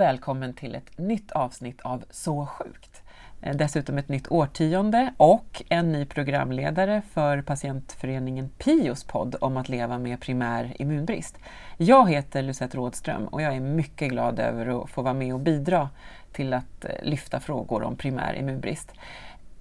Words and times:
och 0.00 0.06
välkommen 0.06 0.54
till 0.54 0.74
ett 0.74 0.98
nytt 0.98 1.32
avsnitt 1.32 1.80
av 1.80 2.04
Så 2.10 2.46
sjukt. 2.46 3.02
Eh, 3.42 3.56
dessutom 3.56 3.98
ett 3.98 4.08
nytt 4.08 4.28
årtionde 4.28 5.14
och 5.16 5.62
en 5.68 5.92
ny 5.92 6.04
programledare 6.04 7.02
för 7.12 7.42
patientföreningen 7.42 8.48
Pios 8.48 9.04
podd 9.04 9.36
om 9.40 9.56
att 9.56 9.68
leva 9.68 9.98
med 9.98 10.20
primär 10.20 10.76
immunbrist. 10.78 11.38
Jag 11.76 12.10
heter 12.10 12.42
Lucette 12.42 12.76
Rådström 12.76 13.26
och 13.26 13.42
jag 13.42 13.54
är 13.54 13.60
mycket 13.60 14.08
glad 14.08 14.38
över 14.38 14.82
att 14.82 14.90
få 14.90 15.02
vara 15.02 15.14
med 15.14 15.34
och 15.34 15.40
bidra 15.40 15.88
till 16.32 16.52
att 16.52 16.84
eh, 16.84 16.90
lyfta 17.02 17.40
frågor 17.40 17.82
om 17.82 17.96
primär 17.96 18.34
immunbrist. 18.34 18.92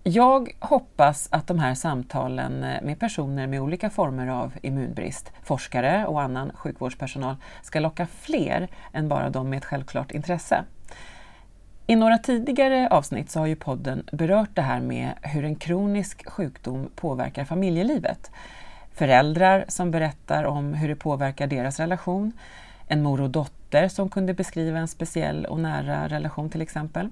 Jag 0.04 0.52
hoppas 0.60 1.28
att 1.32 1.48
de 1.48 1.60
här 1.60 1.76
samtalen 1.76 2.64
eh, 2.64 2.82
med 2.82 3.00
personer 3.00 3.48
med 3.48 3.62
olika 3.62 3.90
former 3.90 4.28
av 4.28 4.54
immunbrist, 4.62 5.32
forskare 5.44 6.06
och 6.06 6.22
annan 6.22 6.52
sjukvårdspersonal, 6.56 7.36
ska 7.64 7.80
locka 7.80 8.08
fler 8.08 8.68
än 8.94 9.10
bara 9.10 9.30
de 9.30 9.50
med 9.50 9.58
ett 9.58 9.66
självklart 9.66 10.12
intresse. 10.12 10.64
I 11.88 11.96
några 11.96 12.18
tidigare 12.18 12.88
avsnitt 12.90 13.30
så 13.30 13.40
har 13.40 13.48
ju 13.48 13.56
podden 13.56 14.04
berört 14.12 14.56
det 14.56 14.62
här 14.62 14.80
med 14.80 15.14
hur 15.22 15.46
en 15.46 15.56
kronisk 15.56 16.30
sjukdom 16.30 16.90
påverkar 16.96 17.46
familjelivet. 17.46 18.32
Föräldrar 18.94 19.66
som 19.68 19.92
berättar 19.92 20.44
om 20.44 20.74
hur 20.74 20.88
det 20.88 20.96
påverkar 20.96 21.48
deras 21.48 21.80
relation, 21.80 22.32
en 22.88 23.04
mor 23.04 23.22
och 23.22 23.30
dotter 23.30 23.59
som 23.90 24.10
kunde 24.10 24.34
beskriva 24.34 24.80
en 24.80 24.88
speciell 24.88 25.46
och 25.46 25.60
nära 25.60 26.08
relation 26.08 26.50
till 26.50 26.62
exempel. 26.62 27.10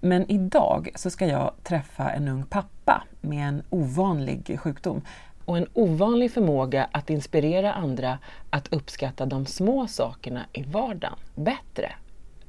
Men 0.00 0.30
idag 0.30 0.90
så 0.94 1.10
ska 1.10 1.26
jag 1.26 1.52
träffa 1.62 2.10
en 2.10 2.28
ung 2.28 2.44
pappa 2.44 3.04
med 3.20 3.48
en 3.48 3.62
ovanlig 3.70 4.58
sjukdom 4.60 5.02
och 5.44 5.56
en 5.56 5.66
ovanlig 5.72 6.32
förmåga 6.32 6.88
att 6.92 7.10
inspirera 7.10 7.72
andra 7.72 8.18
att 8.50 8.72
uppskatta 8.72 9.26
de 9.26 9.46
små 9.46 9.86
sakerna 9.86 10.46
i 10.52 10.62
vardagen 10.62 11.18
bättre. 11.34 11.92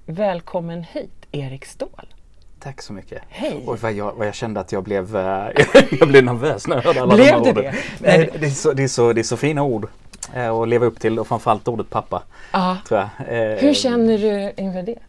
Välkommen 0.05 0.83
hit, 0.83 1.27
Erik 1.31 1.65
Ståhl. 1.65 2.13
Tack 2.59 2.81
så 2.81 2.93
mycket. 2.93 3.21
Hej! 3.29 3.63
Och 3.67 3.79
vad 3.79 3.93
jag, 3.93 4.13
vad 4.13 4.27
jag 4.27 4.35
kände 4.35 4.59
att 4.59 4.71
jag 4.71 4.83
blev, 4.83 5.15
eh, 5.15 5.47
jag 5.99 6.07
blev 6.07 6.23
nervös 6.23 6.67
när 6.67 6.75
jag 6.75 6.83
hörde 6.83 7.01
alla 7.01 7.15
Blev 7.15 7.27
de 7.27 7.31
här 7.33 7.41
orden. 7.41 7.55
det? 7.63 7.73
Nej, 7.99 8.29
det, 8.39 8.45
är 8.45 8.49
så, 8.49 8.73
det, 8.73 8.83
är 8.83 8.87
så, 8.87 9.13
det 9.13 9.21
är 9.21 9.23
så 9.23 9.37
fina 9.37 9.63
ord 9.63 9.87
eh, 10.33 10.49
att 10.49 10.67
leva 10.67 10.85
upp 10.85 10.99
till 10.99 11.19
och 11.19 11.27
framförallt 11.27 11.67
ordet 11.67 11.89
pappa. 11.89 12.23
Tror 12.87 12.99
jag. 12.99 13.09
Eh, 13.27 13.57
Hur 13.59 13.73
känner 13.73 14.17
du 14.17 14.63
inför 14.63 14.83
det? 14.83 14.99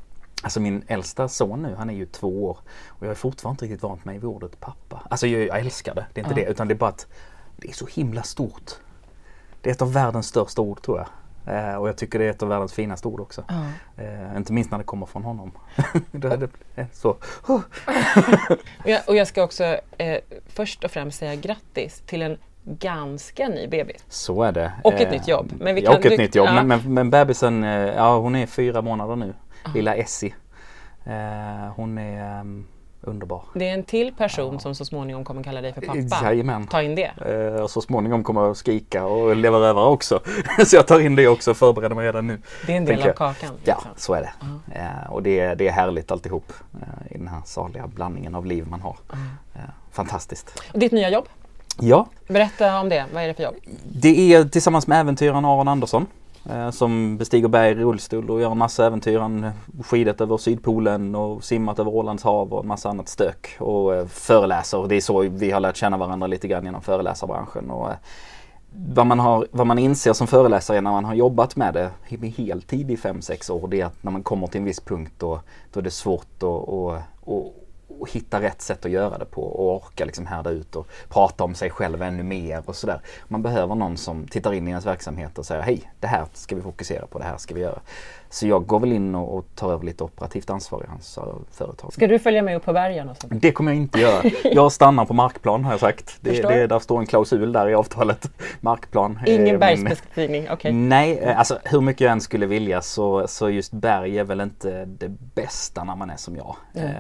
Alltså 0.43 0.61
min 0.61 0.83
äldsta 0.87 1.29
son 1.29 1.63
nu, 1.63 1.75
han 1.79 1.91
är 1.91 1.95
ju 1.95 2.07
två 2.07 2.45
år 2.45 2.59
och 2.89 3.07
jag 3.07 3.11
är 3.11 3.15
fortfarande 3.15 3.55
inte 3.55 3.65
riktigt 3.65 3.83
vant 3.83 4.05
mig 4.05 4.15
vid 4.19 4.25
ordet 4.25 4.61
pappa. 4.61 5.03
Alltså 5.11 5.27
jag, 5.27 5.47
jag 5.47 5.59
älskar 5.59 5.95
det, 5.95 6.07
det 6.13 6.21
är 6.21 6.25
inte 6.25 6.41
Ja. 6.41 6.47
det 6.47 6.53
utan 6.53 6.69
det 6.69 6.75
är 6.75 6.79
bara 6.79 6.91
att 6.91 7.07
det 7.57 7.69
är 7.69 7.73
så 7.73 7.87
himla 7.87 8.23
stort. 8.23 8.71
Det 9.61 9.71
är 9.71 9.75
ett 9.75 9.83
av 9.83 9.93
världens 9.93 10.27
största 10.27 10.63
ord 10.63 10.83
tror 10.83 10.99
jag. 10.99 11.09
Eh, 11.47 11.75
och 11.77 11.89
jag 11.89 11.97
tycker 11.97 12.19
det 12.19 12.25
är 12.25 12.31
ett 12.31 12.43
av 12.43 12.49
världens 12.49 12.73
finaste 12.73 13.09
ord 13.09 13.21
också. 13.21 13.45
Ja. 13.49 13.65
Eh, 14.05 14.37
inte 14.37 14.53
minst 14.53 14.71
när 14.71 14.79
det 14.79 14.85
kommer 14.85 15.07
från 15.07 15.23
honom. 15.25 15.53
det, 16.11 16.49
är 16.75 16.87
så. 16.93 17.09
Och 17.47 17.63
jag, 18.85 19.03
och 19.07 19.17
jag 19.17 19.27
ska 19.27 19.43
också 19.43 19.65
eh, 19.99 20.19
först 20.47 20.85
och 20.85 20.91
främst 20.91 21.19
säga 21.19 21.35
grattis 21.35 22.03
till 22.07 22.23
en 22.23 22.39
ganska 22.65 23.49
ny 23.49 23.67
bebis. 23.67 24.05
Så 24.09 24.43
är 24.43 24.53
det. 24.53 24.73
Och 24.85 24.93
ett 24.93 25.01
Eh, 25.01 25.11
nytt 25.11 25.29
jobb. 25.29 25.53
Men 25.61 25.75
vi 25.75 25.81
ja, 25.81 25.91
kan- 25.91 25.99
och 26.01 26.07
ett 26.07 26.11
du- 26.13 26.17
nytt 26.19 26.35
jobb. 26.35 26.47
ja. 26.49 26.55
Men, 26.55 26.67
men, 26.69 26.95
men 26.95 27.11
bebisen, 27.11 27.65
eh, 27.65 27.71
ja 27.71 28.19
hon 28.19 28.35
är 28.37 28.47
fyra 28.47 28.83
månader 28.83 29.17
nu. 29.17 29.35
Lilla 29.75 29.95
Essie. 29.95 30.35
Eh, 31.05 31.73
hon 31.77 31.99
är 31.99 32.41
um, 32.41 32.67
underbar. 33.01 33.43
Det 33.55 33.69
är 33.69 33.75
en 33.75 33.85
till 33.85 34.15
person 34.15 34.61
som 34.61 34.75
så 34.75 34.85
småningom 34.85 35.25
kommer 35.25 35.43
kalla 35.43 35.61
dig 35.61 35.73
för 35.73 35.81
pappa. 35.81 36.25
Jajamän. 36.25 36.67
Ta 36.67 36.83
in 36.83 36.95
det. 36.95 37.11
Eh, 37.57 37.63
och 37.63 37.71
så 37.71 37.81
småningom 37.81 38.25
kommer 38.25 38.41
jag 38.41 38.57
skrika 38.57 39.05
och 39.07 39.37
leverera 39.37 39.85
också. 39.87 40.21
så 40.67 40.77
jag 40.77 40.87
tar 40.87 41.01
in 41.01 41.17
det 41.17 41.29
också 41.29 41.51
och 41.51 41.57
förbereder 41.57 41.95
mig 41.95 42.07
redan 42.07 42.27
nu. 42.27 42.39
Det 42.67 42.73
är 42.73 42.77
en 42.77 42.85
del 42.85 43.03
av 43.09 43.13
kakan. 43.13 43.51
Ja, 43.65 43.75
liksom. 43.75 43.91
så 43.97 44.15
är 44.15 44.21
det. 44.21 44.33
Eh, 44.79 45.11
och 45.13 45.23
det, 45.23 45.41
är- 45.41 45.57
det 45.57 45.69
är 45.69 45.73
härligt 45.73 46.11
alltihop 46.11 46.53
eh, 46.83 47.15
i 47.15 47.19
den 47.19 47.29
här 47.29 47.41
saliga 47.45 47.87
blandningen 47.87 48.35
av 48.35 48.47
liv 48.47 48.67
man 48.67 48.81
har. 48.81 48.97
Eh, 49.55 49.61
fantastiskt. 49.93 50.63
Och 50.73 50.79
ditt 50.79 50.93
nya 50.93 51.11
jobb, 51.11 51.25
Ja, 51.81 52.07
berätta 52.29 52.81
om 52.81 52.89
det. 52.89 53.05
Vad 53.15 53.23
är 53.23 53.29
det 53.29 53.35
för 53.35 53.43
jobb? 53.43 53.55
Det 53.85 54.35
är 54.35 54.45
tillsammans 54.45 54.87
med 54.87 55.01
äventyraren 55.01 55.45
Aron 55.45 55.69
Andersson 55.69 56.07
eh, 56.51 56.71
som 56.71 57.17
bestiger 57.17 57.49
berg 57.49 57.71
i 57.71 57.75
rullstol 57.75 58.31
och 58.31 58.41
gör 58.41 58.51
en 58.51 58.59
massa 58.59 58.87
äventyr. 58.87 59.19
Han 59.19 59.51
skidat 59.85 60.21
över 60.21 60.37
Sydpolen 60.37 61.15
och 61.15 61.45
simmat 61.45 61.79
över 61.79 61.91
Ålands 61.91 62.23
hav 62.23 62.53
och 62.53 62.61
en 62.61 62.67
massa 62.67 62.89
annat 62.89 63.09
stök 63.09 63.57
och 63.59 63.95
eh, 63.95 64.07
föreläser. 64.07 64.87
Det 64.89 64.97
är 64.97 65.01
så 65.01 65.21
vi 65.21 65.51
har 65.51 65.61
lärt 65.61 65.77
känna 65.77 65.97
varandra 65.97 66.27
lite 66.27 66.49
grann 66.49 66.65
genom 66.65 66.83
föreläsarbranschen. 66.83 67.71
Och, 67.71 67.91
eh, 67.91 67.97
vad, 68.77 69.07
man 69.07 69.19
har, 69.19 69.47
vad 69.51 69.67
man 69.67 69.79
inser 69.79 70.13
som 70.13 70.27
föreläsare 70.27 70.81
när 70.81 70.91
man 70.91 71.05
har 71.05 71.15
jobbat 71.15 71.57
med 71.57 71.75
det 71.75 71.91
med 72.19 72.31
heltid 72.31 72.91
i 72.91 72.97
5-6 72.97 73.51
år 73.51 73.69
det 73.69 73.81
är 73.81 73.85
att 73.85 74.03
när 74.03 74.11
man 74.13 74.23
kommer 74.23 74.47
till 74.47 74.59
en 74.59 74.65
viss 74.65 74.81
punkt 74.81 75.13
då, 75.19 75.41
då 75.73 75.81
är 75.81 75.85
det 75.85 75.91
svårt 75.91 76.43
att, 76.43 76.69
och 78.01 78.11
hitta 78.11 78.41
rätt 78.41 78.63
sätt 78.63 78.85
att 78.85 78.91
göra 78.91 79.19
det 79.19 79.25
på 79.25 79.43
och 79.43 79.77
orka 79.77 80.05
liksom 80.05 80.27
härda 80.27 80.51
ut 80.51 80.77
och 80.77 80.89
prata 81.09 81.45
om 81.45 81.55
sig 81.55 81.71
själv 81.71 82.03
ännu 82.03 82.23
mer 82.23 82.63
och 82.67 82.77
sådär. 82.77 83.01
Man 83.29 83.43
behöver 83.43 83.75
någon 83.75 83.97
som 83.97 84.29
tittar 84.29 84.53
in 84.53 84.69
i 84.69 84.71
ens 84.71 84.87
verksamhet 84.87 85.39
och 85.39 85.47
säger 85.47 85.63
hej, 85.63 85.91
det 86.01 86.07
här 86.07 86.27
ska 86.33 86.57
vi 86.57 86.63
fokusera 86.63 87.07
på, 87.07 87.19
det 87.19 87.25
här 87.25 87.37
ska 87.37 87.55
vi 87.55 87.61
göra. 87.61 87.81
Så 88.35 88.47
jag 88.47 88.67
går 88.67 88.81
väl 88.81 88.93
in 88.93 89.15
och, 89.15 89.39
och 89.39 89.47
tar 89.55 89.73
över 89.73 89.85
lite 89.85 90.05
operativt 90.05 90.51
ansvar 90.51 90.85
i 90.85 90.87
hans 90.89 91.19
eh, 91.19 91.25
företag. 91.51 91.93
Ska 91.93 92.07
du 92.07 92.19
följa 92.19 92.43
med 92.43 92.57
upp 92.57 92.65
på 92.65 92.73
bergen 92.73 93.09
och 93.09 93.17
sånt? 93.17 93.33
Det 93.43 93.53
kommer 93.53 93.73
jag 93.73 93.77
inte 93.77 94.01
göra. 94.01 94.31
Jag 94.45 94.73
stannar 94.73 95.05
på 95.05 95.15
markplan 95.15 95.65
har 95.65 95.73
jag 95.73 95.81
sagt. 95.81 96.17
Det, 96.21 96.43
det, 96.43 96.67
där 96.67 96.79
står 96.79 97.01
en 97.01 97.07
klausul 97.07 97.53
där 97.53 97.69
i 97.69 97.75
avtalet. 97.75 98.31
Markplan. 98.61 99.19
är 99.27 99.41
Ingen 99.41 99.59
bergsbeskrivning, 99.59 100.47
okej. 100.51 100.73
Nej, 100.73 101.19
eh, 101.19 101.39
alltså 101.39 101.59
hur 101.65 101.81
mycket 101.81 102.01
jag 102.01 102.13
än 102.13 102.21
skulle 102.21 102.47
vilja 102.47 102.83
så, 102.83 103.27
så 103.27 103.51
just 103.51 103.73
berg 103.73 104.19
är 104.19 104.25
väl 104.25 104.41
inte 104.41 104.85
det 104.85 105.09
bästa 105.35 105.85
när 105.85 105.97
man 105.97 106.11
är 106.11 106.17
som 106.17 106.37
jag. 106.37 106.57
Mm. 106.75 106.89
Eh, 106.89 106.97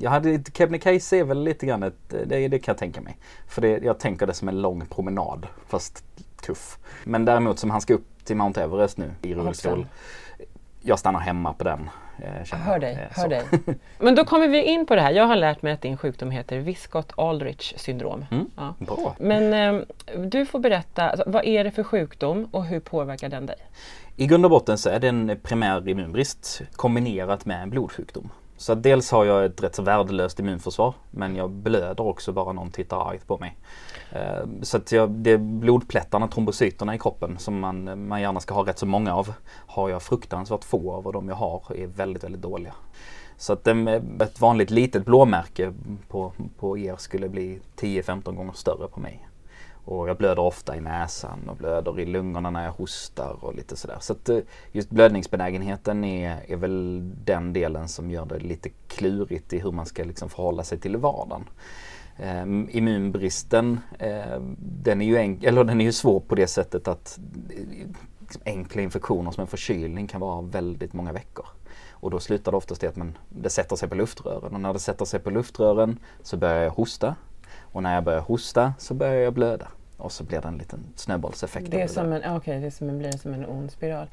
Jag 0.00 0.10
hade, 0.10 0.42
Kebnekaise 0.52 1.16
är 1.16 1.24
väl 1.24 1.44
lite 1.44 1.66
grann 1.66 1.82
ett, 1.82 2.14
det, 2.26 2.48
det 2.48 2.58
kan 2.58 2.72
jag 2.72 2.78
tänka 2.78 3.00
mig. 3.00 3.16
För 3.46 3.62
det, 3.62 3.78
jag 3.82 3.98
tänker 3.98 4.26
det 4.26 4.34
som 4.34 4.48
en 4.48 4.62
lång 4.62 4.86
promenad 4.86 5.46
fast 5.66 6.04
tuff. 6.42 6.78
Men 7.04 7.24
däremot 7.24 7.58
som 7.58 7.70
han 7.70 7.80
ska 7.80 7.94
upp 7.94 8.06
till 8.24 8.36
Mount 8.36 8.62
Everest 8.62 8.98
nu 8.98 9.10
i 9.22 9.34
rullstol. 9.34 9.86
Jag 10.80 10.98
stannar 10.98 11.20
hemma 11.20 11.52
på 11.52 11.64
den. 11.64 11.90
eh, 12.18 12.58
Hör 12.58 12.78
dig, 12.78 12.92
Eh, 13.10 13.18
hör 13.22 13.28
dig. 13.28 13.42
Men 13.98 14.14
då 14.14 14.24
kommer 14.24 14.48
vi 14.48 14.62
in 14.62 14.86
på 14.86 14.94
det 14.94 15.00
här. 15.00 15.10
Jag 15.12 15.26
har 15.26 15.36
lärt 15.36 15.62
mig 15.62 15.72
att 15.72 15.82
din 15.82 15.96
sjukdom 15.96 16.30
heter 16.30 16.58
Wiskott-Aldrich 16.60 17.74
syndrom. 17.78 18.24
Mm. 18.30 18.46
Ja. 18.56 18.74
Bra. 18.78 19.14
Men 19.18 19.52
eh, 19.76 19.82
du 20.26 20.46
får 20.46 20.58
berätta, 20.58 21.10
alltså, 21.10 21.24
vad 21.26 21.44
är 21.44 21.64
det 21.64 21.70
för 21.70 21.82
sjukdom 21.82 22.48
och 22.50 22.64
hur 22.64 22.80
påverkar 22.80 23.28
den 23.28 23.46
dig? 23.46 23.56
I 24.16 24.26
grund 24.26 24.44
och 24.44 24.50
botten 24.50 24.78
så 24.78 24.88
är 24.90 25.00
det 25.00 25.08
en 25.08 25.38
primär 25.42 25.88
immunbrist 25.88 26.62
kombinerat 26.72 27.44
med 27.44 27.62
en 27.62 27.70
blodsjukdom. 27.70 28.30
Så 28.56 28.74
dels 28.74 29.10
har 29.10 29.24
jag 29.24 29.44
ett 29.44 29.62
rätt 29.62 29.74
så 29.74 29.82
värdelöst 29.82 30.40
immunförsvar 30.40 30.94
men 31.10 31.36
jag 31.36 31.50
blöder 31.50 32.06
också 32.06 32.32
bara 32.32 32.52
någon 32.52 32.70
tittar 32.70 33.10
argt 33.10 33.26
på 33.26 33.38
mig. 33.38 33.56
Eh, 34.12 34.46
så 34.62 34.76
att 34.76 34.92
jag, 34.92 35.10
det 35.10 35.30
är 35.30 35.38
blodplättarna, 35.38 36.28
trombocyterna 36.28 36.94
i 36.94 36.98
kroppen 36.98 37.38
som 37.38 37.60
man, 37.60 38.08
man 38.08 38.20
gärna 38.20 38.40
ska 38.40 38.54
ha 38.54 38.66
rätt 38.66 38.78
så 38.78 38.86
många 38.86 39.14
av 39.14 39.32
har 39.66 39.88
jag 39.88 40.02
fruktansvärt 40.02 40.64
få 40.64 40.92
av 40.92 41.06
och 41.06 41.12
de 41.12 41.28
jag 41.28 41.36
har 41.36 41.62
är 41.76 41.86
väldigt, 41.86 42.24
väldigt 42.24 42.42
dåliga. 42.42 42.74
Så 43.36 43.52
att 43.52 43.66
eh, 43.66 43.76
ett 44.20 44.40
vanligt 44.40 44.70
litet 44.70 45.04
blåmärke 45.04 45.72
på, 46.08 46.32
på 46.58 46.78
er 46.78 46.96
skulle 46.96 47.28
bli 47.28 47.60
10-15 47.76 48.34
gånger 48.34 48.52
större 48.52 48.88
på 48.88 49.00
mig. 49.00 49.28
Och 49.84 50.08
jag 50.08 50.16
blöder 50.16 50.42
ofta 50.42 50.76
i 50.76 50.80
näsan 50.80 51.48
och 51.48 51.56
blöder 51.56 52.00
i 52.00 52.06
lungorna 52.06 52.50
när 52.50 52.64
jag 52.64 52.72
hostar 52.72 53.44
och 53.44 53.54
lite 53.54 53.76
sådär. 53.76 53.96
Så 54.00 54.12
att 54.12 54.28
eh, 54.28 54.38
just 54.72 54.90
blödningsbenägenheten 54.90 56.04
är, 56.04 56.40
är 56.48 56.56
väl 56.56 57.10
den 57.24 57.52
delen 57.52 57.88
som 57.88 58.10
gör 58.10 58.26
det 58.26 58.38
lite 58.38 58.68
klurigt 58.86 59.52
i 59.52 59.58
hur 59.58 59.72
man 59.72 59.86
ska 59.86 60.04
liksom 60.04 60.28
förhålla 60.28 60.64
sig 60.64 60.78
till 60.78 60.96
vardagen. 60.96 61.44
Um, 62.22 62.68
immunbristen, 62.72 63.80
eh, 63.98 64.40
den, 64.58 65.02
är 65.02 65.06
ju 65.06 65.16
enk- 65.16 65.46
eller 65.46 65.64
den 65.64 65.80
är 65.80 65.84
ju 65.84 65.92
svår 65.92 66.20
på 66.20 66.34
det 66.34 66.46
sättet 66.46 66.88
att 66.88 67.18
eh, 67.50 67.56
liksom 68.20 68.42
enkla 68.44 68.82
infektioner 68.82 69.30
som 69.30 69.40
en 69.40 69.46
förkylning 69.46 70.06
kan 70.06 70.20
vara 70.20 70.42
väldigt 70.42 70.92
många 70.92 71.12
veckor. 71.12 71.46
Och 71.90 72.10
då 72.10 72.20
slutar 72.20 72.52
det 72.52 72.58
oftast 72.58 72.82
i 72.82 72.86
att 72.86 72.96
man, 72.96 73.18
det 73.28 73.50
sätter 73.50 73.76
sig 73.76 73.88
på 73.88 73.94
luftrören 73.94 74.54
och 74.54 74.60
när 74.60 74.72
det 74.72 74.78
sätter 74.78 75.04
sig 75.04 75.20
på 75.20 75.30
luftrören 75.30 75.98
så 76.22 76.36
börjar 76.36 76.62
jag 76.62 76.70
hosta. 76.70 77.14
Och 77.60 77.82
när 77.82 77.94
jag 77.94 78.04
börjar 78.04 78.20
hosta 78.20 78.74
så 78.78 78.94
börjar 78.94 79.14
jag 79.14 79.32
blöda. 79.32 79.68
Och 79.96 80.12
så 80.12 80.24
blir 80.24 80.40
det 80.40 80.48
en 80.48 80.58
liten 80.58 80.80
snöbollseffekt. 80.94 81.70
Det 81.70 81.80
är 81.80 81.88
som 81.88 82.12
en, 82.12 82.36
okej, 82.36 82.60
det 82.60 82.66
är 82.66 82.70
som 82.70 82.88
en, 82.88 82.98
blir 82.98 83.12
som 83.12 83.34
en 83.34 83.46
ond 83.46 83.70
spiral. 83.70 84.06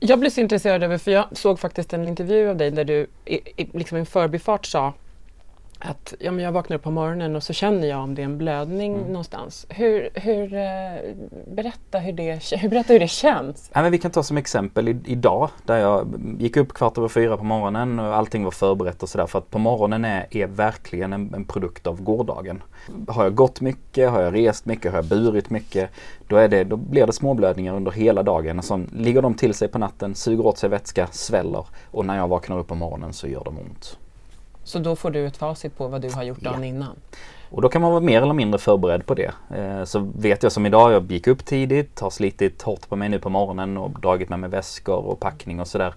Jag 0.00 0.18
blev 0.18 0.30
så 0.30 0.40
intresserad 0.40 0.82
över, 0.82 0.98
för 0.98 1.10
jag 1.10 1.36
såg 1.36 1.58
faktiskt 1.58 1.92
en 1.92 2.08
intervju 2.08 2.48
av 2.48 2.56
dig 2.56 2.70
där 2.70 2.84
du 2.84 3.06
i, 3.24 3.34
i, 3.34 3.68
liksom 3.72 3.96
i 3.96 4.00
en 4.00 4.06
förbifart 4.06 4.66
sa 4.66 4.92
att 5.84 6.14
ja, 6.18 6.30
men 6.32 6.44
jag 6.44 6.52
vaknar 6.52 6.76
upp 6.76 6.82
på 6.82 6.90
morgonen 6.90 7.36
och 7.36 7.42
så 7.42 7.52
känner 7.52 7.88
jag 7.88 8.00
om 8.00 8.14
det 8.14 8.22
är 8.22 8.24
en 8.24 8.38
blödning 8.38 8.94
Mm. 8.94 9.06
någonstans. 9.06 9.66
Hur, 9.68 10.08
hur, 10.14 10.54
eh, 10.54 11.14
berätta, 11.54 11.98
hur 11.98 12.12
det, 12.12 12.52
hur, 12.56 12.68
berätta 12.68 12.92
hur 12.92 13.00
det 13.00 13.08
känns. 13.08 13.70
Ja, 13.74 13.82
men 13.82 13.92
vi 13.92 13.98
kan 13.98 14.10
ta 14.10 14.22
som 14.22 14.36
exempel 14.36 14.88
i, 14.88 14.96
idag 15.04 15.48
där 15.66 15.76
jag 15.76 16.20
gick 16.38 16.56
upp 16.56 16.72
kvart 16.72 16.98
över 16.98 17.08
fyra 17.08 17.36
på 17.36 17.44
morgonen 17.44 17.98
och 17.98 18.16
allting 18.16 18.44
var 18.44 18.50
förberett 18.50 19.02
och 19.02 19.08
sådär. 19.08 19.26
För 19.26 19.38
att 19.38 19.50
på 19.50 19.58
morgonen 19.58 20.04
är, 20.04 20.26
är 20.30 20.46
verkligen 20.46 21.12
en, 21.12 21.34
en 21.34 21.44
produkt 21.44 21.86
av 21.86 22.02
gårdagen. 22.02 22.62
Har 23.08 23.24
jag 23.24 23.34
gått 23.34 23.60
mycket, 23.60 24.10
har 24.10 24.22
jag 24.22 24.34
rest 24.34 24.66
mycket, 24.66 24.92
har 24.92 24.98
jag 24.98 25.04
burit 25.04 25.50
mycket. 25.50 25.90
Då, 26.28 26.36
är 26.36 26.48
det, 26.48 26.64
då 26.64 26.76
blir 26.76 27.06
det 27.06 27.12
småblödningar 27.12 27.74
under 27.74 27.90
hela 27.90 28.22
dagen. 28.22 28.62
Så 28.62 28.84
ligger 28.92 29.22
de 29.22 29.34
till 29.34 29.54
sig 29.54 29.68
på 29.68 29.78
natten, 29.78 30.14
suger 30.14 30.46
åt 30.46 30.58
sig 30.58 30.68
vätska, 30.70 31.08
sväller. 31.10 31.66
Och 31.90 32.06
när 32.06 32.16
jag 32.16 32.28
vaknar 32.28 32.58
upp 32.58 32.66
på 32.68 32.74
morgonen 32.74 33.12
så 33.12 33.28
gör 33.28 33.44
de 33.44 33.58
ont. 33.58 33.98
Så 34.64 34.78
då 34.78 34.96
får 34.96 35.10
du 35.10 35.26
ett 35.26 35.36
facit 35.36 35.76
på 35.76 35.88
vad 35.88 36.00
du 36.02 36.10
har 36.10 36.22
gjort 36.22 36.38
Ja. 36.40 36.50
dagen 36.50 36.64
innan. 36.64 36.96
Och 37.50 37.62
då 37.62 37.68
kan 37.68 37.82
man 37.82 37.90
vara 37.90 38.00
mer 38.00 38.22
eller 38.22 38.34
mindre 38.34 38.58
förberedd 38.58 39.06
på 39.06 39.14
det. 39.14 39.32
Eh, 39.56 39.84
så 39.84 40.10
vet 40.16 40.42
jag 40.42 40.52
som 40.52 40.66
idag, 40.66 40.92
jag 40.92 41.12
gick 41.12 41.26
upp 41.26 41.44
tidigt, 41.44 42.00
har 42.00 42.10
slitit 42.10 42.62
hårt 42.62 42.88
på 42.88 42.96
mig 42.96 43.08
nu 43.08 43.18
på 43.18 43.28
morgonen 43.28 43.76
och 43.76 44.00
dragit 44.00 44.28
med 44.28 44.38
mig 44.38 44.50
väskor 44.50 44.96
och 45.06 45.20
packning 45.20 45.60
och 45.60 45.68
sådär. 45.68 45.94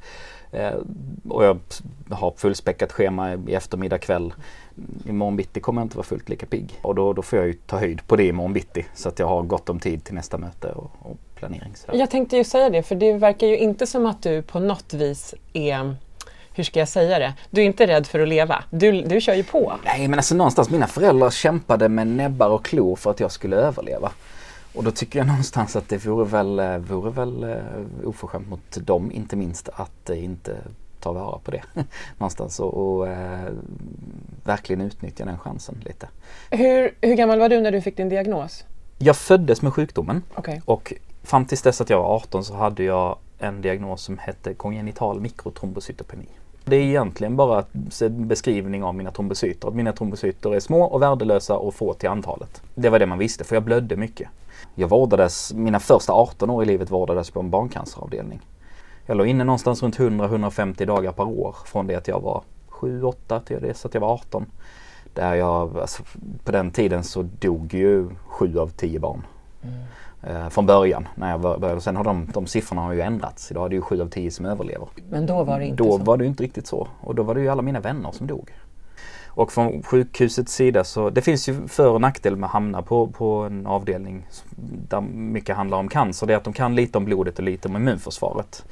Eh, 0.52 0.74
och 1.30 1.46
jag 1.46 1.58
har 2.10 2.34
fullspäckat 2.38 2.92
schema 2.92 3.34
i 3.34 3.54
eftermiddag 3.54 3.98
kväll. 3.98 4.34
Imorgon 5.06 5.36
bitti 5.36 5.60
kommer 5.60 5.82
jag 5.82 5.86
inte 5.86 5.98
vara 5.98 6.06
fullt 6.06 6.30
lika 6.30 6.46
pigg. 6.46 6.80
Och 6.82 6.96
då, 6.96 7.14
då 7.14 7.22
får 7.22 7.40
jag 7.40 7.48
ju 7.48 7.54
ta 7.54 7.78
höjd 7.80 8.08
på 8.08 8.16
det 8.16 8.28
imorgon 8.28 8.54
bitti. 8.54 8.86
Så 8.94 9.10
att 9.10 9.20
jag 9.20 9.28
har 9.28 9.42
gott 9.44 9.70
om 9.70 9.80
tid 9.80 10.04
till 10.04 10.14
nästa 10.16 10.38
möte 10.38 10.68
och, 10.72 10.92
och 11.00 11.18
planering. 11.36 11.76
Sådär. 11.76 12.00
Jag 12.00 12.10
tänkte 12.10 12.38
ju 12.38 12.44
säga 12.44 12.70
det, 12.70 12.84
för 12.84 12.96
det 12.96 13.14
verkar 13.14 13.48
ju 13.48 13.58
inte 13.58 13.88
som 13.88 14.06
att 14.06 14.22
du 14.24 14.42
på 14.42 14.60
något 14.60 14.94
vis 14.94 15.34
är, 15.54 15.96
hur 16.56 16.64
ska 16.64 16.80
jag 16.80 16.90
säga 16.90 17.20
det, 17.20 17.34
du 17.50 17.62
är 17.62 17.66
inte 17.66 17.88
rädd 17.88 18.08
för 18.08 18.20
att 18.20 18.28
leva. 18.28 18.64
Du, 18.70 19.02
du 19.02 19.22
kör 19.22 19.34
ju 19.34 19.44
på. 19.44 19.74
Nej 19.86 20.08
men 20.08 20.20
alltså 20.20 20.36
någonstans, 20.36 20.70
mina 20.70 20.88
föräldrar 20.88 21.30
kämpade 21.30 21.90
med 21.90 22.08
näbbar 22.08 22.50
och 22.50 22.66
klor 22.66 22.96
för 22.96 23.12
att 23.12 23.20
jag 23.20 23.32
skulle 23.32 23.56
överleva. 23.56 24.12
Och 24.74 24.84
då 24.84 24.92
tycker 24.92 25.20
jag 25.20 25.28
någonstans 25.28 25.76
att 25.76 25.90
det 25.90 26.06
vore 26.06 26.26
väl, 26.26 26.60
eh, 26.60 26.78
vore 26.78 27.12
väl 27.12 27.44
eh, 27.44 27.58
oförskämt 28.04 28.50
mot 28.50 28.78
dem 28.78 29.12
inte 29.12 29.36
minst 29.36 29.70
att 29.74 30.10
eh, 30.10 30.24
inte 30.24 30.58
ta 31.00 31.14
vara 31.14 31.40
på 31.40 31.52
det. 31.52 31.64
någonstans 32.18 32.60
och, 32.60 32.74
och 32.74 33.08
eh, 33.08 33.52
verkligen 34.44 34.82
utnyttja 34.82 35.26
den 35.26 35.40
chansen 35.40 35.76
lite. 35.86 36.08
Hur, 36.52 36.96
hur 37.02 37.16
gammal 37.16 37.40
var 37.40 37.50
du 37.50 37.62
när 37.62 37.72
du 37.72 37.82
fick 37.82 37.98
din 37.98 38.10
diagnos? 38.10 38.64
Jag 38.98 39.16
föddes 39.16 39.62
med 39.62 39.74
sjukdomen 39.74 40.24
Okej. 40.36 40.62
och 40.66 40.94
fram 41.24 41.46
tills 41.46 41.62
dess 41.62 41.82
att 41.82 41.90
jag 41.90 41.98
var 41.98 42.16
18 42.16 42.44
så 42.44 42.56
hade 42.56 42.84
jag 42.84 43.18
en 43.40 43.62
diagnos 43.62 44.02
som 44.02 44.18
hette 44.18 44.54
kongenital 44.54 45.20
mikrotrombocytopeni. 45.20 46.28
Det 46.68 46.76
är 46.76 46.82
egentligen 46.82 47.36
bara 47.36 47.66
en 48.02 48.28
beskrivning 48.28 48.84
av 48.84 48.96
mina 48.96 49.12
trombocyter. 49.12 49.68
Att 49.68 49.76
mina 49.76 49.94
trombocyter 49.94 50.56
är 50.56 50.60
små 50.60 50.84
och 50.84 51.02
värdelösa 51.02 51.58
och 51.58 51.74
få 51.74 51.94
till 51.94 52.10
antalet. 52.10 52.62
Det 52.76 52.90
var 52.90 53.00
det 53.00 53.06
man 53.06 53.18
visste 53.18 53.44
för 53.44 53.56
jag 53.56 53.64
blödde 53.64 53.96
mycket. 53.96 54.30
Jag 54.76 54.88
vårdades, 54.88 55.54
mina 55.54 55.80
första 55.80 56.14
18 56.14 56.50
år 56.50 56.64
i 56.64 56.66
livet 56.66 56.92
vårdades 56.92 57.32
på 57.32 57.40
en 57.40 57.50
barncanceravdelning. 57.50 58.42
Jag 59.06 59.18
låg 59.18 59.28
inne 59.28 59.44
någonstans 59.44 59.84
runt 59.84 59.98
100-150 59.98 60.86
dagar 60.86 61.12
per 61.12 61.28
år 61.28 61.56
från 61.66 61.88
det 61.88 61.96
att 61.96 62.08
jag 62.08 62.20
var 62.20 62.44
7-8 62.70 63.40
till 63.44 63.62
dess 63.62 63.86
att 63.86 63.94
jag 63.94 64.02
var 64.02 64.14
18. 64.14 64.46
Där 65.14 65.36
jag, 65.36 65.78
alltså, 65.78 66.04
på 66.44 66.52
den 66.52 66.72
tiden 66.72 67.04
så 67.04 67.22
dog 67.40 67.74
ju 67.74 68.10
7 68.28 68.60
av 68.60 68.68
10 68.68 69.00
barn. 69.00 69.22
Mm 69.64 69.76
från 70.50 70.66
början 70.66 71.08
när 71.16 71.32
jag 71.32 71.42
bör- 71.42 71.58
började. 71.58 71.82
Sen 71.82 71.96
har 71.96 72.04
de, 72.04 72.28
de 72.34 72.48
siffrorna 72.48 72.82
har 72.82 72.94
ju 72.94 73.02
ändrats. 73.02 73.52
Idag 73.52 73.66
är 73.66 73.70
det 73.70 73.76
ju 73.76 73.82
7 73.82 74.02
av 74.02 74.08
10 74.10 74.32
som 74.32 74.46
överlever. 74.46 74.88
Men 75.10 75.26
då 75.26 75.44
var 75.44 75.60
det 75.60 75.66
inte 75.66 75.84
Då 75.84 75.98
så. 75.98 76.04
var 76.04 76.18
det 76.18 76.26
inte 76.26 76.44
riktigt 76.44 76.68
så. 76.68 76.88
Och 77.02 77.16
då 77.16 77.24
var 77.24 77.36
det 77.36 77.42
ju 77.42 77.50
alla 77.50 77.62
mina 77.62 77.80
vänner 77.80 78.12
som 78.12 78.28
dog. 78.28 78.50
Och 79.28 79.52
från 79.52 79.84
sjukhusets 79.84 80.54
sida 80.54 80.84
så, 80.84 81.10
det 81.10 81.22
finns 81.22 81.50
ju 81.50 81.68
för 81.68 81.90
och 81.90 82.02
nackdel 82.02 82.36
med 82.36 82.48
att 82.48 82.54
hamna 82.54 82.82
på, 82.82 83.08
på 83.08 83.26
en 83.34 83.68
avdelning 83.68 84.28
där 84.90 85.02
mycket 85.02 85.56
handlar 85.56 85.78
om 85.78 85.88
cancer. 85.88 86.28
Det 86.28 86.34
är 86.34 86.38
att 86.38 86.44
de 86.44 86.54
kan 86.54 86.76
lite 86.76 86.98
om 86.98 87.06
blodet 87.06 87.38
och 87.38 87.44
lite 87.44 87.68
om 87.68 87.76
immunförsvaret. 87.76 88.66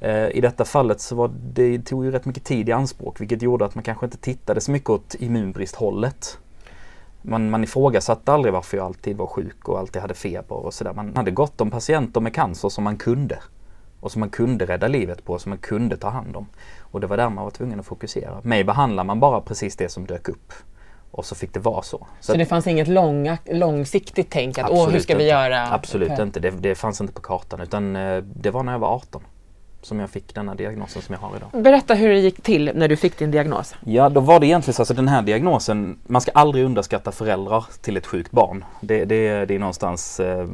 Eh, 0.00 0.28
I 0.28 0.40
detta 0.40 0.64
fallet 0.64 1.00
så 1.00 1.16
var 1.16 1.30
det 1.52 1.78
tog 1.78 2.04
ju 2.04 2.10
rätt 2.10 2.24
mycket 2.24 2.44
tid 2.44 2.68
i 2.68 2.72
anspråk 2.72 3.20
vilket 3.20 3.42
gjorde 3.42 3.64
att 3.64 3.74
man 3.74 3.84
kanske 3.84 4.06
inte 4.06 4.18
tittade 4.18 4.60
så 4.60 4.70
mycket 4.70 4.90
åt 4.90 5.14
immunbristhållet. 5.18 6.38
Man, 7.26 7.50
man 7.50 7.64
ifrågasatte 7.64 8.32
aldrig 8.32 8.54
varför 8.54 8.76
jag 8.76 8.86
alltid 8.86 9.16
var 9.16 9.26
sjuk 9.26 9.68
och 9.68 9.78
alltid 9.78 10.02
hade 10.02 10.14
feber 10.14 10.56
och 10.56 10.74
sådär. 10.74 10.92
Man 10.92 11.16
hade 11.16 11.30
gott 11.30 11.60
om 11.60 11.70
patienter 11.70 12.20
med 12.20 12.34
cancer 12.34 12.68
som 12.68 12.84
man 12.84 12.96
kunde. 12.96 13.38
Och 14.00 14.12
som 14.12 14.20
man 14.20 14.30
kunde 14.30 14.66
rädda 14.66 14.88
livet 14.88 15.24
på, 15.24 15.38
som 15.38 15.50
man 15.50 15.58
kunde 15.58 15.96
ta 15.96 16.08
hand 16.08 16.36
om. 16.36 16.46
Och 16.80 17.00
det 17.00 17.06
var 17.06 17.16
där 17.16 17.28
man 17.28 17.44
var 17.44 17.50
tvungen 17.50 17.80
att 17.80 17.86
fokusera. 17.86 18.40
Mig 18.42 18.64
behandlar 18.64 19.04
man 19.04 19.20
bara 19.20 19.40
precis 19.40 19.76
det 19.76 19.88
som 19.88 20.06
dök 20.06 20.28
upp. 20.28 20.52
Och 21.10 21.24
så 21.24 21.34
fick 21.34 21.54
det 21.54 21.60
vara 21.60 21.82
så. 21.82 22.06
Så 22.20 22.32
att- 22.32 22.38
det 22.38 22.46
fanns 22.46 22.66
inget 22.66 22.88
långa, 22.88 23.38
långsiktigt 23.44 24.26
tänk 24.30 24.58
att 24.58 24.70
åh, 24.70 24.88
hur 24.88 24.98
ska 24.98 25.16
vi 25.16 25.22
inte. 25.22 25.30
göra? 25.30 25.72
Absolut 25.72 26.10
Okej. 26.10 26.22
inte. 26.22 26.40
Det, 26.40 26.50
det 26.50 26.74
fanns 26.74 27.00
inte 27.00 27.12
på 27.12 27.20
kartan. 27.22 27.60
Utan 27.60 27.96
eh, 27.96 28.16
det 28.16 28.50
var 28.50 28.62
när 28.62 28.72
jag 28.72 28.78
var 28.78 28.88
18 28.88 29.22
som 29.86 30.00
jag 30.00 30.10
fick 30.10 30.34
denna 30.34 30.54
diagnosen 30.54 31.02
som 31.02 31.12
jag 31.12 31.20
har 31.20 31.36
idag. 31.36 31.62
Berätta 31.62 31.94
hur 31.94 32.08
det 32.08 32.18
gick 32.18 32.42
till 32.42 32.70
när 32.74 32.88
du 32.88 32.96
fick 32.96 33.18
din 33.18 33.30
diagnos. 33.30 33.74
Ja, 33.84 34.08
då 34.08 34.20
var 34.20 34.40
det 34.40 34.46
egentligen 34.46 34.74
så, 34.74 34.82
alltså 34.82 34.94
den 34.94 35.08
här 35.08 35.22
diagnosen, 35.22 35.98
man 36.06 36.20
ska 36.20 36.30
aldrig 36.34 36.64
underskatta 36.64 37.12
föräldrar 37.12 37.64
till 37.82 37.96
ett 37.96 38.06
sjukt 38.06 38.30
barn. 38.30 38.64
Det, 38.80 39.04
det, 39.04 39.44
det 39.44 39.54
är 39.54 39.58
någonstans 39.58 40.20
eh, 40.20 40.46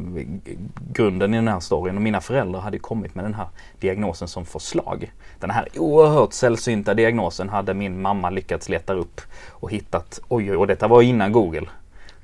grunden 0.93 1.35
i 1.35 1.37
den 1.37 1.49
här 1.49 1.61
storyn 1.61 1.97
och 1.97 2.03
mina 2.03 2.21
föräldrar 2.21 2.61
hade 2.61 2.79
kommit 2.79 3.15
med 3.15 3.25
den 3.25 3.35
här 3.35 3.47
diagnosen 3.81 4.29
som 4.29 4.45
förslag. 4.45 5.13
Den 5.39 5.51
här 5.51 5.69
oerhört 5.77 6.33
sällsynta 6.33 6.95
diagnosen 6.95 7.49
hade 7.49 7.75
min 7.75 8.03
mamma 8.03 8.31
lyckats 8.31 8.69
leta 8.69 8.93
upp 8.93 9.21
och 9.49 9.71
hittat, 9.71 10.21
oj 10.29 10.51
oj, 10.51 10.57
och 10.57 10.67
detta 10.67 10.89
var 10.89 11.03
innan 11.03 11.33
Google. 11.33 11.67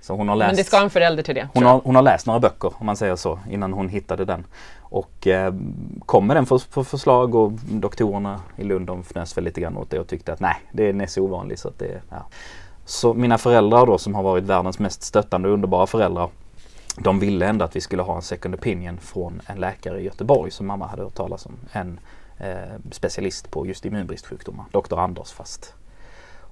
Så 0.06 0.14
hon 0.14 0.28
har 0.28 0.36
läst 0.36 0.48
Men 0.48 0.56
det 0.56 0.64
ska 0.64 0.82
en 0.82 0.90
förälder 0.90 1.22
till 1.22 1.34
det. 1.34 1.48
hon 1.54 1.64
har, 1.64 1.80
hon 1.84 1.94
har 1.94 2.02
läst 2.02 2.26
några 2.26 2.40
böcker 2.40 2.72
om 2.78 2.86
man 2.86 2.96
säger 2.96 3.16
så 3.16 3.38
innan 3.50 3.72
hon 3.72 3.88
hittade 3.88 4.24
den. 4.24 4.46
Och 4.80 5.26
eh, 5.26 5.54
kom 6.06 6.26
med 6.26 6.36
den 6.36 6.46
för, 6.46 6.58
för 6.58 6.82
förslag 6.82 7.34
och 7.34 7.52
doktorerna 7.52 8.40
i 8.56 8.64
Lund 8.64 8.86
de 8.86 9.00
fnös 9.00 9.36
väl 9.36 9.44
lite 9.44 9.60
grann 9.60 9.76
åt 9.76 9.90
det 9.90 9.98
och 9.98 10.06
tyckte 10.06 10.32
att 10.32 10.40
nej, 10.40 10.56
den 10.72 11.00
är 11.00 11.06
så 11.06 11.22
ovanlig 11.22 11.58
så 11.58 11.68
att 11.68 11.78
det, 11.78 12.00
ja. 12.10 12.26
Så 12.84 13.14
mina 13.14 13.38
föräldrar 13.38 13.86
då 13.86 13.98
som 13.98 14.14
har 14.14 14.22
varit 14.22 14.44
världens 14.44 14.78
mest 14.78 15.02
stöttande 15.02 15.48
och 15.48 15.54
underbara 15.54 15.86
föräldrar. 15.86 16.28
De 16.98 17.18
ville 17.18 17.46
ändå 17.46 17.64
att 17.64 17.76
vi 17.76 17.80
skulle 17.80 18.02
ha 18.02 18.16
en 18.16 18.22
second 18.22 18.54
opinion 18.54 18.98
från 18.98 19.42
en 19.46 19.58
läkare 19.58 20.00
i 20.00 20.04
Göteborg 20.04 20.50
som 20.50 20.66
mamma 20.66 20.86
hade 20.86 21.02
hört 21.02 21.14
talas 21.14 21.46
om. 21.46 21.56
En 21.72 22.00
eh, 22.38 22.54
specialist 22.90 23.50
på 23.50 23.66
just 23.66 23.84
immunbristsjukdomar, 23.84 24.64
doktor 24.70 25.00
Anders 25.00 25.32
fast. 25.32 25.74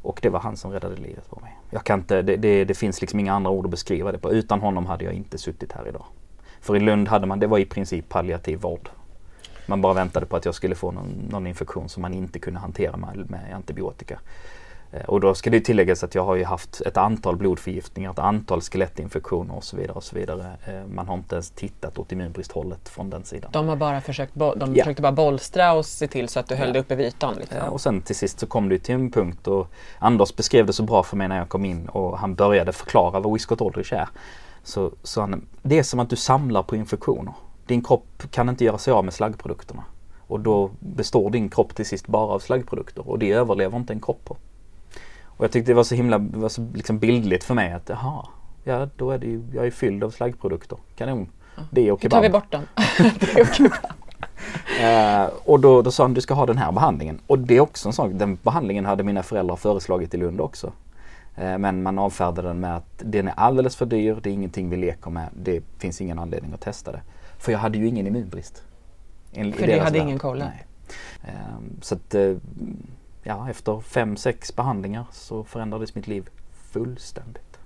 Och 0.05 0.19
det 0.23 0.29
var 0.29 0.41
han 0.41 0.57
som 0.57 0.73
räddade 0.73 0.97
livet 0.97 1.31
på 1.31 1.41
mig. 1.41 1.59
Jag 1.71 1.85
kan 1.85 2.01
inte, 2.01 2.23
det, 2.23 2.37
det, 2.37 2.65
det 2.65 2.75
finns 2.75 3.01
liksom 3.01 3.21
inga 3.21 3.33
andra 3.33 3.51
ord 3.51 3.65
att 3.65 3.71
beskriva 3.71 4.13
det 4.13 4.19
på. 4.19 4.33
Utan 4.33 4.61
honom 4.61 4.87
hade 4.87 5.05
jag 5.05 5.15
inte 5.15 5.39
suttit 5.39 5.73
här 5.73 5.89
idag. 5.89 6.05
För 6.61 6.77
i 6.77 6.81
Lund 6.81 7.09
hade 7.09 7.27
man, 7.27 7.39
det 7.39 7.47
var 7.47 7.59
i 7.59 7.65
princip 7.65 8.09
palliativ 8.09 8.59
vård. 8.61 8.89
Man 9.67 9.81
bara 9.81 9.95
väntade 9.95 10.27
på 10.27 10.37
att 10.37 10.45
jag 10.45 10.55
skulle 10.55 10.75
få 10.75 10.91
någon, 10.91 11.29
någon 11.31 11.47
infektion 11.47 11.89
som 11.89 12.03
man 12.03 12.15
inte 12.15 12.39
kunde 12.39 12.61
hantera 12.61 12.97
med, 12.97 13.31
med 13.31 13.55
antibiotika. 13.55 14.21
Eh, 14.95 15.05
Och 15.09 15.21
då 15.21 15.35
ska 15.35 15.51
det 15.51 15.61
tilläggas 15.61 16.05
att 16.05 16.15
jag 16.15 16.25
har 16.25 16.35
ju 16.35 16.45
haft 16.45 16.81
ett 16.81 16.97
antal 16.97 17.37
blodförgiftningar, 17.37 18.11
ett 18.11 18.19
antal 18.19 18.61
skelettinfektioner 18.61 19.57
och 19.57 19.65
så 19.65 19.77
vidare. 19.77 19.93
och 19.97 20.03
så 20.05 20.17
vidare. 20.17 20.53
Eh, 20.67 20.87
Man 20.95 21.09
har 21.09 21.15
inte 21.15 21.35
ens 21.35 21.51
tittat 21.51 21.99
åt 21.99 22.13
immunbristhållet 22.13 22.89
från 22.89 23.11
den 23.11 23.25
sidan. 23.25 23.51
De 23.53 23.69
har 23.69 23.77
bara 23.77 24.01
försökt, 24.01 24.35
bo- 24.35 24.55
de 24.55 24.75
Ja. 24.75 24.85
försökte 24.85 25.03
bara 25.03 25.13
bolstra 25.13 25.73
och 25.73 25.87
se 25.87 26.07
till 26.09 26.29
så 26.29 26.41
att 26.41 26.47
du 26.49 26.55
höll 26.55 26.67
Ja. 26.67 26.73
det 26.73 26.79
uppe 26.81 26.95
vid 26.95 27.07
ytan. 27.07 27.35
Liksom. 27.39 27.57
Eh, 27.59 27.67
Och 27.69 27.81
sen 27.81 28.01
till 28.01 28.17
sist 28.17 28.41
så 28.41 28.47
kom 28.47 28.69
det 28.69 28.79
till 28.79 28.95
en 28.95 29.11
punkt 29.11 29.47
och 29.49 29.67
Anders 29.99 30.37
beskrev 30.37 30.67
det 30.67 30.73
så 30.73 30.83
bra 30.83 31.03
för 31.03 31.17
mig 31.17 31.29
när 31.29 31.39
jag 31.39 31.49
kom 31.49 31.65
in 31.65 31.89
och 31.89 32.19
han 32.19 32.35
började 32.35 32.73
förklara 32.73 33.21
vad 33.21 33.33
Whiskot 33.33 33.61
Aldrich 33.61 33.93
är. 33.93 34.09
Så, 34.63 34.91
så 35.03 35.21
han, 35.21 35.47
det 35.63 35.79
är 35.79 35.83
som 35.83 36.01
att 36.01 36.11
du 36.11 36.17
samlar 36.17 36.63
på 36.63 36.77
infektioner. 36.77 37.35
Din 37.67 37.83
kropp 37.85 38.23
kan 38.31 38.49
inte 38.49 38.65
göra 38.65 38.79
sig 38.79 38.93
av 38.93 39.05
med 39.05 39.15
slaggprodukterna. 39.15 39.85
Och 40.27 40.41
då 40.41 40.71
består 40.81 41.31
din 41.31 41.49
kropp 41.49 41.75
till 41.75 41.87
sist 41.87 42.07
bara 42.07 42.33
av 42.35 42.39
slaggprodukter 42.39 43.09
och 43.11 43.19
det 43.19 43.33
överlever 43.33 43.77
inte 43.79 43.93
en 43.93 44.01
kropp 44.01 44.25
på. 44.25 44.37
Och 45.45 45.47
jag 45.47 45.53
tyckte 45.53 45.71
det 45.71 45.77
var 45.77 45.85
så 45.85 45.95
himla 45.95 46.19
var 46.19 46.49
så 46.49 46.67
liksom 46.75 46.99
bildligt 46.99 47.45
för 47.45 47.55
mig 47.55 47.73
att 47.73 47.89
jaha, 47.89 48.27
ja 48.65 48.89
då 48.97 49.11
är 49.11 49.19
det 49.19 49.27
ju, 49.27 49.43
jag 49.55 49.67
är 49.67 49.71
fylld 49.71 50.05
av 50.05 50.11
slaggprodukter. 50.11 50.79
Kanon. 50.97 51.29
Det 51.71 51.93
och 51.93 52.03
Hur 52.03 52.09
tar 52.09 52.21
vi 52.21 52.27
kebab. 52.27 52.43
bort 52.43 52.53
dem? 52.53 52.63
Det 53.21 53.41
är 53.41 53.45
okej. 53.45 53.71
Eh, 54.81 55.31
och 55.45 55.61
då, 55.61 55.83
då 55.83 55.91
sa 55.91 56.05
han 56.05 56.15
du 56.15 56.21
ska 56.21 56.35
ha 56.35 56.47
den 56.47 56.59
här 56.59 56.73
behandlingen. 56.73 57.21
Och 57.27 57.39
det 57.39 57.57
är 57.57 57.61
också 57.61 57.89
en 57.89 57.93
sak, 57.93 58.11
den 58.15 58.39
behandlingen 58.43 58.87
hade 58.87 59.03
mina 59.03 59.23
föräldrar 59.23 59.57
föreslagit 59.57 60.15
i 60.15 60.17
Lund 60.17 60.41
också. 60.41 60.73
Eh, 61.37 61.59
men 61.59 61.83
man 61.83 61.99
avfärdade 61.99 62.49
den 62.49 62.61
med 62.61 62.77
att 62.77 62.93
den 62.99 63.29
är 63.29 63.35
alldeles 63.37 63.77
för 63.77 63.87
dyr, 63.87 64.19
det 64.23 64.31
är 64.31 64.35
ingenting 64.35 64.71
vi 64.71 64.77
leker 64.77 65.11
med, 65.11 65.29
det 65.43 65.63
finns 65.79 66.01
ingen 66.01 66.19
anledning 66.19 66.53
att 66.53 66.61
testa 66.61 66.93
det. 66.93 67.01
För 67.39 67.53
jag 67.53 67.59
hade 67.59 67.79
ju 67.79 67.89
ingen 67.89 68.07
immunbrist. 68.07 68.63
För 69.33 69.67
det 69.67 69.79
hade 69.79 69.99
värld. 69.99 70.09
ingen? 70.09 70.21
Nej. 70.39 70.67
Eh, 71.23 71.33
så 71.81 71.95
att, 71.95 72.15
eh, 72.15 72.33
ja 73.25 73.51
efter 73.51 73.81
fem, 73.81 74.17
sex 74.17 74.57
behandlingar 74.57 75.07
så 75.13 75.45
förändrades 75.45 75.95
mitt 75.95 76.07
liv 76.07 76.29
fullständigt. 76.53 77.59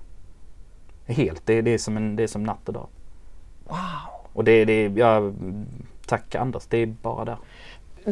Helt, 1.06 1.46
det, 1.46 1.62
det, 1.62 1.70
är, 1.70 1.78
som 1.78 1.96
en, 1.96 2.16
det 2.16 2.22
är 2.22 2.26
som 2.26 2.42
natt 2.42 2.68
och 2.68 2.74
dag. 2.74 2.86
Wow! 3.64 4.26
Och 4.32 4.44
det, 4.44 4.64
det, 4.64 4.82
ja, 4.82 5.32
tack 6.06 6.34
Anders, 6.34 6.66
det 6.66 6.78
är 6.78 6.86
bara 6.86 7.24
där. 7.24 7.38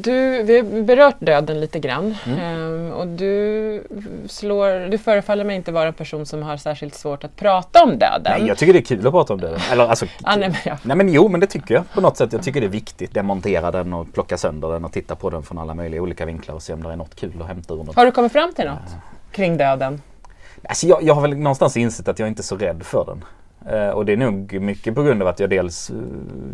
Du, 0.03 0.43
vi 0.43 0.57
har 0.57 0.83
berört 0.83 1.17
döden 1.19 1.61
lite 1.61 1.79
grann 1.79 2.15
Mm. 2.27 2.39
ehm, 2.39 2.93
och 2.93 3.07
du, 3.07 3.83
slår, 4.29 4.91
du 4.91 4.99
förefaller 4.99 5.45
mig 5.45 5.57
inte 5.57 5.73
vara 5.73 5.87
en 5.89 5.93
person 5.95 6.27
som 6.27 6.43
har 6.43 6.57
särskilt 6.57 6.95
svårt 6.95 7.25
att 7.25 7.37
prata 7.37 7.83
om 7.85 7.91
döden. 7.99 8.23
Nej, 8.39 8.47
jag 8.49 8.59
tycker 8.59 8.73
det 8.73 8.79
är 8.79 8.83
kul 8.83 9.07
att 9.07 9.13
prata 9.13 9.33
om 9.33 9.41
det. 9.41 9.59
Eller 9.73 9.89
alltså, 9.89 10.07
Ah, 10.23 10.37
nej, 10.37 10.49
men 10.49 10.59
ja. 10.65 10.79
Nej 10.83 10.97
men 10.97 11.09
jo 11.09 11.29
men 11.29 11.41
det 11.41 11.47
tycker 11.47 11.75
jag 11.75 11.91
på 11.95 12.01
något 12.01 12.17
sätt. 12.17 12.33
Jag 12.33 12.43
tycker 12.43 12.61
det 12.61 12.67
är 12.67 12.71
viktigt. 12.71 13.15
Demontera 13.15 13.71
den 13.71 13.93
och 13.93 14.13
plocka 14.15 14.37
sönder 14.37 14.69
den 14.69 14.85
och 14.85 14.93
titta 14.93 15.15
på 15.15 15.31
den 15.31 15.43
från 15.43 15.59
alla 15.59 15.75
möjliga 15.75 16.03
olika 16.03 16.27
vinklar 16.27 16.55
och 16.55 16.63
se 16.63 16.73
om 16.73 16.83
det 16.83 16.93
är 16.93 16.97
något 16.97 17.15
kul 17.15 17.33
att 17.41 17.47
hämta 17.49 17.75
ur 17.75 17.79
något. 17.85 17.97
Har 17.97 18.05
du 18.07 18.13
kommit 18.13 18.33
fram 18.33 18.53
till 18.55 18.65
något 18.65 18.97
kring 19.33 19.57
döden? 19.57 20.03
Alltså 20.69 20.87
jag, 20.87 21.03
jag 21.03 21.15
har 21.15 21.23
väl 21.23 21.37
någonstans 21.37 21.77
insett 21.77 22.09
att 22.09 22.19
jag 22.19 22.29
inte 22.29 22.41
är 22.41 22.45
så 22.45 22.57
rädd 22.57 22.83
för 22.83 23.05
den. 23.05 23.25
Eh, 23.69 23.89
och 23.89 24.05
det 24.05 24.13
är 24.13 24.17
nog 24.17 24.61
mycket 24.61 24.95
på 24.95 25.03
grund 25.03 25.23
av 25.23 25.29
att 25.29 25.41
jag 25.41 25.51
dels 25.51 25.91
eh, 25.91 25.97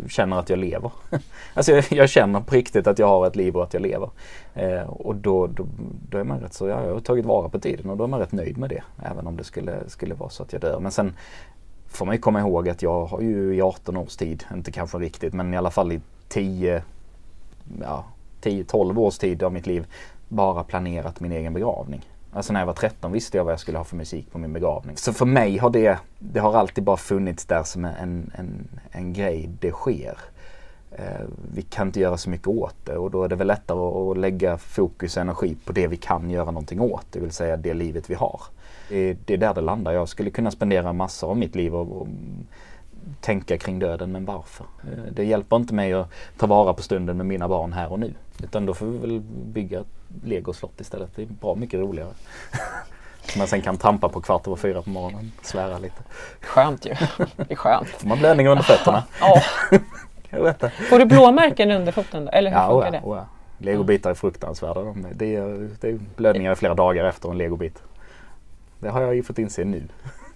känner 0.09 0.39
att 0.39 0.49
jag 0.49 0.59
lever. 0.59 0.91
alltså 1.53 1.71
jag, 1.71 1.85
jag 1.89 2.09
känner 2.09 2.39
på 2.39 2.55
riktigt 2.55 2.87
att 2.87 2.99
jag 2.99 3.07
har 3.07 3.27
ett 3.27 3.35
liv 3.35 3.55
och 3.55 3.63
att 3.63 3.73
jag 3.73 3.81
lever. 3.81 4.09
Eh, 4.53 4.81
och 4.81 5.15
då, 5.15 5.47
då, 5.47 5.65
då 6.09 6.17
är 6.17 6.23
man 6.23 6.39
rätt 6.39 6.53
så, 6.53 6.67
ja, 6.67 6.85
jag 6.85 6.93
har 6.93 6.99
tagit 6.99 7.25
vara 7.25 7.49
på 7.49 7.59
tiden 7.59 7.89
och 7.89 7.97
då 7.97 8.03
är 8.03 8.07
man 8.07 8.19
rätt 8.19 8.31
nöjd 8.31 8.57
med 8.57 8.69
det. 8.69 8.83
Även 9.11 9.27
om 9.27 9.37
det 9.37 9.43
skulle, 9.43 9.89
skulle 9.89 10.15
vara 10.15 10.29
så 10.29 10.43
att 10.43 10.53
jag 10.53 10.61
dör. 10.61 10.79
Men 10.79 10.91
sen 10.91 11.13
får 11.87 12.05
man 12.05 12.15
ju 12.15 12.21
komma 12.21 12.39
ihåg 12.39 12.69
att 12.69 12.81
jag 12.81 13.05
har 13.05 13.21
ju 13.21 13.55
i 13.55 13.61
18 13.61 13.97
års 13.97 14.15
tid, 14.15 14.43
inte 14.53 14.71
kanske 14.71 14.97
riktigt 14.97 15.33
men 15.33 15.53
i 15.53 15.57
alla 15.57 15.71
fall 15.71 15.91
i 15.91 16.01
10, 16.27 16.83
ja, 17.81 18.05
10-12 18.41 18.97
års 18.99 19.17
tid 19.17 19.43
av 19.43 19.53
mitt 19.53 19.67
liv 19.67 19.87
bara 20.27 20.63
planerat 20.63 21.19
min 21.19 21.31
egen 21.31 21.53
begravning. 21.53 22.01
Alltså 22.35 22.53
när 22.53 22.59
jag 22.59 22.67
var 22.67 22.73
13 22.73 23.11
visste 23.11 23.37
jag 23.37 23.43
vad 23.43 23.53
jag 23.53 23.59
skulle 23.59 23.77
ha 23.77 23.85
för 23.85 23.95
musik 23.95 24.31
på 24.31 24.37
min 24.37 24.53
begravning. 24.53 24.97
Så 24.97 25.13
för 25.13 25.25
mig 25.25 25.57
har 25.57 25.69
det, 25.69 25.99
det 26.19 26.39
har 26.39 26.53
alltid 26.53 26.83
bara 26.83 26.97
funnits 26.97 27.45
där 27.45 27.63
som 27.63 27.85
en, 27.85 28.31
en, 28.35 28.67
en 28.91 29.13
grej, 29.13 29.49
det 29.59 29.71
sker. 29.71 30.17
Eh, 30.91 31.25
vi 31.53 31.61
kan 31.61 31.87
inte 31.87 31.99
göra 31.99 32.17
så 32.17 32.29
mycket 32.29 32.47
åt 32.47 32.75
det 32.83 32.97
och 32.97 33.11
då 33.11 33.23
är 33.23 33.27
det 33.27 33.35
väl 33.35 33.47
lättare 33.47 33.79
att, 33.79 34.17
lägga 34.17 34.57
fokus 34.57 35.17
och 35.17 35.21
energi 35.21 35.57
på 35.65 35.71
det 35.71 35.87
vi 35.87 35.97
kan 35.97 36.29
göra 36.29 36.45
någonting 36.45 36.81
åt, 36.81 37.05
det 37.11 37.19
vill 37.19 37.31
säga 37.31 37.57
det 37.57 37.73
livet 37.73 38.09
vi 38.09 38.15
har. 38.15 38.41
Det, 38.89 39.17
det 39.25 39.33
är 39.33 39.37
där 39.37 39.53
det 39.53 39.61
landar. 39.61 39.91
Jag 39.91 40.09
skulle 40.09 40.29
kunna 40.29 40.51
spendera 40.51 40.93
massor 40.93 41.29
av 41.29 41.37
mitt 41.37 41.55
liv 41.55 41.75
och, 41.75 42.01
och 42.01 42.07
tänka 43.21 43.57
kring 43.57 43.79
döden, 43.79 44.11
men 44.11 44.25
varför? 44.25 44.65
Eh, 44.83 45.13
det 45.13 45.23
hjälper 45.23 45.55
inte 45.55 45.73
mig 45.73 45.93
att 45.93 46.09
ta 46.37 46.47
vara 46.47 46.73
på 46.73 46.81
stunden 46.81 47.17
med 47.17 47.25
mina 47.25 47.47
barn 47.47 47.73
här 47.73 47.91
och 47.91 47.99
nu. 47.99 48.13
Utan 48.43 48.65
då 48.65 48.73
får 48.73 48.85
vi 48.85 48.97
väl 48.97 49.19
bygga 49.53 49.79
ett 49.79 49.87
legoslott 50.23 50.81
istället. 50.81 51.09
Det 51.15 51.21
är 51.21 51.25
bra 51.25 51.55
mycket 51.55 51.79
roligare. 51.79 52.09
Man 53.37 53.47
sen 53.47 53.61
kan 53.61 53.77
trampa 53.77 54.09
på 54.09 54.21
kvart 54.21 54.47
över 54.47 54.55
fyra 54.57 54.81
på 54.81 54.89
morgonen. 54.89 55.31
Svära 55.41 55.77
lite. 55.77 56.01
Skönt 56.41 56.85
ju. 56.85 56.95
Det 57.35 57.51
är 57.51 57.55
skönt. 57.55 57.87
Får 57.89 58.07
man 58.07 58.19
blödningar 58.19 58.51
under 58.51 58.63
fötterna. 58.63 59.03
Ja. 59.19 59.41
Jag 60.29 60.43
vet 60.43 60.59
det. 60.59 60.69
Får 60.69 60.99
du 60.99 61.05
blåmärken 61.05 61.71
under 61.71 61.91
foten 61.91 62.25
då? 62.25 62.31
Eller 62.31 62.49
hur 62.51 62.57
Ja, 62.57 62.69
funkar 62.69 62.89
oja, 62.89 62.91
det? 62.91 63.01
oja. 63.07 63.25
Legobitar 63.57 64.09
är 64.09 64.13
fruktansvärda. 64.13 64.81
De- 64.81 65.05
Det 65.13 65.35
är, 65.35 65.69
det 65.81 65.89
är 65.89 65.99
blödningar 66.15 66.51
i 66.51 66.55
flera 66.55 66.73
dagar 66.73 67.05
efter 67.05 67.29
en 67.29 67.37
legobit. 67.37 67.83
Det 68.79 68.89
har 68.89 69.01
jag 69.01 69.15
ju 69.15 69.23
fått 69.23 69.37
inse 69.39 69.63
nu. 69.63 69.87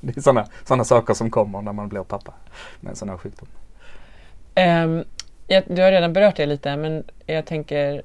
Det 0.01 0.18
är 0.18 0.22
sådana 0.22 0.48
såna 0.66 0.84
saker 0.84 1.13
som 1.13 1.30
kommer 1.30 1.62
när 1.62 1.74
man 1.74 1.89
blir 1.89 2.04
pappa 2.04 2.34
med 2.80 2.89
en 2.89 2.96
sån 2.96 3.10
här 3.10 3.18
sjukdom. 3.18 3.48
Ehm, 4.56 5.04
jag, 5.48 5.63
du 5.68 5.82
har 5.82 5.92
redan 5.92 6.13
berört 6.13 6.36
det 6.36 6.46
lite 6.46 6.77
men 6.77 7.04
jag 7.25 7.46
tänker 7.46 8.01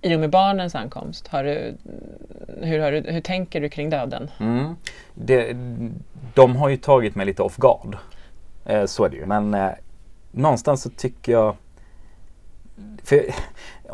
i 0.00 0.16
och 0.16 0.20
med 0.20 0.30
barnens 0.30 0.74
ankomst, 0.74 1.28
har 1.28 1.44
du, 1.44 1.74
hur, 2.62 2.78
har 2.78 2.92
du, 2.92 3.00
hur 3.00 3.20
tänker 3.20 3.60
du 3.60 3.68
kring 3.68 3.90
döden? 3.90 4.30
Mm. 4.40 4.76
Det, 5.14 5.56
de 6.34 6.56
har 6.56 6.68
ju 6.68 6.76
tagit 6.76 7.14
mig 7.14 7.26
lite 7.26 7.42
off 7.42 7.56
guard. 7.56 7.96
Eh, 8.64 8.84
så 8.84 9.04
är 9.04 9.08
det 9.08 9.16
ju. 9.16 9.26
Men 9.26 9.54
eh, 9.54 9.70
någonstans 10.30 10.82
så 10.82 10.90
tycker 10.90 11.32
jag 11.32 11.56
för, 13.04 13.24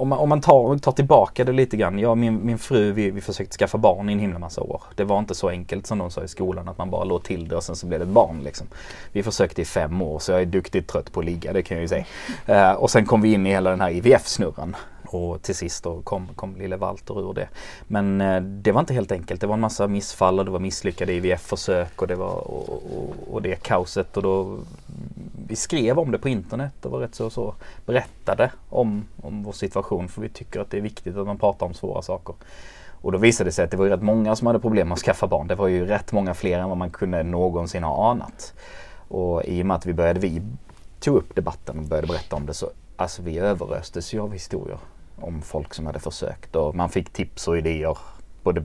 om, 0.01 0.09
man, 0.09 0.19
om 0.19 0.29
man 0.29 0.41
tar, 0.41 0.79
tar 0.79 0.93
tillbaka 0.93 1.45
det 1.45 1.53
lite 1.53 1.77
grann. 1.77 1.99
Jag 1.99 2.11
och 2.11 2.19
min, 2.19 2.47
min 2.47 2.59
fru 2.59 2.93
vi, 2.93 3.11
vi 3.11 3.21
försökte 3.21 3.57
skaffa 3.57 3.79
barn 3.79 4.11
i 4.11 4.13
en 4.13 4.19
himla 4.19 4.39
massa 4.39 4.61
år. 4.61 4.83
Det 4.95 5.05
var 5.05 5.19
inte 5.19 5.35
så 5.35 5.49
enkelt 5.49 5.87
som 5.87 5.99
de 5.99 6.11
sa 6.11 6.25
i 6.25 6.29
skolan 6.29 6.69
att 6.69 6.79
man 6.79 6.91
bara 6.91 7.05
låg 7.05 7.23
till 7.23 7.49
det 7.49 7.57
och 7.57 7.63
sen 7.63 7.77
så 7.77 7.87
blev 7.87 8.01
det 8.01 8.07
ett 8.07 8.13
barn. 8.13 8.41
Liksom. 8.45 8.67
Vi 9.13 9.23
försökte 9.23 9.63
i 9.63 9.65
fem 9.65 10.03
år 10.03 10.19
så 10.19 10.33
jag 10.33 10.41
är 10.41 10.47
duktigt 10.47 10.89
trött 10.89 11.13
på 11.13 11.21
att 11.21 11.27
ligga, 11.27 11.53
det 11.53 11.63
kan 11.63 11.77
jag 11.77 11.83
ju 11.83 11.89
säga. 11.89 12.05
Eh, 12.47 12.73
och 12.73 12.91
sen 12.91 13.07
kom 13.07 13.21
vi 13.23 13.33
in 13.33 13.47
i 13.47 13.51
hela 13.51 13.71
den 13.71 13.81
här 13.81 13.91
IVF-snurran. 13.91 14.77
Och 15.15 15.43
till 15.43 15.55
sist 15.55 15.85
då 15.85 16.03
kom, 16.03 16.29
kom 16.35 16.57
lille 16.57 16.77
Walter 16.77 17.31
ur 17.31 17.35
det. 17.35 17.49
Men 17.87 18.21
eh, 18.21 18.43
det 18.43 18.73
var 18.73 18.81
inte 18.81 18.95
helt 18.95 19.13
enkelt. 19.13 19.41
Det 19.41 19.47
var 19.47 19.55
en 19.55 19.61
massa 19.61 19.89
missfall 19.89 20.39
och 20.39 20.45
det 20.45 20.51
var 20.51 20.59
misslyckade 20.59 21.13
IVF-försök 21.13 22.03
och 22.03 22.09
det 22.09 22.15
var 22.15 22.51
och, 22.51 22.69
och, 22.69 23.15
och 23.31 23.43
det 23.43 23.63
kaoset. 23.63 24.17
Och 24.17 24.23
då, 24.23 24.59
vi 25.47 25.57
skrev 25.57 25.99
om 25.99 26.11
det 26.11 26.19
på 26.19 26.29
internet 26.29 26.87
och 26.87 26.93
var 26.93 26.99
rätt 26.99 27.15
så, 27.15 27.31
så 27.31 27.55
berättade 27.87 28.51
om, 28.69 29.05
om 29.23 29.43
vår 29.43 29.53
situation 29.53 30.09
för 30.09 30.23
vi 30.23 30.29
tycker 30.29 30.61
att 30.61 30.71
det 30.71 30.77
är 30.77 30.83
viktigt 30.83 31.17
att 31.17 31.27
man 31.27 31.39
pratar 31.39 31.67
om 31.67 31.75
svåra 31.75 32.03
saker. 32.03 32.35
Och 33.03 33.13
då 33.13 33.19
visade 33.19 33.49
det 33.49 33.53
sig 33.53 33.65
att 33.65 33.71
det 33.71 33.77
var 33.77 33.87
rätt 33.87 34.03
många 34.03 34.37
som 34.37 34.47
hade 34.47 34.59
problem 34.59 34.89
med 34.89 34.95
att 34.95 35.01
skaffa 35.01 35.27
barn. 35.27 35.47
Det 35.47 35.55
var 35.55 35.69
ju 35.69 35.87
rätt 35.87 36.13
många 36.13 36.35
fler 36.35 36.59
än 36.59 36.69
vad 36.69 36.79
man 36.79 36.91
kunde 36.91 37.23
någonsin 37.23 37.83
ha 37.85 38.11
anat. 38.11 38.55
Och 39.09 39.45
i 39.45 39.63
och 39.63 39.67
med 39.67 39.77
att 39.77 39.87
vi 39.87 39.95
började, 39.95 40.21
vi 40.21 40.43
tog 41.01 41.17
upp 41.17 41.35
debatten 41.35 41.79
och 41.79 41.85
började 41.85 42.07
berätta 42.07 42.37
om 42.37 42.47
det 42.47 42.55
så 42.55 42.71
alltså 42.97 43.23
vi 43.23 43.39
överöstes 43.39 44.15
ju 44.15 44.21
av 44.21 44.33
historier 44.33 44.79
om 45.21 45.43
folk 45.43 45.75
som 45.75 45.87
hade 45.87 45.99
försökt 45.99 46.57
och 46.57 46.75
man 46.75 46.91
fick 46.91 47.13
tips 47.13 47.49
och 47.49 47.59
idéer. 47.59 47.99
Både 48.43 48.65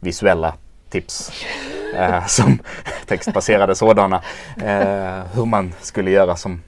visuella 0.00 0.54
tips 0.90 1.44
eh, 1.94 2.26
som 2.26 2.58
textbaserade 3.06 3.74
sådana. 3.74 4.22
Eh, 4.56 5.22
hur 5.34 5.44
man 5.44 5.72
skulle 5.80 6.10
göra 6.10 6.36
som 6.36 6.62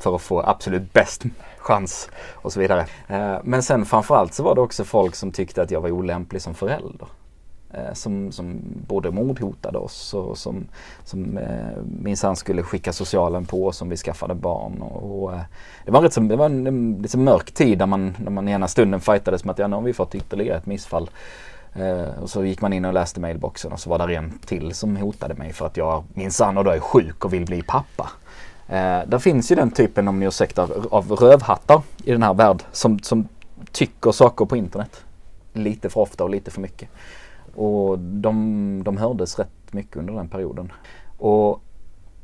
för 0.00 0.14
att 0.14 0.22
få 0.22 0.42
absolut 0.42 0.92
bäst 0.92 1.22
chans 1.58 2.10
och 2.32 2.52
så 2.52 2.60
vidare. 2.60 2.86
Eh, 3.08 3.36
men 3.44 3.62
sen 3.62 3.84
framförallt 3.84 4.34
så 4.34 4.42
var 4.42 4.54
det 4.54 4.60
också 4.60 4.84
folk 4.84 5.14
som 5.14 5.32
tyckte 5.32 5.62
att 5.62 5.70
jag 5.70 5.80
var 5.80 5.90
olämplig 5.90 6.42
som 6.42 6.54
förälder. 6.54 7.08
Eh, 7.74 7.92
som, 7.92 8.32
som 8.32 8.60
både 8.86 9.10
mordhotade 9.10 9.78
oss 9.78 10.14
och 10.14 10.38
som, 10.38 10.66
som 11.04 11.38
eh, 11.38 11.82
minsann 12.02 12.36
skulle 12.36 12.62
skicka 12.62 12.92
socialen 12.92 13.44
på 13.44 13.66
oss 13.66 13.82
om 13.82 13.88
vi 13.88 13.96
skaffade 13.96 14.34
barn. 14.34 14.82
Och, 14.82 15.22
och, 15.22 15.32
eh, 15.32 15.40
det 15.84 15.90
var, 15.90 16.02
rätt 16.02 16.28
det 16.28 16.36
var 16.36 16.46
en, 16.46 16.66
en 16.66 16.98
lite 17.02 17.18
mörk 17.18 17.52
tid 17.52 17.78
där 17.78 17.86
man, 17.86 18.16
när 18.24 18.30
man 18.30 18.48
ena 18.48 18.68
stunden 18.68 19.00
fightades 19.00 19.44
med 19.44 19.52
att 19.52 19.58
ja, 19.58 19.68
nu 19.68 19.76
har 19.76 19.82
vi 19.82 19.92
fått 19.92 20.14
ytterligare 20.14 20.58
ett 20.58 20.66
missfall. 20.66 21.10
Eh, 21.74 22.22
och 22.22 22.30
så 22.30 22.44
gick 22.44 22.60
man 22.60 22.72
in 22.72 22.84
och 22.84 22.92
läste 22.92 23.20
mailboxen 23.20 23.72
och 23.72 23.80
så 23.80 23.90
var 23.90 24.08
det 24.08 24.14
en 24.14 24.38
till 24.46 24.74
som 24.74 24.96
hotade 24.96 25.34
mig 25.34 25.52
för 25.52 25.66
att 25.66 25.76
jag 25.76 26.04
minsann 26.14 26.58
och 26.58 26.64
då 26.64 26.70
är 26.70 26.80
sjuk 26.80 27.24
och 27.24 27.32
vill 27.32 27.44
bli 27.44 27.62
pappa. 27.62 28.10
Eh, 28.68 29.00
där 29.06 29.18
finns 29.18 29.52
ju 29.52 29.56
den 29.56 29.70
typen, 29.70 30.08
om 30.08 30.18
ni 30.20 30.26
ursäktar, 30.26 30.68
av 30.90 31.12
rövhattar 31.12 31.82
i 32.04 32.12
den 32.12 32.22
här 32.22 32.34
världen. 32.34 32.66
som, 32.72 32.98
som 32.98 33.28
tycker 33.72 34.12
saker 34.12 34.44
på 34.44 34.56
internet. 34.56 35.04
Lite 35.52 35.90
för 35.90 36.00
ofta 36.00 36.24
och 36.24 36.30
lite 36.30 36.50
för 36.50 36.60
mycket. 36.60 36.88
Och 37.54 37.98
de, 37.98 38.82
de 38.84 38.96
hördes 38.96 39.38
rätt 39.38 39.72
mycket 39.72 39.96
under 39.96 40.14
den 40.14 40.28
perioden. 40.28 40.72
Och 41.18 41.62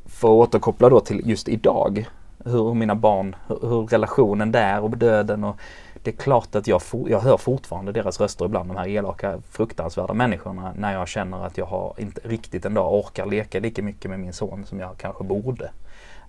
för 0.07 0.29
att 0.29 0.49
återkoppla 0.49 0.89
då 0.89 1.01
till 1.01 1.23
just 1.25 1.49
idag, 1.49 2.09
hur 2.45 2.75
mina 2.75 2.95
barn, 2.95 3.37
hur, 3.49 3.69
hur 3.69 3.87
relationen 3.87 4.53
där 4.53 4.81
och 4.81 4.97
döden 4.97 5.45
och 5.45 5.57
det 6.03 6.11
är 6.11 6.17
klart 6.17 6.55
att 6.55 6.67
jag, 6.67 6.83
for, 6.83 7.11
jag 7.11 7.21
hör 7.21 7.37
fortfarande 7.37 7.93
deras 7.93 8.21
röster 8.21 8.45
ibland, 8.45 8.71
de 8.71 8.77
här 8.77 8.89
elaka 8.89 9.39
fruktansvärda 9.51 10.15
människorna 10.15 10.73
när 10.77 10.93
jag 10.93 11.09
känner 11.09 11.47
att 11.47 11.59
jag 11.59 11.67
har 11.67 11.95
inte 11.99 12.21
riktigt 12.25 12.65
en 12.65 12.75
dag 12.75 12.95
orkar 12.95 13.27
leka 13.27 13.61
lika 13.61 13.83
mycket 13.83 14.11
med 14.11 14.21
min 14.21 14.33
son 14.33 14.67
som 14.67 14.81
jag 14.81 14.97
kanske 14.97 15.25
borde. 15.25 15.71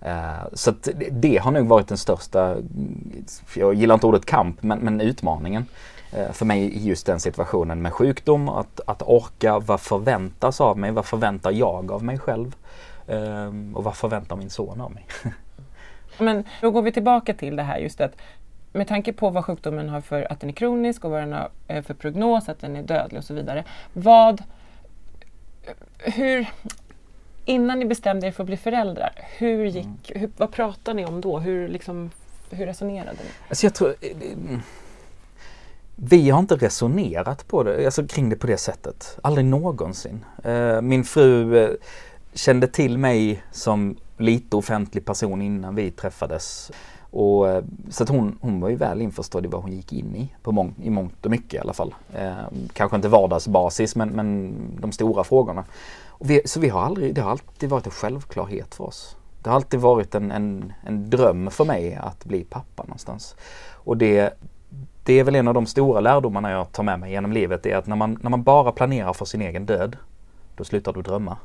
Uh, 0.06 0.48
så 0.52 0.70
att 0.70 0.82
det, 0.82 1.10
det 1.10 1.36
har 1.36 1.50
nog 1.50 1.66
varit 1.66 1.88
den 1.88 1.98
största, 1.98 2.56
jag 3.54 3.74
gillar 3.74 3.94
inte 3.94 4.06
ordet 4.06 4.26
kamp, 4.26 4.62
men, 4.62 4.78
men 4.78 5.00
utmaningen 5.00 5.66
för 6.32 6.44
mig 6.44 6.60
i 6.60 6.88
just 6.88 7.06
den 7.06 7.20
situationen 7.20 7.82
med 7.82 7.92
sjukdom. 7.92 8.48
Att, 8.48 8.80
att 8.86 9.02
orka, 9.02 9.58
vad 9.58 9.80
förväntas 9.80 10.60
av 10.60 10.78
mig? 10.78 10.90
Vad 10.90 11.06
förväntar 11.06 11.50
jag 11.50 11.92
av 11.92 12.04
mig 12.04 12.18
själv? 12.18 12.56
Uh, 13.10 13.74
och 13.74 13.84
vad 13.84 13.96
förväntar 13.96 14.36
min 14.36 14.50
son 14.50 14.80
av 14.80 14.92
mig? 14.92 15.06
Men 16.18 16.44
då 16.60 16.70
går 16.70 16.82
vi 16.82 16.92
tillbaka 16.92 17.34
till 17.34 17.56
det 17.56 17.62
här 17.62 17.78
just 17.78 18.00
att 18.00 18.12
med 18.72 18.88
tanke 18.88 19.12
på 19.12 19.30
vad 19.30 19.44
sjukdomen 19.44 19.88
har 19.88 20.00
för 20.00 20.32
att 20.32 20.40
den 20.40 20.50
är 20.50 20.54
kronisk 20.54 21.04
och 21.04 21.10
vad 21.10 21.20
den 21.20 21.32
har 21.32 21.48
eh, 21.68 21.82
för 21.82 21.94
prognos, 21.94 22.48
att 22.48 22.60
den 22.60 22.76
är 22.76 22.82
dödlig 22.82 23.18
och 23.18 23.24
så 23.24 23.34
vidare. 23.34 23.64
Vad, 23.92 24.42
hur, 25.98 26.46
innan 27.44 27.78
ni 27.78 27.84
bestämde 27.84 28.26
er 28.26 28.32
för 28.32 28.42
att 28.42 28.46
bli 28.46 28.56
föräldrar, 28.56 29.12
hur 29.38 29.64
gick, 29.64 30.12
hur, 30.14 30.30
vad 30.36 30.52
pratade 30.52 30.96
ni 30.96 31.06
om 31.06 31.20
då? 31.20 31.38
Hur, 31.38 31.68
liksom, 31.68 32.10
hur 32.50 32.66
resonerade 32.66 33.18
ni? 33.22 33.30
Alltså 33.48 33.66
jag 33.66 33.74
tror, 33.74 33.94
vi 36.02 36.30
har 36.30 36.38
inte 36.38 36.56
resonerat 36.56 37.48
på 37.48 37.62
det, 37.62 37.84
alltså 37.84 38.06
kring 38.06 38.28
det 38.28 38.36
på 38.36 38.46
det 38.46 38.56
sättet. 38.56 39.18
Aldrig 39.22 39.46
någonsin. 39.46 40.24
Eh, 40.44 40.80
Min 40.80 41.04
fru 41.04 41.56
eh, 41.56 41.70
kände 42.34 42.66
till 42.66 42.98
mig 42.98 43.42
som 43.52 43.96
lite 44.16 44.56
offentlig 44.56 45.04
person 45.04 45.42
innan 45.42 45.74
vi 45.74 45.90
träffades. 45.90 46.70
Och, 47.10 47.48
eh, 47.48 47.64
så 47.90 48.02
att 48.02 48.08
hon, 48.08 48.38
hon 48.40 48.60
var 48.60 48.68
ju 48.68 48.76
väl 48.76 49.02
införstådd 49.02 49.44
i 49.44 49.48
vad 49.48 49.62
hon 49.62 49.72
gick 49.72 49.92
in 49.92 50.16
i, 50.16 50.34
på 50.42 50.52
mång, 50.52 50.74
i 50.82 50.90
mångt 50.90 51.24
och 51.24 51.30
mycket 51.30 51.54
i 51.54 51.58
alla 51.58 51.72
fall. 51.72 51.94
Eh, 52.14 52.34
kanske 52.72 52.96
inte 52.96 53.08
vardagsbasis 53.08 53.96
men, 53.96 54.08
men 54.08 54.54
de 54.80 54.92
stora 54.92 55.24
frågorna. 55.24 55.64
Och 56.06 56.30
vi, 56.30 56.42
så 56.44 56.60
vi 56.60 56.68
har 56.68 56.82
aldrig, 56.82 57.14
det 57.14 57.20
har 57.20 57.30
alltid 57.30 57.68
varit 57.68 57.86
en 57.86 57.92
självklarhet 57.92 58.74
för 58.74 58.84
oss. 58.84 59.16
Det 59.42 59.50
har 59.50 59.56
alltid 59.56 59.80
varit 59.80 60.14
en, 60.14 60.30
en, 60.30 60.72
en 60.86 61.10
dröm 61.10 61.50
för 61.50 61.64
mig 61.64 61.94
att 61.94 62.24
bli 62.24 62.44
pappa 62.44 62.82
någonstans. 62.82 63.34
Och 63.72 63.96
det, 63.96 64.34
det 65.10 65.18
är 65.18 65.24
väl 65.24 65.34
en 65.34 65.48
av 65.48 65.54
de 65.54 65.66
stora 65.66 66.00
lärdomarna 66.00 66.50
jag 66.50 66.72
tar 66.72 66.82
med 66.82 67.00
mig 67.00 67.10
genom 67.10 67.32
livet. 67.32 67.62
Det 67.62 67.72
är 67.72 67.76
att 67.76 67.86
när 67.86 67.96
man, 67.96 68.18
när 68.22 68.30
man 68.30 68.42
bara 68.42 68.72
planerar 68.72 69.12
för 69.12 69.24
sin 69.24 69.42
egen 69.42 69.66
död, 69.66 69.96
då 70.56 70.64
slutar 70.64 70.92
du 70.92 71.02
drömma. 71.02 71.36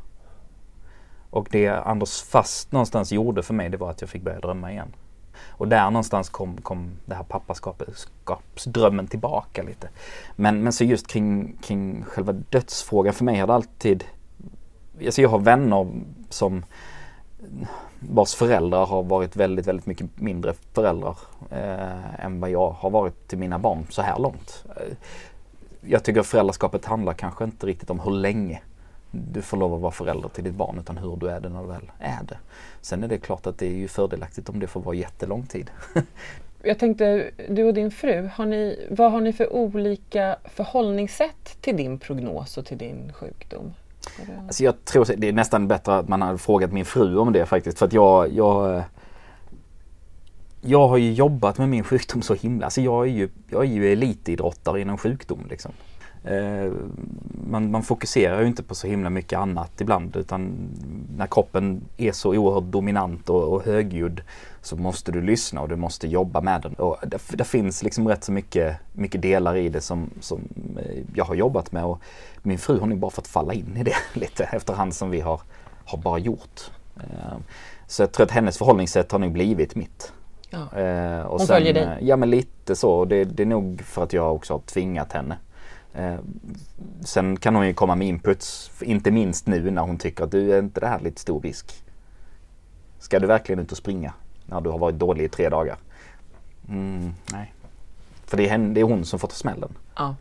Och 1.30 1.48
det 1.52 1.68
Anders 1.68 2.22
Fast 2.22 2.72
någonstans 2.72 3.12
gjorde 3.12 3.44
för 3.44 3.54
mig, 3.54 3.70
det 3.70 3.78
var 3.78 3.90
att 3.90 4.02
jag 4.02 4.10
fick 4.10 4.22
börja 4.22 4.40
drömma 4.40 4.72
igen. 4.72 4.96
Och 5.48 5.68
där 5.68 5.92
någonstans 5.92 6.30
kom, 6.30 6.58
kom 6.58 6.92
det 7.06 7.16
här 7.16 7.24
pappaskapsdrömmen 7.24 9.08
tillbaka 9.08 9.64
lite. 9.64 9.90
Men, 10.36 10.64
men 10.64 10.74
så 10.74 10.84
just 10.84 11.08
kring, 11.08 11.58
kring 11.62 12.04
själva 12.04 12.34
dödsfrågan 12.34 13.14
för 13.14 13.26
mig 13.26 13.40
har 13.40 13.48
det 13.48 13.54
alltid... 13.54 14.04
Alltså 15.06 15.22
jag 15.22 15.30
har 15.30 15.40
vänner 15.40 15.88
som 16.30 16.66
vars 18.10 18.36
föräldrar 18.36 18.86
har 18.86 19.04
varit 19.04 19.36
väldigt, 19.36 19.68
väldigt 19.68 19.86
mycket 19.86 20.08
mindre 20.16 20.54
föräldrar 20.74 21.18
eh, 21.52 22.26
än 22.26 22.40
vad 22.40 22.50
jag 22.50 22.70
har 22.70 22.90
varit 22.90 23.28
till 23.28 23.38
mina 23.38 23.60
barn 23.60 23.86
så 23.90 24.02
här 24.02 24.20
långt. 24.20 24.66
Eh, 24.76 24.98
jag 25.82 26.04
tycker 26.04 26.24
föräldraskapet 26.24 26.86
handlar 26.86 27.14
kanske 27.14 27.44
inte 27.44 27.68
riktigt 27.68 27.90
om 27.90 28.00
hur 28.00 28.12
länge 28.12 28.62
du 29.12 29.42
får 29.42 29.58
lov 29.58 29.74
att 29.74 29.82
vara 29.82 29.92
förälder 29.92 30.30
till 30.30 30.44
ditt 30.44 30.54
barn 30.54 30.80
utan 30.80 30.98
hur 30.98 31.16
du 31.16 31.30
är 31.30 31.40
det 31.40 31.50
när 31.50 31.62
du 31.62 31.68
väl 31.68 31.92
är 32.00 32.24
det. 32.24 32.38
Sen 32.82 33.04
är 33.04 33.08
det 33.08 33.18
klart 33.18 33.48
att 33.48 33.58
det 33.58 33.66
är 33.66 33.76
ju 33.76 33.88
fördelaktigt 33.88 34.50
om 34.50 34.60
det 34.60 34.68
får 34.68 34.82
vara 34.82 34.96
jättelång 34.96 35.46
tid. 35.46 35.72
Jag 36.64 36.80
tänkte, 36.80 37.32
du 37.50 37.64
och 37.64 37.74
din 37.74 37.92
fru, 37.92 38.30
har 38.34 38.46
ni, 38.46 38.88
vad 38.90 39.12
har 39.12 39.22
ni 39.22 39.34
för 39.34 39.54
olika 39.54 40.36
förhållningssätt 40.46 41.58
till 41.62 41.78
din 41.78 42.00
prognos 42.00 42.58
och 42.58 42.66
till 42.66 42.78
din 42.78 43.14
sjukdom? 43.14 43.74
Alltså 44.48 44.64
jag 44.64 44.86
tror 44.86 45.06
det 45.18 45.30
är 45.30 45.34
nästan 45.34 45.68
bättre 45.68 45.96
att 45.98 46.08
man 46.08 46.22
hade 46.22 46.38
frågat 46.38 46.72
min 46.72 46.86
fru 46.86 47.18
om 47.18 47.34
det 47.34 47.46
faktiskt. 47.46 47.80
För 47.80 47.86
att 47.86 47.94
jag, 47.94 48.34
jag, 48.34 48.84
jag 50.62 50.88
har 50.88 50.98
ju 50.98 51.14
jobbat 51.14 51.58
med 51.58 51.70
min 51.70 51.84
sjukdom 51.84 52.22
så 52.22 52.34
himla. 52.34 52.66
Alltså 52.66 52.82
jag 52.82 53.08
är 53.08 53.12
ju, 53.12 53.30
jag 53.50 53.62
är 53.62 53.70
ju 53.70 53.92
elitidrottare 53.92 54.82
inom 54.82 54.98
sjukdom. 54.98 55.40
Liksom. 55.50 55.72
Eh, 56.26 56.72
man, 57.50 57.72
man, 57.72 57.84
fokuserar 57.84 58.42
ju 58.42 58.48
inte 58.48 58.64
på 58.64 58.76
så 58.76 58.88
himla 58.88 59.10
mycket 59.10 59.40
annat 59.40 59.82
ibland 59.82 60.16
utan 60.16 60.70
när 61.18 61.28
kroppen 61.28 61.82
är 61.98 62.12
så 62.12 62.30
oerhört 62.30 62.64
dominant 62.64 63.30
och, 63.30 63.44
och 63.54 63.66
högljudd 63.66 64.22
så 64.62 64.76
måste 64.76 65.12
du 65.12 65.22
lyssna 65.22 65.62
och 65.62 65.70
du 65.70 65.76
måste 65.76 66.08
jobba 66.08 66.42
med 66.42 66.62
den. 66.62 66.74
Och 66.74 66.98
det, 67.08 67.22
det, 67.30 67.44
finns 67.44 67.84
liksom 67.84 68.08
rätt 68.08 68.24
så 68.24 68.32
mycket, 68.32 68.78
mycket 68.94 69.22
delar 69.22 69.56
i 69.56 69.70
det 69.70 69.82
som, 69.82 70.10
som 70.20 70.42
eh, 70.78 71.04
jag 71.16 71.26
har 71.26 71.36
jobbat 71.36 71.72
med 71.72 71.86
och 71.86 72.02
min 72.42 72.58
fru 72.58 72.80
har 72.80 72.88
nog 72.88 73.00
bara 73.00 73.12
fått 73.12 73.28
falla 73.28 73.54
in 73.54 73.78
i 73.78 73.84
det 73.84 73.96
lite 74.20 74.44
efterhand 74.44 74.94
som 74.94 75.10
vi 75.10 75.20
har, 75.20 75.42
har 75.86 75.98
bara 75.98 76.18
gjort. 76.18 76.72
Eh, 76.98 77.38
så 77.88 78.02
jag 78.02 78.12
tror 78.12 78.26
att 78.26 78.32
hennes 78.32 78.58
förhållningssätt 78.58 79.12
har 79.12 79.20
nog 79.20 79.32
blivit 79.32 79.76
mitt. 79.76 80.12
Ja. 80.50 81.24
och 81.24 81.30
Hon 81.30 81.40
sen, 81.40 81.48
följer 81.48 81.74
dig? 81.74 81.98
Ja 82.02 82.16
men 82.16 82.30
lite 82.30 82.76
så. 82.76 83.06
Det, 83.06 83.24
det 83.24 83.44
är 83.44 83.48
nog 83.48 83.82
för 83.82 84.04
att 84.04 84.14
jag 84.14 84.36
också 84.36 84.54
har 84.54 84.60
tvingat 84.60 85.14
henne. 85.14 85.38
Eh, 85.98 86.20
sen 87.06 87.38
kan 87.38 87.56
hon 87.56 87.68
ju 87.68 87.74
komma 87.74 87.96
med 87.96 88.08
inputs, 88.08 88.72
inte 88.82 89.12
minst 89.12 89.48
nu 89.48 89.72
när 89.72 89.82
hon 89.82 89.98
tycker 89.98 90.24
att 90.24 90.32
du 90.32 90.54
är 90.54 90.60
inte 90.60 90.80
det 90.80 90.88
här 90.88 91.00
lite 91.00 91.22
stor 91.22 91.42
risk? 91.42 91.84
Ska 93.00 93.20
du 93.20 93.28
verkligen 93.28 93.60
ut 93.60 93.72
och 93.72 93.78
springa 93.78 94.14
när 94.46 94.62
du 94.62 94.70
har 94.70 94.78
varit 94.78 94.96
dålig 94.96 95.24
i 95.24 95.30
tre 95.30 95.50
dagar? 95.50 95.78
Mm, 96.70 97.14
nej. 97.32 97.54
För 98.26 98.38
det 98.38 98.46
är, 98.46 98.50
henne, 98.50 98.74
det 98.74 98.80
är 98.80 98.86
hon 98.86 99.06
som 99.06 99.20
får 99.20 99.28
ta 99.28 99.36
smällen. 99.36 99.78
Ja. 99.96 100.16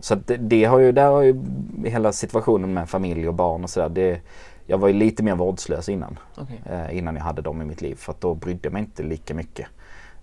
Så 0.00 0.14
det, 0.14 0.36
det, 0.36 0.64
har 0.64 0.78
ju, 0.78 0.92
där 0.92 1.10
har 1.10 1.22
ju 1.22 1.42
hela 1.84 2.12
situationen 2.12 2.74
med 2.74 2.88
familj 2.88 3.28
och 3.28 3.34
barn 3.34 3.64
och 3.64 3.70
sådär. 3.70 4.20
Jag 4.66 4.78
var 4.78 4.88
ju 4.88 4.94
lite 4.94 5.22
mer 5.22 5.34
vårdslös 5.34 5.88
innan. 5.88 6.18
Okay. 6.36 6.56
Eh, 6.66 6.98
innan 6.98 7.16
jag 7.16 7.22
hade 7.22 7.42
dem 7.42 7.62
i 7.62 7.64
mitt 7.64 7.82
liv. 7.82 7.94
För 7.94 8.12
att 8.12 8.20
då 8.20 8.34
brydde 8.34 8.60
jag 8.62 8.72
mig 8.72 8.82
inte 8.82 9.02
lika 9.02 9.34
mycket. 9.34 9.66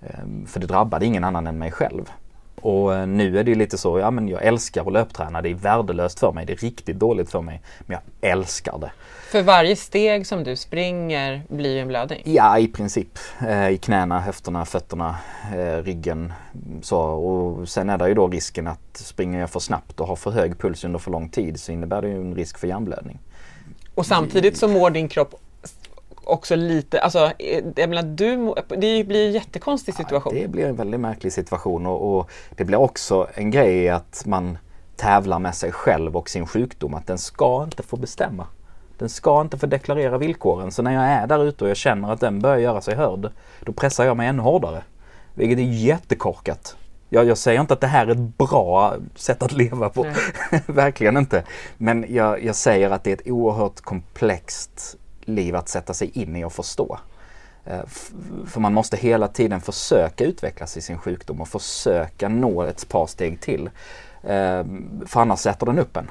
Eh, 0.02 0.46
för 0.46 0.60
det 0.60 0.68
drabbade 0.68 1.06
ingen 1.06 1.24
annan 1.24 1.48
än 1.48 1.58
mig 1.58 1.72
själv. 1.72 2.12
Och 2.62 2.96
eh, 2.96 3.08
nu 3.08 3.40
är 3.40 3.44
det 3.44 3.56
lite 3.56 3.78
så, 3.78 4.00
ja 4.00 4.12
men 4.12 4.28
jag 4.28 4.44
älskar 4.44 4.88
att 4.88 4.94
löpträna. 4.94 5.42
Det 5.42 5.50
är 5.50 5.54
värdelöst 5.54 6.20
för 6.20 6.32
mig. 6.32 6.46
Det 6.46 6.54
är 6.54 6.58
riktigt 6.58 7.00
dåligt 7.00 7.32
för 7.32 7.42
mig. 7.42 7.62
Men 7.80 7.98
jag 8.22 8.32
älskar 8.32 8.78
det. 8.78 8.92
För 9.32 9.42
varje 9.42 9.76
steg 9.76 10.28
som 10.28 10.44
du 10.44 10.56
springer 10.56 11.42
blir 11.50 11.78
en 11.78 11.88
blödning? 11.88 12.22
Ja, 12.26 12.60
i 12.60 12.68
princip. 12.68 13.20
Eh, 13.48 13.70
I 13.70 13.78
knäna, 13.78 14.20
höfterna, 14.20 14.66
fötterna, 14.66 15.16
eh, 15.56 15.84
ryggen. 15.84 16.34
Så. 16.82 17.00
Och 17.00 17.70
sen 17.70 17.90
är 17.90 17.98
det 17.98 18.08
ju 18.08 18.14
då 18.14 18.28
risken 18.28 18.68
att 18.68 18.98
springer 18.98 19.40
jag 19.40 19.50
för 19.50 19.60
snabbt 19.60 20.00
och 20.00 20.08
har 20.08 20.16
för 20.16 20.32
hög 20.32 20.60
puls 20.60 20.84
under 20.84 21.00
för 21.00 21.12
lång 21.12 21.30
tid 21.30 21.60
så 21.60 21.72
innebär 21.72 22.02
det 22.02 22.08
ju 22.08 22.16
en 22.16 22.36
risk 22.36 22.58
för 22.58 22.68
hjärnblödning. 22.68 23.20
Och 23.96 24.06
samtidigt 24.06 24.58
så 24.58 24.68
mår 24.68 24.90
din 24.90 25.08
kropp 25.08 25.36
också 26.30 26.56
lite, 26.56 27.02
alltså 27.02 27.32
jag 27.76 27.90
menar, 27.90 28.04
du, 28.04 28.54
det 28.68 29.04
blir 29.04 29.28
en 29.28 29.32
jättekonstig 29.32 29.94
situation. 29.94 30.36
Ja, 30.36 30.42
det 30.42 30.48
blir 30.48 30.66
en 30.66 30.76
väldigt 30.76 31.00
märklig 31.00 31.34
situation 31.34 31.86
och, 31.86 32.18
och, 32.18 32.30
det 32.56 32.66
blir 32.66 32.78
också 32.78 33.28
en 33.34 33.52
grej 33.52 33.90
att 33.90 34.24
man 34.26 34.58
tävlar 34.96 35.40
med 35.40 35.56
sig 35.56 35.72
själv 35.72 36.18
och 36.18 36.30
sin 36.30 36.48
sjukdom, 36.48 36.94
att 36.94 37.08
den 37.08 37.18
ska 37.18 37.64
inte 37.64 37.84
få 37.84 37.98
bestämma. 37.98 38.48
Den 38.98 39.10
ska 39.10 39.42
inte 39.42 39.58
få 39.58 39.66
deklarera 39.66 40.18
villkoren. 40.18 40.72
Så 40.72 40.82
när 40.82 40.94
jag 40.94 41.04
är 41.04 41.28
där 41.28 41.44
ute 41.44 41.64
och 41.64 41.70
jag 41.70 41.78
känner 41.78 42.14
att 42.14 42.20
den 42.20 42.40
börjar 42.40 42.58
göra 42.58 42.82
sig 42.82 42.96
hörd, 42.96 43.32
då 43.60 43.72
pressar 43.72 44.06
jag 44.06 44.18
mig 44.18 44.28
ännu 44.28 44.42
hårdare. 44.42 44.84
Vilket 45.34 45.60
är 45.60 45.64
jättekorkat. 45.64 46.76
Jag, 47.10 47.26
jag 47.26 47.38
säger 47.38 47.62
inte 47.62 47.74
att 47.74 47.82
det 47.82 47.88
här 47.88 48.08
är 48.08 48.12
ett 48.12 48.38
bra 48.38 48.96
sätt 49.16 49.44
att 49.44 49.52
leva 49.52 49.90
på. 49.90 50.06
Verkligen 50.66 51.18
inte. 51.18 51.44
Men 51.78 52.06
jag, 52.10 52.44
jag 52.44 52.56
säger 52.56 52.92
att 52.92 53.04
det 53.04 53.12
är 53.12 53.16
ett 53.16 53.28
oerhört 53.28 53.82
komplext 53.82 54.98
liv 55.30 55.56
att 55.56 55.70
sätta 55.70 55.94
sig 55.94 56.12
in 56.14 56.36
i 56.36 56.44
och 56.44 56.54
förstå. 56.54 57.00
Eh, 57.66 57.86
för 58.46 58.60
man 58.60 58.74
måste 58.74 58.98
hela 58.98 59.28
tiden 59.28 59.62
försöka 59.62 60.26
utvecklas 60.26 60.78
i 60.78 60.82
sin 60.82 60.98
sjukdom 60.98 61.42
och 61.42 61.48
försöka 61.48 62.30
nå 62.30 62.62
ett 62.64 62.90
par 62.90 63.08
steg 63.08 63.42
till. 63.42 63.70
Eh, 64.24 64.64
för 65.06 65.22
annars 65.22 65.40
sätter 65.40 65.66
den 65.66 65.80
upp 65.80 65.98
en. 65.98 66.10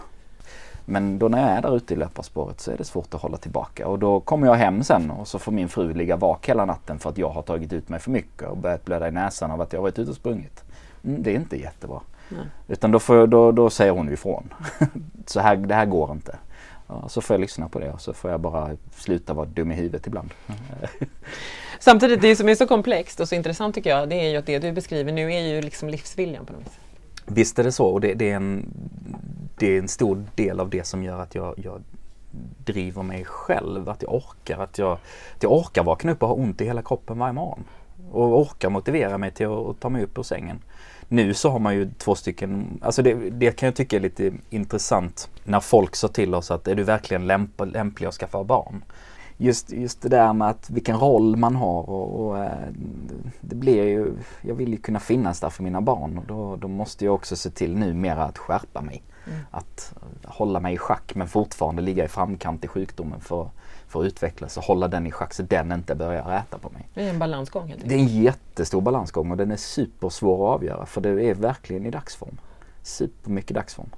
Men 0.84 1.18
då 1.18 1.28
när 1.28 1.38
jag 1.38 1.50
är 1.50 1.62
där 1.62 1.76
ute 1.76 1.94
i 1.94 1.96
löparspåret 1.96 2.60
så 2.60 2.70
är 2.70 2.76
det 2.76 2.84
svårt 2.84 3.14
att 3.14 3.22
hålla 3.22 3.36
tillbaka 3.36 3.88
och 3.88 3.98
då 3.98 4.20
kommer 4.20 4.46
jag 4.46 4.54
hem 4.54 4.82
sen 4.82 5.10
och 5.10 5.28
så 5.28 5.38
får 5.38 5.52
min 5.52 5.68
fru 5.68 5.94
ligga 5.94 6.16
vak 6.16 6.48
hela 6.48 6.64
natten 6.64 6.98
för 6.98 7.10
att 7.10 7.18
jag 7.18 7.28
har 7.28 7.42
tagit 7.42 7.72
ut 7.72 7.88
mig 7.88 8.00
för 8.00 8.10
mycket 8.10 8.48
och 8.48 8.56
börjat 8.56 8.84
blöda 8.84 9.08
i 9.08 9.10
näsan 9.10 9.50
av 9.50 9.60
att 9.60 9.72
jag 9.72 9.82
varit 9.82 9.98
ute 9.98 10.10
och 10.10 10.16
sprungit. 10.16 10.64
Mm, 11.04 11.22
det 11.22 11.30
är 11.30 11.34
inte 11.34 11.56
jättebra. 11.56 12.00
Nej. 12.28 12.46
Utan 12.68 12.90
då, 12.90 12.98
får, 12.98 13.26
då, 13.26 13.52
då 13.52 13.70
säger 13.70 13.92
hon 13.92 14.12
ifrån. 14.12 14.54
så 15.26 15.40
här, 15.40 15.56
det 15.56 15.74
här 15.74 15.86
går 15.86 16.12
inte. 16.12 16.36
Ja, 16.88 17.08
så 17.08 17.20
får 17.20 17.34
jag 17.34 17.40
lyssna 17.40 17.68
på 17.68 17.78
det 17.78 17.92
och 17.92 18.00
så 18.00 18.12
får 18.12 18.30
jag 18.30 18.40
bara 18.40 18.76
sluta 18.90 19.34
vara 19.34 19.46
dum 19.46 19.72
i 19.72 19.74
huvudet 19.74 20.06
ibland. 20.06 20.30
Samtidigt, 21.78 22.20
det 22.20 22.36
som 22.36 22.48
är 22.48 22.54
så 22.54 22.66
komplext 22.66 23.20
och 23.20 23.28
så 23.28 23.34
intressant 23.34 23.74
tycker 23.74 23.90
jag, 23.90 24.08
det 24.08 24.14
är 24.14 24.30
ju 24.30 24.36
att 24.36 24.46
det 24.46 24.58
du 24.58 24.72
beskriver 24.72 25.12
nu 25.12 25.32
är 25.32 25.40
ju 25.40 25.62
liksom 25.62 25.88
livsviljan 25.88 26.46
på 26.46 26.52
något 26.52 26.62
vis. 26.62 26.78
Visst 27.26 27.58
är 27.58 27.64
det 27.64 27.72
så 27.72 27.86
och 27.86 28.00
det, 28.00 28.14
det 28.14 28.30
är, 28.30 28.36
en, 28.36 28.66
det 29.58 29.74
är 29.74 29.78
en 29.78 29.88
stor 29.88 30.24
del 30.34 30.60
av 30.60 30.70
det 30.70 30.86
som 30.86 31.02
gör 31.02 31.20
att 31.20 31.34
jag, 31.34 31.54
jag 31.56 31.82
driver 32.64 33.02
mig 33.02 33.24
själv, 33.24 33.88
att 33.88 34.02
jag 34.02 34.14
orkar, 34.14 34.58
att 34.58 34.78
jag, 34.78 34.92
att 35.36 35.42
jag 35.42 35.52
orkar 35.52 35.84
vakna 35.84 36.12
upp 36.12 36.22
och 36.22 36.28
ha 36.28 36.34
ont 36.34 36.60
i 36.60 36.64
hela 36.64 36.82
kroppen 36.82 37.18
varje 37.18 37.32
morgon. 37.32 37.64
Och 38.10 38.40
orkar 38.40 38.70
motivera 38.70 39.18
mig 39.18 39.30
till 39.30 39.46
att, 39.46 39.66
att 39.66 39.80
ta 39.80 39.88
mig 39.88 40.02
upp 40.02 40.18
ur 40.18 40.22
sängen. 40.22 40.58
Nu 41.08 41.34
så 41.34 41.50
har 41.50 41.58
man 41.58 41.74
ju 41.74 41.90
två 41.98 42.14
stycken, 42.14 42.80
alltså 42.82 43.02
det, 43.02 43.14
det 43.14 43.52
kan 43.52 43.66
jag 43.66 43.74
tycka 43.74 43.96
är 43.96 44.00
lite 44.00 44.32
intressant 44.50 45.30
när 45.44 45.60
folk 45.60 45.96
sa 45.96 46.08
till 46.08 46.34
oss 46.34 46.50
att 46.50 46.68
är 46.68 46.74
du 46.74 46.82
verkligen 46.82 47.26
lämp 47.26 47.60
lämplig 47.66 48.06
att 48.06 48.14
skaffa 48.14 48.44
barn? 48.44 48.84
Just, 49.40 49.72
just 49.72 50.02
det 50.02 50.08
där 50.08 50.32
med 50.32 50.48
att 50.48 50.70
vilken 50.70 50.96
roll 50.96 51.36
man 51.36 51.56
har 51.56 51.90
och, 51.90 52.26
och 52.26 52.38
eh, 52.38 52.68
det 53.40 53.54
blir 53.54 53.84
ju, 53.84 54.12
jag 54.42 54.54
vill 54.54 54.68
ju 54.68 54.76
kunna 54.76 55.00
finnas 55.00 55.40
där 55.40 55.50
för 55.50 55.62
mina 55.62 55.80
barn 55.80 56.18
och 56.18 56.24
då, 56.26 56.56
då 56.56 56.68
måste 56.68 57.04
jag 57.04 57.14
också 57.14 57.36
se 57.36 57.50
till 57.50 57.76
numera 57.76 58.24
att 58.24 58.38
skärpa 58.38 58.80
mig. 58.80 59.02
Mm. 59.26 59.40
Att 59.50 59.94
hålla 60.24 60.60
mig 60.60 60.74
i 60.74 60.78
schack 60.78 61.14
men 61.14 61.28
fortfarande 61.28 61.82
ligga 61.82 62.04
i 62.04 62.08
framkant 62.08 62.64
i 62.64 62.68
sjukdomen 62.68 63.20
för 63.20 63.50
för 63.88 64.00
att 64.00 64.06
utvecklas 64.06 64.56
och 64.56 64.64
hålla 64.64 64.88
den 64.88 65.06
i 65.06 65.10
schack 65.10 65.34
så 65.34 65.42
den 65.42 65.72
inte 65.72 65.94
börjar 65.94 66.36
äta 66.38 66.58
på 66.58 66.70
mig. 66.70 66.88
Det 66.94 67.02
är 67.04 67.10
en 67.10 67.18
balansgång 67.18 67.68
helt 67.68 67.88
Det 67.88 67.94
är 67.94 67.98
en 67.98 68.22
jättestor 68.22 68.80
balansgång 68.80 69.30
och 69.30 69.36
den 69.36 69.50
är 69.50 69.56
supersvår 69.56 70.48
att 70.48 70.54
avgöra 70.54 70.86
för 70.86 71.00
det 71.00 71.08
är 71.08 71.34
verkligen 71.34 71.86
i 71.86 71.90
dagsform. 71.90 72.38
Supermycket 72.82 73.54
dagsform. 73.54 73.90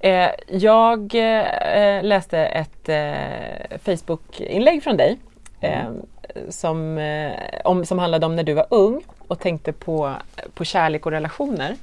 Eh, 0.00 0.30
jag 0.48 1.14
eh, 1.14 2.02
läste 2.02 2.38
ett 2.38 2.88
eh, 2.88 3.78
Facebook-inlägg 3.78 4.82
från 4.82 4.96
dig 4.96 5.18
mm. 5.60 6.02
som, 6.48 6.98
om, 7.64 7.84
som 7.84 7.98
handlade 7.98 8.26
om 8.26 8.36
när 8.36 8.44
du 8.44 8.52
var 8.52 8.66
ung 8.70 9.02
och 9.28 9.40
tänkte 9.40 9.72
på, 9.72 10.12
på 10.54 10.64
kärlek 10.64 11.06
och 11.06 11.12
relationer 11.12 11.76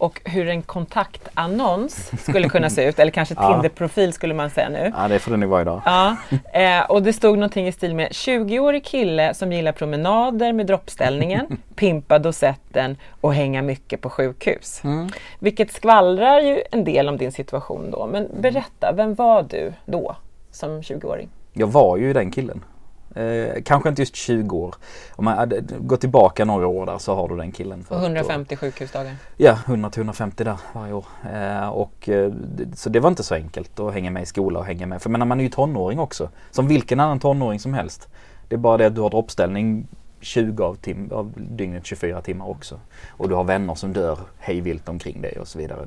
och 0.00 0.20
hur 0.24 0.48
en 0.48 0.62
kontaktannons 0.62 2.10
skulle 2.22 2.48
kunna 2.48 2.70
se 2.70 2.84
ut, 2.84 2.98
eller 2.98 3.12
kanske 3.12 3.34
Tinder-profil 3.46 4.12
skulle 4.12 4.34
man 4.34 4.50
säga 4.50 4.68
nu. 4.68 4.92
Ja, 4.96 5.08
det 5.08 5.18
får 5.18 5.30
det 5.30 5.36
nog 5.36 5.50
vara 5.50 5.62
idag. 5.62 5.82
Ja, 5.84 6.16
eh, 6.52 6.90
och 6.90 7.02
det 7.02 7.12
stod 7.12 7.38
någonting 7.38 7.68
i 7.68 7.72
stil 7.72 7.94
med 7.94 8.08
20-årig 8.08 8.84
kille 8.84 9.34
som 9.34 9.52
gillar 9.52 9.72
promenader 9.72 10.52
med 10.52 10.66
droppställningen, 10.66 11.46
pimpa 11.74 12.18
dosetten 12.18 12.96
och 13.20 13.34
hänga 13.34 13.62
mycket 13.62 14.00
på 14.00 14.10
sjukhus. 14.10 14.80
Mm. 14.84 15.08
Vilket 15.38 15.72
skvallrar 15.72 16.40
ju 16.40 16.62
en 16.72 16.84
del 16.84 17.08
om 17.08 17.16
din 17.16 17.32
situation 17.32 17.90
då. 17.90 18.06
Men 18.06 18.28
berätta, 18.40 18.92
vem 18.92 19.14
var 19.14 19.42
du 19.42 19.72
då 19.86 20.16
som 20.50 20.80
20-åring? 20.80 21.28
Jag 21.52 21.66
var 21.66 21.96
ju 21.96 22.12
den 22.12 22.30
killen. 22.30 22.64
Eh, 23.14 23.62
kanske 23.64 23.88
inte 23.88 24.02
just 24.02 24.16
20 24.16 24.56
år. 24.56 24.74
Om 25.16 25.24
man 25.24 25.52
gått 25.80 26.00
tillbaka 26.00 26.44
några 26.44 26.66
år 26.66 26.86
där 26.86 26.98
så 26.98 27.14
har 27.14 27.28
du 27.28 27.36
den 27.36 27.52
killen. 27.52 27.84
Och 27.88 27.96
150 28.02 28.56
sjukhusdagar? 28.56 29.16
Ja, 29.36 29.58
100-150 29.66 30.44
där 30.44 30.56
varje 30.72 30.92
år. 30.92 31.04
Eh, 31.34 31.68
och, 31.68 32.08
eh, 32.08 32.32
så 32.74 32.88
det 32.88 33.00
var 33.00 33.08
inte 33.08 33.22
så 33.22 33.34
enkelt 33.34 33.80
att 33.80 33.92
hänga 33.94 34.10
med 34.10 34.22
i 34.22 34.26
skola 34.26 34.58
och 34.58 34.64
hänga 34.64 34.86
med. 34.86 35.02
För 35.02 35.10
menar, 35.10 35.26
man 35.26 35.40
är 35.40 35.44
ju 35.44 35.50
tonåring 35.50 35.98
också. 35.98 36.28
Som 36.50 36.68
vilken 36.68 37.00
annan 37.00 37.18
tonåring 37.20 37.60
som 37.60 37.74
helst. 37.74 38.08
Det 38.48 38.54
är 38.54 38.58
bara 38.58 38.76
det 38.76 38.86
att 38.86 38.94
du 38.94 39.00
har 39.00 39.10
droppställning 39.10 39.86
20 40.20 40.64
av, 40.64 40.74
tim- 40.76 41.12
av 41.12 41.32
dygnet 41.36 41.86
24 41.86 42.20
timmar 42.20 42.48
också. 42.48 42.80
Och 43.10 43.28
du 43.28 43.34
har 43.34 43.44
vänner 43.44 43.74
som 43.74 43.92
dör 43.92 44.18
hejvilt 44.38 44.88
omkring 44.88 45.20
dig 45.22 45.38
och 45.40 45.48
så 45.48 45.58
vidare. 45.58 45.86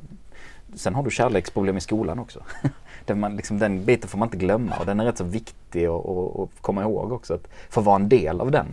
Sen 0.75 0.95
har 0.95 1.03
du 1.03 1.11
kärleksproblem 1.11 1.77
i 1.77 1.81
skolan 1.81 2.19
också. 2.19 2.39
den, 3.05 3.19
man, 3.19 3.35
liksom, 3.35 3.59
den 3.59 3.85
biten 3.85 4.09
får 4.09 4.17
man 4.17 4.27
inte 4.27 4.37
glömma 4.37 4.75
och 4.79 4.85
den 4.85 4.99
är 4.99 5.05
rätt 5.05 5.17
så 5.17 5.23
viktig 5.23 5.85
att, 5.85 6.49
komma 6.61 6.81
ihåg 6.81 7.11
också. 7.11 7.33
Att 7.33 7.47
få 7.69 7.81
vara 7.81 7.95
en 7.95 8.09
del 8.09 8.41
av 8.41 8.51
den. 8.51 8.67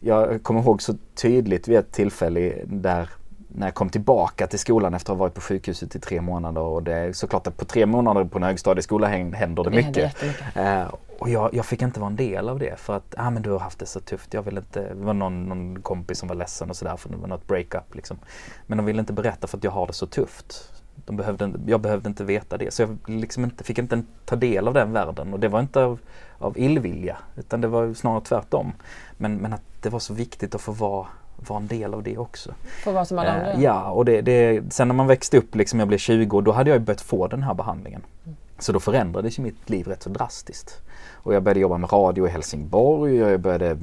Jag 0.00 0.42
kommer 0.42 0.60
ihåg 0.60 0.82
så 0.82 0.94
tydligt 1.14 1.68
vid 1.68 1.78
ett 1.78 1.92
tillfälle 1.92 2.54
där 2.64 3.08
när 3.48 3.66
jag 3.66 3.74
kom 3.74 3.90
tillbaka 3.90 4.46
till 4.46 4.58
skolan 4.58 4.94
efter 4.94 5.12
att 5.12 5.18
ha 5.18 5.24
varit 5.24 5.34
på 5.34 5.40
sjukhuset 5.40 5.96
i 5.96 6.00
tre 6.00 6.20
månader 6.20 6.60
och 6.60 6.82
det 6.82 6.94
är 6.94 7.12
såklart 7.12 7.46
att 7.46 7.56
på 7.56 7.64
tre 7.64 7.86
månader 7.86 8.24
på 8.24 8.38
en 8.38 8.44
högstadieskola 8.44 9.06
händer 9.06 9.36
det, 9.64 9.70
Det 9.70 9.82
händer 9.82 10.12
mycket. 10.12 10.56
Eh, 10.56 10.94
och 11.18 11.28
jag, 11.28 11.54
jag 11.54 11.66
fick 11.66 11.82
inte 11.82 12.00
vara 12.00 12.10
en 12.10 12.16
del 12.16 12.48
av 12.48 12.58
det 12.58 12.80
för 12.80 12.96
att 12.96 13.14
ah, 13.16 13.30
men 13.30 13.42
du 13.42 13.50
har 13.50 13.58
haft 13.58 13.78
det 13.78 13.86
så 13.86 14.00
tufft. 14.00 14.34
Jag 14.34 14.42
vill 14.42 14.58
inte, 14.58 14.94
det 14.94 15.04
var 15.04 15.14
någon, 15.14 15.48
någon 15.48 15.82
kompis 15.82 16.18
som 16.18 16.28
var 16.28 16.36
ledsen 16.36 16.70
och 16.70 16.76
sådär 16.76 16.96
för 16.96 17.08
det 17.08 17.16
var 17.16 17.28
något 17.28 17.46
breakup 17.46 17.94
liksom. 17.94 18.18
Men 18.66 18.78
de 18.78 18.86
ville 18.86 19.00
inte 19.00 19.12
berätta 19.12 19.46
för 19.46 19.56
att 19.56 19.64
jag 19.64 19.70
har 19.70 19.86
det 19.86 19.92
så 19.92 20.06
tufft. 20.06 20.72
De 21.04 21.16
behövde, 21.16 21.52
jag 21.66 21.80
behövde 21.80 22.08
inte 22.08 22.24
veta 22.24 22.56
det 22.56 22.74
så 22.74 22.82
jag 22.82 22.98
liksom 23.06 23.44
inte, 23.44 23.64
fick 23.64 23.78
inte 23.78 24.02
ta 24.24 24.36
del 24.36 24.68
av 24.68 24.74
den 24.74 24.92
världen 24.92 25.32
och 25.32 25.40
det 25.40 25.48
var 25.48 25.60
inte 25.60 25.84
av, 25.84 25.98
av 26.38 26.58
illvilja 26.58 27.16
utan 27.36 27.60
det 27.60 27.68
var 27.68 27.94
snarare 27.94 28.20
tvärtom. 28.20 28.72
Men, 29.16 29.36
men 29.36 29.52
att 29.52 29.62
det 29.82 29.88
var 29.88 29.98
så 29.98 30.14
viktigt 30.14 30.54
att 30.54 30.60
få 30.60 30.72
vara 30.72 31.06
vara 31.46 31.60
en 31.60 31.66
del 31.66 31.94
av 31.94 32.02
det 32.02 32.18
också. 32.18 32.54
Få 32.84 32.92
vara 32.92 33.04
som 33.04 33.18
alla 33.18 33.32
andra? 33.32 33.52
Eh, 33.52 33.62
ja, 33.62 33.90
och 33.90 34.04
det, 34.04 34.20
det, 34.20 34.72
sen 34.72 34.88
när 34.88 34.94
man 34.94 35.06
växte 35.06 35.38
upp, 35.38 35.54
liksom 35.54 35.78
jag 35.78 35.88
blev 35.88 35.98
20, 35.98 36.40
då 36.40 36.52
hade 36.52 36.70
jag 36.70 36.82
börjat 36.82 37.00
få 37.00 37.26
den 37.26 37.42
här 37.42 37.54
behandlingen. 37.54 38.02
Mm. 38.24 38.36
Så 38.58 38.72
då 38.72 38.80
förändrades 38.80 39.38
ju 39.38 39.42
mitt 39.42 39.70
liv 39.70 39.86
rätt 39.86 40.02
så 40.02 40.10
drastiskt. 40.10 40.80
Och 41.12 41.34
jag 41.34 41.42
började 41.42 41.60
jobba 41.60 41.78
med 41.78 41.92
radio 41.92 42.26
i 42.26 42.30
Helsingborg, 42.30 43.16
jag 43.16 43.40
började 43.40 43.78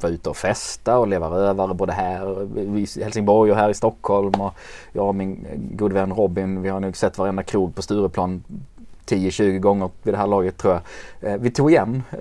vara 0.00 0.12
ute 0.12 0.30
och 0.30 0.36
festa 0.36 0.98
och 0.98 1.08
leva 1.08 1.30
rövare 1.30 1.74
både 1.74 1.92
här 1.92 2.42
i 2.78 2.86
Helsingborg 3.02 3.50
och 3.50 3.56
här 3.56 3.70
i 3.70 3.74
Stockholm. 3.74 4.40
Och 4.40 4.54
jag 4.92 5.08
och 5.08 5.14
min 5.14 5.46
god 5.72 5.92
vän 5.92 6.12
Robin, 6.12 6.62
vi 6.62 6.68
har 6.68 6.80
nog 6.80 6.96
sett 6.96 7.18
varenda 7.18 7.42
krog 7.42 7.74
på 7.74 7.82
Stureplan 7.82 8.44
10-20 9.06 9.58
gånger 9.58 9.90
vid 10.02 10.14
det 10.14 10.18
här 10.18 10.26
laget 10.26 10.56
tror 10.56 10.80
jag. 11.20 11.32
Eh, 11.32 11.38
vi 11.40 11.50
tog 11.50 11.70
igen. 11.70 12.02
Eh, 12.12 12.18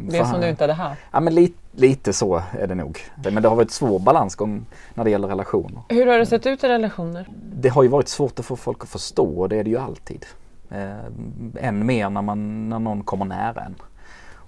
det 0.00 0.26
som 0.26 0.40
du 0.40 0.48
inte 0.48 0.62
hade 0.62 0.72
haft? 0.72 1.00
Ja 1.12 1.20
men 1.20 1.34
lite, 1.34 1.58
lite 1.72 2.12
så 2.12 2.42
är 2.58 2.66
det 2.66 2.74
nog. 2.74 3.00
Men 3.24 3.42
det 3.42 3.48
har 3.48 3.56
varit 3.56 3.70
svår 3.70 3.98
balansgång 3.98 4.66
när 4.94 5.04
det 5.04 5.10
gäller 5.10 5.28
relationer. 5.28 5.82
Hur 5.88 6.06
har 6.06 6.18
det 6.18 6.26
sett 6.26 6.46
ut 6.46 6.64
i 6.64 6.68
relationer? 6.68 7.28
Det 7.54 7.68
har 7.68 7.82
ju 7.82 7.88
varit 7.88 8.08
svårt 8.08 8.38
att 8.38 8.46
få 8.46 8.56
folk 8.56 8.82
att 8.82 8.88
förstå 8.88 9.40
och 9.40 9.48
det 9.48 9.56
är 9.56 9.64
det 9.64 9.70
ju 9.70 9.78
alltid. 9.78 10.26
Eh, 10.70 11.66
än 11.66 11.86
mer 11.86 12.10
när, 12.10 12.22
man, 12.22 12.68
när 12.68 12.78
någon 12.78 13.02
kommer 13.02 13.24
nära 13.24 13.60
en. 13.60 13.74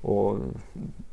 Och 0.03 0.37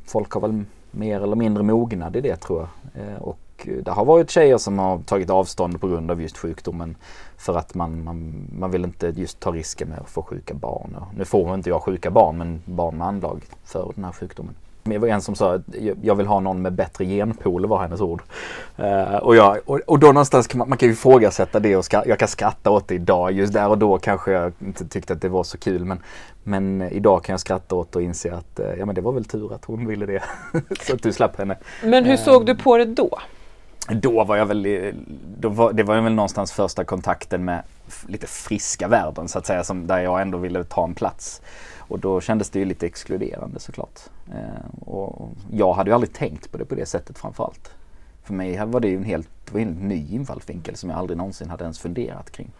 folk 0.06 0.32
har 0.32 0.42
väl 0.42 0.64
mer 0.92 1.22
eller 1.22 1.36
mindre 1.36 1.64
mognad 1.64 2.16
i 2.16 2.22
det 2.22 2.36
tror 2.36 2.60
jag. 2.60 3.04
Eh, 3.04 3.18
och 3.22 3.68
eh, 3.68 3.84
det 3.84 3.92
har 3.92 4.06
varit 4.06 4.30
tjejer 4.30 4.58
som 4.58 4.80
har 4.80 5.00
tagit 5.00 5.30
avstånd 5.30 5.82
på 5.82 5.88
grund 5.88 6.12
av 6.12 6.22
just 6.22 6.38
sjukdomen. 6.38 6.96
För 7.38 7.58
att 7.58 7.76
man, 7.76 8.04
man, 8.04 8.48
man 8.60 8.72
vill 8.72 8.84
inte 8.84 9.08
just 9.08 9.40
ta 9.40 9.52
risken 9.52 9.90
med 9.90 10.00
att 10.00 10.10
få 10.10 10.22
sjuka 10.22 10.54
barn. 10.54 10.96
Och 10.96 11.18
nu 11.18 11.26
får 11.26 11.54
inte 11.54 11.70
jag 11.70 11.84
sjuka 11.84 12.12
barn 12.12 12.38
men 12.38 12.62
barn 12.66 12.98
med 12.98 13.08
anlag 13.08 13.44
för 13.64 13.92
den 13.96 14.04
här 14.04 14.12
sjukdomen. 14.12 14.56
Det 14.90 14.98
var 14.98 15.08
en 15.08 15.22
som 15.22 15.36
sa 15.36 15.54
att 15.54 15.62
jag 16.02 16.16
vill 16.16 16.28
ha 16.28 16.40
någon 16.40 16.62
med 16.62 16.74
bättre 16.74 17.06
genpool 17.06 17.66
var 17.66 17.82
hennes 17.82 18.02
ord. 18.02 18.22
Uh, 18.80 19.16
och, 19.16 19.36
jag, 19.36 19.58
och, 19.66 19.80
och, 19.86 20.00
då 20.00 20.08
någonstans 20.08 20.48
kan 20.48 20.58
man, 20.58 20.70
man 20.70 20.78
kan 20.78 20.88
ju 20.88 20.94
ifrågasätta 20.94 21.60
det 21.60 21.76
och 21.76 21.86
ska, 21.86 22.04
jag 22.06 22.20
kan 22.20 22.28
skratta 22.28 22.72
åt 22.72 22.88
det 22.88 22.96
idag. 22.96 23.32
Just 23.32 23.54
där 23.54 23.68
och 23.68 23.78
då 23.78 23.98
kanske 23.98 24.32
jag 24.32 24.54
inte 24.60 24.88
tyckte 24.88 25.14
att 25.14 25.22
det 25.22 25.30
var 25.30 25.44
så 25.44 25.58
kul 25.58 25.86
men, 25.86 26.00
men 26.44 26.82
idag 26.82 27.24
kan 27.24 27.34
jag 27.34 27.40
skratta 27.40 27.76
åt 27.76 27.96
och 27.96 28.02
inse 28.02 28.34
att 28.34 28.60
uh, 28.60 28.66
ja, 28.80 28.86
men 28.86 28.96
det 28.96 29.02
var 29.02 29.12
väl 29.12 29.26
tur 29.26 29.54
att 29.54 29.66
hon 29.66 29.88
ville 29.88 30.06
det. 30.06 30.24
så 30.82 30.94
att 30.94 31.04
du 31.04 31.14
slapp 31.14 31.38
henne. 31.38 31.58
Men 31.84 32.06
hur 32.06 32.14
uh, 32.14 32.20
såg 32.20 32.46
du 32.46 32.56
på 32.56 32.78
det 32.78 32.86
då? 32.86 33.20
Då 33.90 34.24
var 34.24 34.36
jag 34.36 34.46
väl, 34.46 34.94
då 35.40 35.50
var, 35.50 35.74
det 35.74 35.84
var 35.84 36.02
väl 36.02 36.14
någonstans 36.14 36.52
första 36.52 36.84
kontakten 36.84 37.46
med 37.46 37.64
lite 38.08 38.28
friska 38.28 38.88
världen 38.88 39.28
så 39.28 39.40
att 39.40 39.46
säga, 39.46 39.64
som, 39.64 39.88
där 39.88 40.00
jag 40.00 40.22
ändå 40.22 40.38
ville 40.38 40.64
ta 40.64 40.84
en 40.84 40.94
plats. 40.94 41.42
Och 41.88 42.00
då 42.00 42.22
kändes 42.22 42.50
det 42.50 42.60
ju 42.60 42.66
lite 42.66 42.86
exkluderande 42.86 43.60
såklart. 43.60 44.00
Eh, 44.30 44.88
och 44.88 45.30
jag 45.52 45.74
hade 45.74 45.90
ju 45.90 45.94
aldrig 45.94 46.14
tänkt 46.14 46.52
på 46.52 46.58
det 46.58 46.66
på 46.66 46.76
det 46.76 46.86
sättet 46.86 47.18
framförallt. 47.18 47.72
För 48.24 48.34
mig 48.34 48.66
var 48.66 48.80
det 48.80 48.88
ju 48.88 48.98
en 48.98 49.04
helt, 49.04 49.30
en 49.54 49.60
helt 49.60 49.82
ny 49.82 50.08
infallsvinkel 50.12 50.76
som 50.76 50.90
jag 50.90 51.00
aldrig 51.00 51.18
någonsin 51.18 51.50
hade 51.50 51.64
ens 51.64 51.80
funderat 51.80 52.32
kring. 52.32 52.52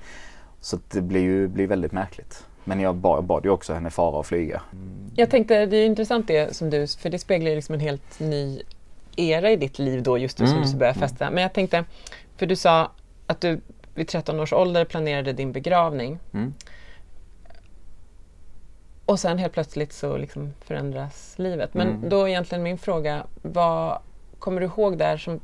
Så 0.62 0.80
det 0.92 1.02
blir 1.02 1.22
ju 1.22 1.48
blir 1.48 1.68
väldigt 1.68 1.92
märkligt. 1.92 2.46
Men 2.64 2.80
jag 2.80 2.96
bad, 2.96 3.24
bad 3.24 3.46
ju 3.46 3.52
också 3.52 3.74
henne 3.74 3.90
fara 3.90 4.18
och 4.18 4.26
flyga. 4.26 4.62
Mm. 4.72 5.12
Jag 5.16 5.30
tänkte, 5.30 5.66
det 5.66 5.78
är 5.78 5.86
intressant 5.86 6.28
det 6.28 6.56
som 6.56 6.70
du, 6.70 6.88
för 6.88 7.10
det 7.10 7.20
speglar 7.20 7.50
ju 7.50 7.56
liksom 7.56 7.76
en 7.76 7.82
helt 7.82 8.20
ny 8.20 8.62
era 9.16 9.52
i 9.52 9.56
ditt 9.56 9.80
liv 9.80 10.04
då 10.04 10.18
just 10.18 10.40
nu 10.40 10.48
som 10.48 10.62
du 10.62 10.78
börjar 10.78 10.94
festa. 10.94 11.32
Men 11.32 11.44
jag 11.44 11.54
tänkte, 11.54 11.84
för 12.38 12.46
du 12.46 12.56
sa 12.56 12.92
att 13.28 13.42
du 13.42 13.62
vid 13.96 14.08
13 14.08 14.40
års 14.40 14.54
ålder 14.54 14.86
planerade 14.86 15.34
din 15.34 15.52
begravning. 15.52 16.20
Mm. 16.34 16.54
Och 19.08 19.20
sen 19.20 19.38
helt 19.38 19.54
plötsligt 19.54 19.94
så 19.94 20.18
liksom 20.18 20.54
förändras 20.62 21.34
livet. 21.38 21.74
Men 21.74 21.88
Mm. 21.88 22.10
då 22.10 22.28
egentligen 22.28 22.64
min 22.64 22.78
fråga, 22.78 23.24
vad 23.42 24.00
kommer 24.40 24.62
du 24.62 24.68
ihåg 24.68 24.98
där 24.98 25.18
som, 25.18 25.40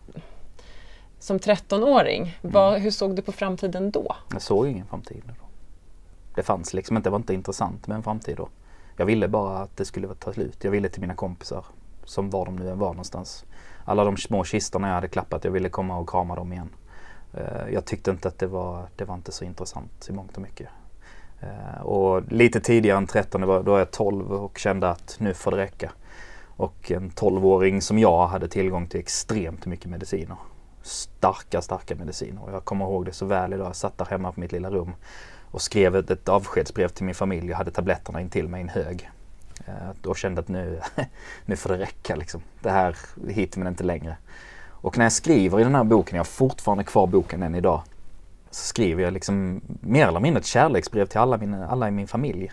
som 1.19 1.39
13-åring? 1.39 2.38
Vad, 2.41 2.80
hur 2.82 2.91
såg 2.91 3.15
du 3.15 3.21
på 3.21 3.32
framtiden 3.32 3.91
då? 3.91 4.15
Jag 4.32 4.41
såg 4.41 4.67
ingen 4.67 4.86
framtid 4.86 5.23
då. 5.26 5.34
Det 6.36 6.43
fanns 6.43 6.73
liksom 6.73 6.97
inte, 6.97 7.08
det 7.10 7.12
var 7.12 7.19
inte 7.19 7.34
intressant 7.34 7.88
med 7.88 7.95
en 7.95 8.04
framtid 8.04 8.38
då. 8.38 8.49
Jag 8.97 9.06
ville 9.06 9.28
bara 9.28 9.58
att 9.58 9.78
det 9.78 9.86
skulle 9.86 10.08
ta 10.15 10.34
slut. 10.34 10.63
Jag 10.63 10.71
ville 10.71 10.89
till 10.89 11.02
mina 11.02 11.15
kompisar, 11.15 11.65
som 12.06 12.30
var 12.30 12.45
de 12.45 12.56
nu 12.56 12.69
än 12.69 12.80
var 12.80 12.88
någonstans. 12.89 13.45
Alla 13.86 14.04
de 14.04 14.17
små 14.17 14.43
kistorna 14.43 14.88
jag 14.88 14.95
hade 14.95 15.08
klappat, 15.08 15.43
jag 15.43 15.52
ville 15.52 15.69
komma 15.69 15.97
och 15.97 16.10
krama 16.10 16.36
dem 16.36 16.54
igen. 16.54 16.69
Eh, 17.34 17.73
Jag 17.73 17.86
tyckte 17.86 18.12
inte 18.12 18.28
att 18.28 18.39
det 18.39 18.47
var, 18.47 18.88
det 18.95 19.06
var 19.06 19.15
inte 19.15 19.32
så 19.32 19.45
intressant 19.45 20.08
i 20.10 20.12
mångt 20.13 20.36
och 20.36 20.41
mycket. 20.41 20.67
Eh, 21.44 21.82
och 21.82 22.32
lite 22.32 22.60
tidigare 22.60 22.98
än 22.98 23.08
13, 23.08 23.42
då 23.42 23.62
var 23.62 23.80
jag 23.80 23.92
12 23.92 24.32
och 24.32 24.58
kände 24.58 24.90
att 24.90 25.16
nu 25.20 25.34
får 25.34 25.52
det 25.52 25.58
räcka. 25.58 25.92
Och 26.56 26.92
en 26.92 27.10
12-åring 27.10 27.82
som 27.82 28.00
jag 28.00 28.28
hade 28.28 28.48
tillgång 28.48 28.88
till 28.88 29.00
extremt 29.00 29.66
mycket 29.66 29.90
mediciner. 29.90 30.38
Starka, 30.82 31.62
starka 31.62 31.96
mediciner. 31.96 32.44
Och 32.44 32.52
jag 32.52 32.66
kommer 32.66 32.86
ihåg 32.86 33.06
det 33.06 33.14
så 33.14 33.26
väl 33.26 33.54
idag. 33.54 33.68
Jag 33.68 33.76
satt 33.76 33.98
där 33.98 34.06
hemma 34.06 34.32
på 34.32 34.40
mitt 34.40 34.52
lilla 34.52 34.70
rum 34.70 34.94
och 35.52 35.62
skrev 35.62 35.96
ett, 35.96 36.12
ett 36.12 36.30
avskedsbrev 36.30 36.88
till 36.88 37.06
min 37.06 37.16
familj. 37.16 37.50
Jag 37.50 37.58
hade 37.58 37.72
tabletterna 37.72 38.22
in 38.22 38.30
till 38.30 38.48
mig 38.48 38.60
i 38.60 38.64
en 38.64 38.70
hög. 38.70 39.10
Eh, 39.66 40.10
och 40.10 40.18
kände 40.18 40.42
att 40.42 40.48
nu, 40.48 40.80
nu 41.46 41.56
får 41.56 41.70
det 41.70 41.78
räcka 41.78 42.16
liksom. 42.16 42.42
Det 42.62 42.70
här 42.70 42.98
hit 43.28 43.58
men 43.58 43.68
inte 43.68 43.84
längre. 43.84 44.18
Och 44.70 44.98
när 44.98 45.06
jag 45.06 45.12
skriver 45.12 45.60
i 45.60 45.64
den 45.64 45.76
här 45.76 45.84
boken, 45.84 46.16
jag 46.16 46.20
har 46.20 46.26
fortfarande 46.26 46.84
kvar 46.84 47.08
boken 47.08 47.44
än 47.44 47.56
idag. 47.56 47.82
Så 48.54 48.66
skriver 48.66 49.04
jag 49.04 49.13
liksom 49.13 49.62
mer 49.82 50.08
eller 50.08 50.20
mindre 50.20 50.39
ett 50.39 50.46
kärleksbrev 50.46 51.06
till 51.06 51.20
alla, 51.20 51.38
mina, 51.38 51.68
alla 51.68 51.88
i 51.88 51.92
min 51.92 52.08
familj. 52.08 52.52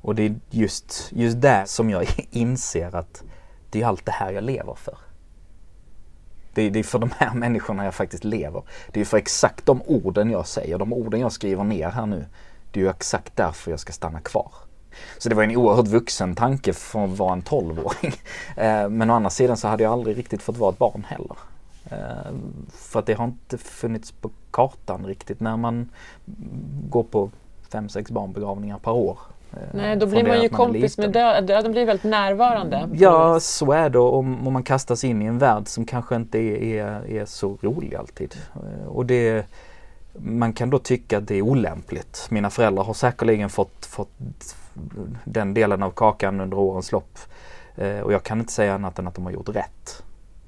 Och 0.00 0.14
det 0.14 0.22
är 0.22 0.34
just, 0.50 1.12
just 1.12 1.40
där 1.40 1.64
som 1.64 1.90
jag 1.90 2.06
inser 2.30 2.96
att 2.96 3.22
det 3.70 3.82
är 3.82 3.86
allt 3.86 4.06
det 4.06 4.12
här 4.12 4.32
jag 4.32 4.44
lever 4.44 4.74
för. 4.74 4.98
Det 6.54 6.62
är, 6.62 6.70
det 6.70 6.78
är 6.78 6.82
för 6.82 6.98
de 6.98 7.10
här 7.16 7.34
människorna 7.34 7.84
jag 7.84 7.94
faktiskt 7.94 8.24
lever. 8.24 8.62
Det 8.92 9.00
är 9.00 9.04
för 9.04 9.16
exakt 9.16 9.66
de 9.66 9.82
orden 9.86 10.30
jag 10.30 10.46
säger, 10.46 10.78
de 10.78 10.92
orden 10.92 11.20
jag 11.20 11.32
skriver 11.32 11.64
ner 11.64 11.88
här 11.88 12.06
nu. 12.06 12.26
Det 12.70 12.80
är 12.80 12.84
ju 12.84 12.90
exakt 12.90 13.36
därför 13.36 13.70
jag 13.70 13.80
ska 13.80 13.92
stanna 13.92 14.20
kvar. 14.20 14.52
Så 15.18 15.28
det 15.28 15.34
var 15.34 15.42
en 15.42 15.56
oerhört 15.56 15.86
vuxen 15.86 16.34
tanke 16.34 16.72
för 16.72 17.04
att 17.04 17.18
vara 17.18 17.32
en 17.32 17.42
tolvåring. 17.42 18.12
Eh, 18.56 18.88
men 18.88 19.10
å 19.10 19.14
andra 19.14 19.30
sidan 19.30 19.56
så 19.56 19.68
hade 19.68 19.82
jag 19.82 19.92
aldrig 19.92 20.18
riktigt 20.18 20.42
fått 20.42 20.56
vara 20.56 20.72
ett 20.72 20.78
barn 20.78 21.06
heller. 21.08 21.36
Eh, 21.90 22.32
För 22.70 22.98
att 22.98 23.06
det 23.06 23.14
har 23.14 23.24
inte 23.24 23.58
funnits 23.58 24.12
på 24.12 24.30
kartan 24.50 25.06
riktigt 25.06 25.40
när 25.40 25.56
man 25.56 25.88
går 26.90 27.02
på 27.02 27.30
fem 27.72 27.88
sex 27.88 28.10
barnbegravningar 28.10 28.78
per 28.78 28.92
år. 28.92 29.18
Eh, 29.52 29.58
Nej, 29.74 29.96
då 29.96 30.06
blir 30.06 30.24
man 30.26 30.38
ju 30.38 30.44
är 30.44 30.48
kompis 30.48 30.98
med 30.98 31.06
liten. 31.08 31.22
död. 31.22 31.46
Döden 31.46 31.72
blir 31.72 31.86
väldigt 31.86 32.04
närvarande. 32.10 32.88
Ja, 32.92 33.40
så 33.40 33.72
är 33.72 33.90
det 33.90 33.98
om, 33.98 34.46
om 34.46 34.52
man 34.52 34.62
kastas 34.62 35.04
in 35.04 35.22
i 35.22 35.24
en 35.24 35.38
värld 35.38 35.68
som 35.68 35.84
kanske 35.84 36.16
inte 36.16 36.38
är, 36.38 36.62
är, 36.62 37.10
är 37.10 37.24
så 37.24 37.58
rolig 37.60 37.94
alltid. 37.94 38.34
Eh, 38.54 38.86
Och 38.88 39.06
det, 39.06 39.46
man 40.12 40.52
kan 40.52 40.70
då 40.70 40.78
tycka 40.78 41.18
att 41.18 41.28
det 41.28 41.34
är 41.34 41.42
olämpligt. 41.42 42.26
Mina 42.30 42.50
föräldrar 42.50 42.84
har 42.84 42.94
säkerligen 42.94 43.50
fått, 43.50 43.86
fått 43.86 44.10
den 45.24 45.54
delen 45.54 45.82
av 45.82 45.90
kakan 45.90 46.40
under 46.40 46.58
årens 46.58 46.92
lopp. 46.92 47.18
Och 48.02 48.12
jag 48.12 48.22
kan 48.22 48.40
inte 48.40 48.52
säga 48.52 48.74
annat 48.74 48.98
än 48.98 49.06
att 49.08 49.14
de 49.14 49.24
har 49.24 49.32
gjort 49.32 49.48
rätt. 49.48 50.02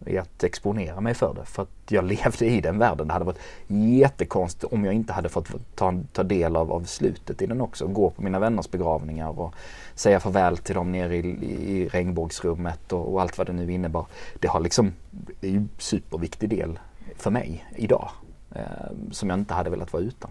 I 0.07 0.19
att 0.19 0.45
exponera 0.45 1.01
mig 1.01 1.15
för 1.15 1.35
det. 1.35 1.45
För 1.45 1.63
att 1.63 1.69
jag 1.89 2.05
levde 2.05 2.47
i 2.47 2.61
den 2.61 2.79
världen. 2.79 3.07
Det 3.07 3.13
hade 3.13 3.25
varit 3.25 3.41
jättekonstigt 3.67 4.73
om 4.73 4.85
jag 4.85 4.95
inte 4.95 5.13
hade 5.13 5.29
fått 5.29 5.49
ta, 5.75 5.95
ta 6.13 6.23
del 6.23 6.57
av, 6.57 6.73
av 6.73 6.85
slutet 6.85 7.43
i 7.43 7.47
den 7.47 7.61
också. 7.61 7.87
Gå 7.87 8.11
på 8.11 8.23
mina 8.23 8.39
vänners 8.39 8.71
begravningar 8.71 9.41
och 9.41 9.55
säga 9.95 10.21
farväl 10.21 10.57
till 10.57 10.75
dem 10.75 10.93
nere 10.93 11.17
i, 11.17 11.29
i 11.71 11.89
regnbågsrummet 11.89 12.93
och, 12.93 13.13
och, 13.13 13.21
allt 13.23 13.39
vad 13.39 13.47
det 13.47 13.53
nu 13.53 13.73
innebar. 13.73 14.07
Det 14.41 14.49
har 14.49 14.61
liksom, 14.61 14.93
det 15.11 15.47
är 15.47 15.51
ju 15.51 15.57
en 15.57 15.69
superviktig 15.79 16.49
del 16.49 16.79
för 17.17 17.31
mig 17.31 17.65
idag. 17.77 18.11
Eh, 18.55 18.63
som 19.11 19.31
jag 19.31 19.39
inte 19.39 19.55
hade 19.55 19.71
velat 19.71 19.93
vara 19.93 20.03
utan. 20.03 20.31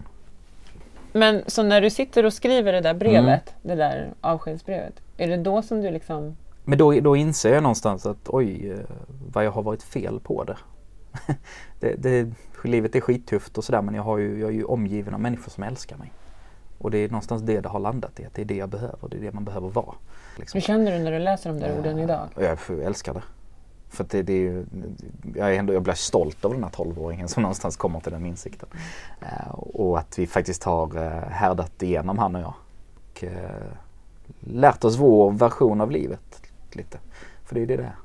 Men 1.12 1.42
så 1.46 1.62
när 1.62 1.80
du 1.80 1.90
sitter 1.90 2.24
och 2.24 2.32
skriver 2.32 2.72
det 2.72 2.80
där 2.80 2.94
brevet, 2.94 3.24
mm. 3.24 3.42
det 3.62 3.74
där 3.74 4.10
avskedsbrevet, 4.20 4.94
är 5.16 5.28
det 5.28 5.36
då 5.36 5.62
som 5.62 5.80
du 5.80 5.90
liksom 5.90 6.36
men 6.68 6.78
då, 6.78 7.00
då 7.00 7.16
inser 7.16 7.54
jag 7.54 7.62
någonstans 7.62 8.06
att 8.06 8.28
oj, 8.28 8.70
eh, 8.70 8.78
vad 9.32 9.44
jag 9.44 9.50
har 9.50 9.62
varit 9.62 9.82
fel 9.82 10.20
på 10.20 10.44
det. 10.44 10.56
det, 11.80 11.94
det 11.94 12.32
livet 12.64 12.94
är 12.94 13.00
skittufft 13.00 13.58
och 13.58 13.64
sådär 13.64 13.82
men 13.82 13.94
jag, 13.94 14.02
har 14.02 14.18
ju, 14.18 14.40
jag 14.40 14.48
är 14.48 14.54
ju 14.54 14.64
omgiven 14.64 15.14
av 15.14 15.20
människor 15.20 15.50
som 15.50 15.62
älskar 15.62 15.96
mig. 15.96 16.12
Och 16.78 16.90
det 16.90 16.98
är 16.98 17.08
någonstans 17.08 17.42
det 17.42 17.60
det 17.60 17.68
har 17.68 17.80
landat 17.80 18.20
i, 18.20 18.24
att 18.24 18.34
det 18.34 18.42
är 18.42 18.46
det 18.46 18.56
jag 18.56 18.68
behöver, 18.68 19.08
det 19.10 19.16
är 19.16 19.20
det 19.20 19.32
man 19.32 19.44
behöver 19.44 19.68
vara. 19.68 19.94
Liksom. 20.36 20.58
Hur 20.58 20.60
känner 20.60 20.92
du 20.92 20.98
när 20.98 21.12
du 21.12 21.18
läser 21.18 21.50
de 21.52 21.60
där 21.60 21.78
orden 21.78 21.98
idag? 21.98 22.28
Jag 22.36 22.58
älskar 22.82 23.14
det. 23.14 23.22
För 23.88 24.06
det, 24.10 24.22
det 24.22 24.32
är 24.32 24.40
ju, 24.40 24.66
jag, 25.34 25.54
är 25.54 25.58
ändå, 25.58 25.72
jag 25.72 25.82
blir 25.82 25.94
stolt 25.94 26.44
av 26.44 26.52
den 26.52 26.64
här 26.64 26.70
12-åringen 26.70 27.26
som 27.26 27.42
någonstans 27.42 27.76
kommer 27.76 28.00
till 28.00 28.12
den 28.12 28.26
insikten. 28.26 28.68
Uh, 29.22 29.54
och 29.54 29.98
att 29.98 30.18
vi 30.18 30.26
faktiskt 30.26 30.64
har 30.64 30.94
härdat 31.30 31.82
igenom 31.82 32.18
han 32.18 32.34
och 32.34 32.42
jag. 32.42 32.54
Och, 33.10 33.22
uh, 33.22 33.30
lärt 34.40 34.84
oss 34.84 34.96
vår 34.96 35.30
version 35.30 35.80
av 35.80 35.90
livet 35.90 36.37
lite. 36.76 36.98
För 37.44 37.54
det 37.54 37.60
är 37.60 37.66
det 37.66 37.76
det 37.76 37.82
är. 37.82 37.96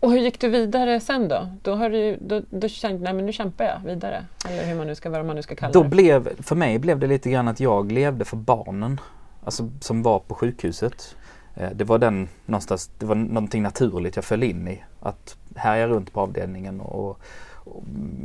Och 0.00 0.10
hur 0.10 0.18
gick 0.18 0.40
du 0.40 0.48
vidare 0.48 1.00
sen 1.00 1.28
då? 1.28 1.48
Då, 1.62 1.74
har 1.74 1.90
du, 1.90 2.16
då, 2.20 2.42
då 2.50 2.68
kände 2.68 3.04
nej 3.04 3.12
men 3.12 3.26
nu 3.26 3.32
kämpar 3.32 3.64
jag 3.64 3.80
vidare. 3.84 4.26
Eller 4.48 4.64
hur 4.64 4.74
man 4.74 4.86
nu 4.86 4.94
ska, 4.94 5.10
vad 5.10 5.24
man 5.24 5.36
nu 5.36 5.42
ska 5.42 5.54
kalla 5.54 5.72
då 5.72 5.82
det. 5.82 5.88
Blev, 5.88 6.42
för 6.42 6.56
mig 6.56 6.78
blev 6.78 6.98
det 6.98 7.06
lite 7.06 7.30
grann 7.30 7.48
att 7.48 7.60
jag 7.60 7.92
levde 7.92 8.24
för 8.24 8.36
barnen. 8.36 9.00
Alltså 9.44 9.70
som 9.80 10.02
var 10.02 10.18
på 10.18 10.34
sjukhuset. 10.34 11.16
Eh, 11.54 11.70
det 11.74 11.84
var 11.84 11.98
den 11.98 12.28
någonstans, 12.46 12.90
det 12.98 13.06
var 13.06 13.14
någonting 13.14 13.62
naturligt 13.62 14.16
jag 14.16 14.24
föll 14.24 14.42
in 14.42 14.68
i. 14.68 14.84
Att 15.00 15.36
härja 15.56 15.88
runt 15.88 16.12
på 16.12 16.20
avdelningen 16.20 16.80
och, 16.80 17.20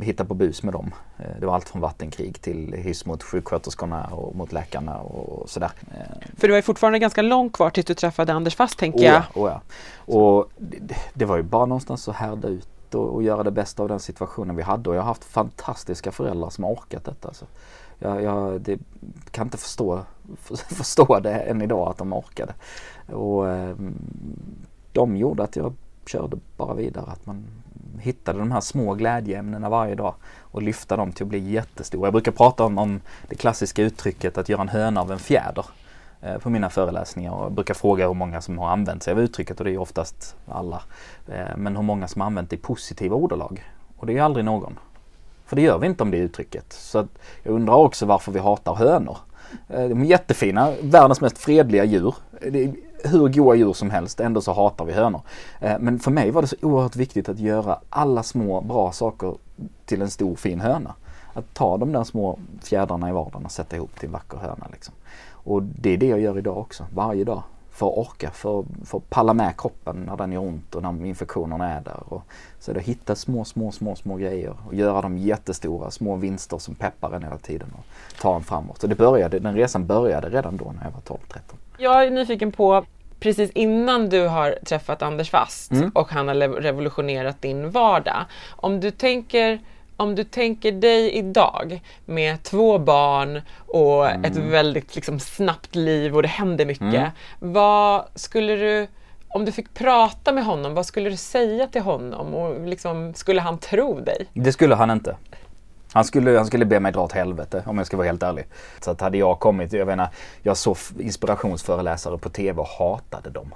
hitta 0.00 0.24
på 0.24 0.34
bus 0.34 0.62
med 0.62 0.74
dem. 0.74 0.94
Eh, 1.18 1.40
det 1.40 1.46
var 1.46 1.54
allt 1.54 1.68
från 1.68 1.82
vattenkrig 1.82 2.40
till 2.40 2.72
hyss 2.72 3.06
mot 3.06 3.22
sjuksköterskorna 3.22 4.06
och 4.06 4.36
mot 4.36 4.52
läkarna 4.52 4.98
och 4.98 5.50
sådär. 5.50 5.70
Eh, 5.94 6.28
För 6.36 6.48
det 6.48 6.52
var 6.52 6.58
ju 6.58 6.62
fortfarande 6.62 6.98
ganska 6.98 7.22
långt 7.22 7.52
kvar 7.52 7.70
tills 7.70 7.86
du 7.86 7.94
träffade 7.94 8.32
Anders 8.32 8.54
Fast 8.54 8.78
tänker 8.78 8.98
oh 8.98 9.04
jag. 9.04 9.22
Oh 9.34 9.50
ja. 9.50 9.60
Och 10.14 10.50
det, 10.56 10.96
det, 11.14 11.24
var 11.24 11.36
ju 11.36 11.42
bara 11.42 11.66
någonstans 11.66 12.08
att 12.08 12.16
härda 12.16 12.48
ut 12.48 12.94
och, 12.94 13.14
och, 13.14 13.22
göra 13.22 13.42
det 13.42 13.50
bästa 13.50 13.82
av 13.82 13.88
den 13.88 14.00
situationen 14.00 14.56
vi 14.56 14.62
hade 14.62 14.90
och 14.90 14.96
jag 14.96 15.00
har 15.00 15.08
haft 15.08 15.24
fantastiska 15.24 16.12
föräldrar 16.12 16.50
som 16.50 16.64
har 16.64 16.72
orkat 16.72 17.04
detta. 17.04 17.34
Så 17.34 17.44
jag, 17.98 18.22
jag 18.22 18.60
det, 18.60 18.78
kan 19.30 19.46
inte 19.46 19.58
förstå, 19.58 20.00
förstå 20.54 21.20
det 21.20 21.34
än 21.34 21.62
idag 21.62 21.88
att 21.88 21.98
de 21.98 22.12
orkade. 22.12 22.54
Och, 23.12 23.48
eh, 23.48 23.76
de 24.92 25.16
gjorde 25.16 25.42
att 25.42 25.56
jag 25.56 25.74
körde 26.06 26.36
bara 26.56 26.74
vidare. 26.74 27.06
Att 27.06 27.26
man 27.26 27.46
hittade 28.00 28.38
de 28.38 28.52
här 28.52 28.60
små 28.60 28.94
glädjeämnena 28.94 29.68
varje 29.68 29.94
dag 29.94 30.14
och 30.40 30.62
lyfta 30.62 30.96
dem 30.96 31.12
till 31.12 31.22
att 31.22 31.28
bli 31.28 31.38
jättestora. 31.38 32.06
Jag 32.06 32.12
brukar 32.12 32.32
prata 32.32 32.64
om, 32.64 32.78
om 32.78 33.00
det 33.28 33.34
klassiska 33.34 33.82
uttrycket 33.82 34.38
att 34.38 34.48
göra 34.48 34.60
en 34.60 34.68
höna 34.68 35.00
av 35.00 35.12
en 35.12 35.18
fjäder 35.18 35.66
eh, 36.20 36.38
på 36.38 36.50
mina 36.50 36.70
föreläsningar 36.70 37.32
och 37.32 37.44
jag 37.44 37.52
brukar 37.52 37.74
fråga 37.74 38.06
hur 38.06 38.14
många 38.14 38.40
som 38.40 38.58
har 38.58 38.68
använt 38.68 39.02
sig 39.02 39.12
av 39.12 39.20
uttrycket 39.20 39.58
och 39.58 39.64
det 39.64 39.70
är 39.70 39.78
oftast 39.78 40.36
alla. 40.48 40.82
Eh, 41.28 41.56
men 41.56 41.76
hur 41.76 41.82
många 41.82 42.08
som 42.08 42.20
har 42.20 42.26
använt 42.26 42.50
det 42.50 42.56
i 42.56 42.58
positiva 42.58 43.16
ordalag. 43.16 43.64
Och 43.96 44.06
det 44.06 44.18
är 44.18 44.22
aldrig 44.22 44.44
någon. 44.44 44.78
För 45.46 45.56
det 45.56 45.62
gör 45.62 45.78
vi 45.78 45.86
inte 45.86 46.02
om 46.02 46.10
det 46.10 46.16
uttrycket. 46.16 46.72
Så 46.72 47.06
jag 47.42 47.54
undrar 47.54 47.74
också 47.74 48.06
varför 48.06 48.32
vi 48.32 48.38
hatar 48.38 48.74
hönor. 48.74 49.16
Eh, 49.68 49.88
de 49.88 50.00
är 50.02 50.06
jättefina, 50.06 50.72
världens 50.82 51.20
mest 51.20 51.38
fredliga 51.38 51.84
djur 51.84 52.14
hur 53.04 53.28
goda 53.28 53.54
djur 53.54 53.72
som 53.72 53.90
helst, 53.90 54.20
ändå 54.20 54.40
så 54.40 54.52
hatar 54.52 54.84
vi 54.84 54.92
hönor. 54.92 55.20
Eh, 55.60 55.78
men 55.80 55.98
för 55.98 56.10
mig 56.10 56.30
var 56.30 56.42
det 56.42 56.48
så 56.48 56.56
oerhört 56.62 56.96
viktigt 56.96 57.28
att 57.28 57.38
göra 57.38 57.78
alla 57.90 58.22
små 58.22 58.60
bra 58.60 58.92
saker 58.92 59.34
till 59.84 60.02
en 60.02 60.10
stor 60.10 60.36
fin 60.36 60.60
höna. 60.60 60.94
Att 61.34 61.54
ta 61.54 61.76
de 61.76 61.92
där 61.92 62.04
små 62.04 62.38
fjädrarna 62.62 63.08
i 63.08 63.12
vardagen 63.12 63.44
och 63.44 63.52
sätta 63.52 63.76
ihop 63.76 63.98
till 63.98 64.06
en 64.06 64.12
vacker 64.12 64.36
höna. 64.36 64.66
Liksom. 64.72 64.94
Och 65.30 65.62
det 65.62 65.90
är 65.90 65.96
det 65.96 66.06
jag 66.06 66.20
gör 66.20 66.38
idag 66.38 66.58
också, 66.58 66.86
varje 66.94 67.24
dag. 67.24 67.42
För 67.70 67.86
att 67.86 67.98
orka, 67.98 68.30
för, 68.30 68.64
för 68.84 68.98
att 68.98 69.10
palla 69.10 69.34
med 69.34 69.54
kroppen 69.58 69.96
när 70.06 70.16
den 70.16 70.32
gör 70.32 70.40
ont 70.40 70.74
och 70.74 70.82
när 70.82 71.06
infektionerna 71.06 71.72
är 71.72 71.80
där. 71.80 72.02
Och 72.12 72.22
så 72.60 72.70
är 72.70 72.74
det 72.74 72.80
att 72.80 72.86
hitta 72.86 73.14
små, 73.14 73.44
små, 73.44 73.72
små, 73.72 73.96
små 73.96 74.16
grejer 74.16 74.54
och 74.66 74.74
göra 74.74 75.02
dem 75.02 75.18
jättestora, 75.18 75.90
små 75.90 76.16
vinster 76.16 76.58
som 76.58 76.74
peppar 76.74 77.12
en 77.12 77.22
hela 77.22 77.38
tiden 77.38 77.68
och 77.78 77.84
ta 78.20 78.36
en 78.36 78.44
framåt. 78.44 78.80
Så 78.80 78.86
det 78.86 78.94
började, 78.94 79.38
den 79.38 79.54
resan 79.54 79.86
började 79.86 80.28
redan 80.28 80.56
då 80.56 80.72
när 80.76 80.84
jag 80.84 80.90
var 80.90 81.18
12-13. 81.18 81.40
Jag 81.78 82.04
är 82.04 82.10
nyfiken 82.10 82.52
på 82.52 82.84
precis 83.20 83.50
innan 83.50 84.08
du 84.08 84.28
har 84.28 84.58
träffat 84.64 85.02
Anders 85.02 85.30
Fast 85.30 85.70
mm. 85.70 85.90
och 85.94 86.10
han 86.10 86.28
har 86.28 86.34
revolutionerat 86.34 87.42
din 87.42 87.70
vardag. 87.70 88.24
Om 88.50 88.80
du 88.80 88.90
tänker 88.90 89.60
om 89.96 90.14
du 90.14 90.24
tänker 90.24 90.72
dig 90.72 91.12
idag 91.12 91.82
med 92.04 92.42
två 92.42 92.78
barn 92.78 93.42
och 93.66 94.10
mm. 94.10 94.24
ett 94.24 94.36
väldigt 94.36 94.94
liksom, 94.94 95.20
snabbt 95.20 95.74
liv 95.74 96.16
och 96.16 96.22
det 96.22 96.28
händer 96.28 96.66
mycket. 96.66 96.82
Mm. 96.82 97.10
Vad 97.38 98.04
skulle 98.14 98.56
du, 98.56 98.86
om 99.28 99.44
du 99.44 99.52
fick 99.52 99.74
prata 99.74 100.32
med 100.32 100.44
honom, 100.44 100.74
vad 100.74 100.86
skulle 100.86 101.10
du 101.10 101.16
säga 101.16 101.66
till 101.66 101.82
honom? 101.82 102.34
Och 102.34 102.66
liksom, 102.68 103.14
skulle 103.14 103.40
han 103.40 103.58
tro 103.58 104.00
dig? 104.00 104.26
Det 104.32 104.52
skulle 104.52 104.74
han 104.74 104.90
inte. 104.90 105.16
Han 105.96 106.04
skulle, 106.04 106.36
han 106.36 106.46
skulle 106.46 106.64
be 106.64 106.80
mig 106.80 106.92
dra 106.92 107.00
åt 107.00 107.12
helvete 107.12 107.62
om 107.66 107.78
jag 107.78 107.86
ska 107.86 107.96
vara 107.96 108.06
helt 108.06 108.22
ärlig. 108.22 108.44
Så 108.80 108.90
att 108.90 109.00
hade 109.00 109.18
jag 109.18 109.40
kommit, 109.40 109.72
jag 109.72 109.86
menar, 109.86 110.08
jag 110.42 110.56
såg 110.56 110.76
inspirationsföreläsare 110.98 112.18
på 112.18 112.28
TV 112.28 112.60
och 112.60 112.66
hatade 112.66 113.30
dem. 113.30 113.54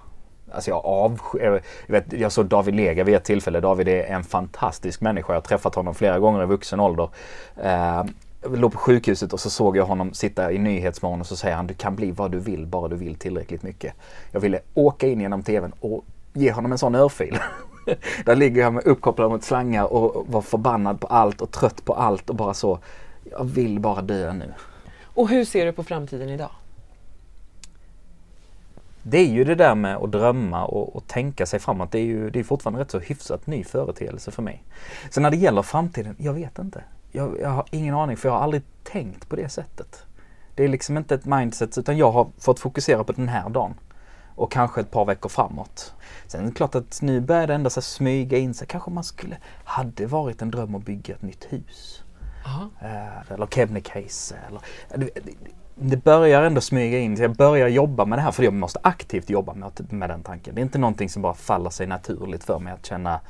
Alltså 0.52 0.70
jag 0.70 0.84
avsky, 0.84 1.38
jag, 1.38 1.60
vet, 1.86 2.12
jag 2.12 2.32
såg 2.32 2.46
David 2.46 2.74
Lega 2.74 3.04
vid 3.04 3.14
ett 3.14 3.24
tillfälle. 3.24 3.60
David 3.60 3.88
är 3.88 4.02
en 4.02 4.24
fantastisk 4.24 5.00
människa. 5.00 5.32
Jag 5.32 5.40
har 5.40 5.42
träffat 5.46 5.74
honom 5.74 5.94
flera 5.94 6.18
gånger 6.18 6.42
i 6.42 6.46
vuxen 6.46 6.80
ålder. 6.80 7.08
Eh, 7.62 8.04
jag 8.42 8.58
låg 8.58 8.72
på 8.72 8.78
sjukhuset 8.78 9.32
och 9.32 9.40
så 9.40 9.50
såg 9.50 9.76
jag 9.76 9.84
honom 9.84 10.14
sitta 10.14 10.52
i 10.52 10.58
Nyhetsmorgon 10.58 11.20
och 11.20 11.26
så 11.26 11.36
säger 11.36 11.56
han 11.56 11.66
du 11.66 11.74
kan 11.74 11.96
bli 11.96 12.10
vad 12.10 12.30
du 12.30 12.38
vill 12.38 12.66
bara 12.66 12.88
du 12.88 12.96
vill 12.96 13.14
tillräckligt 13.14 13.62
mycket. 13.62 13.94
Jag 14.30 14.40
ville 14.40 14.60
åka 14.74 15.06
in 15.06 15.20
genom 15.20 15.42
TVn 15.42 15.72
och 15.80 16.04
ge 16.32 16.52
honom 16.52 16.72
en 16.72 16.78
sån 16.78 16.94
örfil. 16.94 17.38
Där 18.24 18.36
ligger 18.36 18.62
jag 18.62 18.72
med 18.72 18.86
uppkopplad 18.86 19.30
mot 19.30 19.44
slangar 19.44 19.92
och 19.92 20.26
var 20.28 20.42
förbannad 20.42 21.00
på 21.00 21.06
allt 21.06 21.40
och 21.40 21.50
trött 21.50 21.84
på 21.84 21.94
allt 21.94 22.30
och 22.30 22.36
bara 22.36 22.54
så. 22.54 22.78
Jag 23.30 23.44
vill 23.44 23.80
bara 23.80 24.02
dö 24.02 24.32
nu. 24.32 24.52
Och 25.02 25.28
hur 25.28 25.44
ser 25.44 25.66
du 25.66 25.72
på 25.72 25.84
framtiden 25.84 26.28
idag? 26.28 26.50
Det 29.02 29.18
är 29.18 29.28
ju 29.28 29.44
det 29.44 29.54
där 29.54 29.74
med 29.74 29.96
att 29.96 30.12
drömma 30.12 30.64
och, 30.64 30.96
och 30.96 31.06
tänka 31.06 31.46
sig 31.46 31.60
framåt. 31.60 31.92
Det 31.92 31.98
är 31.98 32.04
ju 32.04 32.30
det 32.30 32.38
är 32.38 32.44
fortfarande 32.44 32.80
rätt 32.80 32.90
så 32.90 32.98
hyfsat 32.98 33.46
ny 33.46 33.64
företeelse 33.64 34.30
för 34.30 34.42
mig. 34.42 34.64
Så 35.10 35.20
när 35.20 35.30
det 35.30 35.36
gäller 35.36 35.62
framtiden, 35.62 36.16
jag 36.18 36.32
vet 36.32 36.58
inte. 36.58 36.84
Jag, 37.12 37.40
jag 37.40 37.48
har 37.48 37.64
ingen 37.70 37.94
aning 37.94 38.16
för 38.16 38.28
jag 38.28 38.36
har 38.36 38.42
aldrig 38.42 38.62
tänkt 38.82 39.28
på 39.28 39.36
det 39.36 39.48
sättet. 39.48 40.04
Det 40.54 40.64
är 40.64 40.68
liksom 40.68 40.96
inte 40.96 41.14
ett 41.14 41.24
mindset 41.24 41.78
utan 41.78 41.98
jag 41.98 42.12
har 42.12 42.28
fått 42.38 42.60
fokusera 42.60 43.04
på 43.04 43.12
den 43.12 43.28
här 43.28 43.48
dagen 43.48 43.74
och 44.40 44.52
kanske 44.52 44.80
ett 44.80 44.90
par 44.90 45.04
veckor 45.04 45.28
framåt. 45.28 45.94
Sen 46.26 46.40
är 46.40 46.46
det 46.46 46.52
klart 46.52 46.74
att 46.74 47.02
nu 47.02 47.20
börjar 47.20 47.46
det 47.46 47.54
ändå 47.54 47.70
så 47.70 47.82
smyga 47.82 48.38
in 48.38 48.54
sig. 48.54 48.66
Kanske 48.66 48.90
man 48.90 49.04
skulle, 49.04 49.36
hade 49.64 50.06
varit 50.06 50.42
en 50.42 50.50
dröm 50.50 50.74
att 50.74 50.84
bygga 50.84 51.14
ett 51.14 51.22
nytt 51.22 51.46
hus. 51.48 52.02
Uh, 52.82 53.32
eller 53.32 53.46
Kebnekaise. 53.46 54.36
Eller, 54.90 55.10
det, 55.24 55.32
det 55.74 55.96
börjar 55.96 56.42
ändå 56.42 56.60
smyga 56.60 56.98
in. 56.98 57.16
Jag 57.16 57.36
börjar 57.36 57.68
jobba 57.68 58.04
med 58.04 58.18
det 58.18 58.22
här 58.22 58.30
för 58.30 58.42
jag 58.42 58.54
måste 58.54 58.78
aktivt 58.82 59.30
jobba 59.30 59.54
med, 59.54 59.92
med 59.92 60.10
den 60.10 60.22
tanken. 60.22 60.54
Det 60.54 60.60
är 60.60 60.62
inte 60.62 60.78
någonting 60.78 61.08
som 61.08 61.22
bara 61.22 61.34
faller 61.34 61.70
sig 61.70 61.86
naturligt 61.86 62.44
för 62.44 62.58
mig 62.58 62.72
att 62.72 62.86
känna 62.86 63.20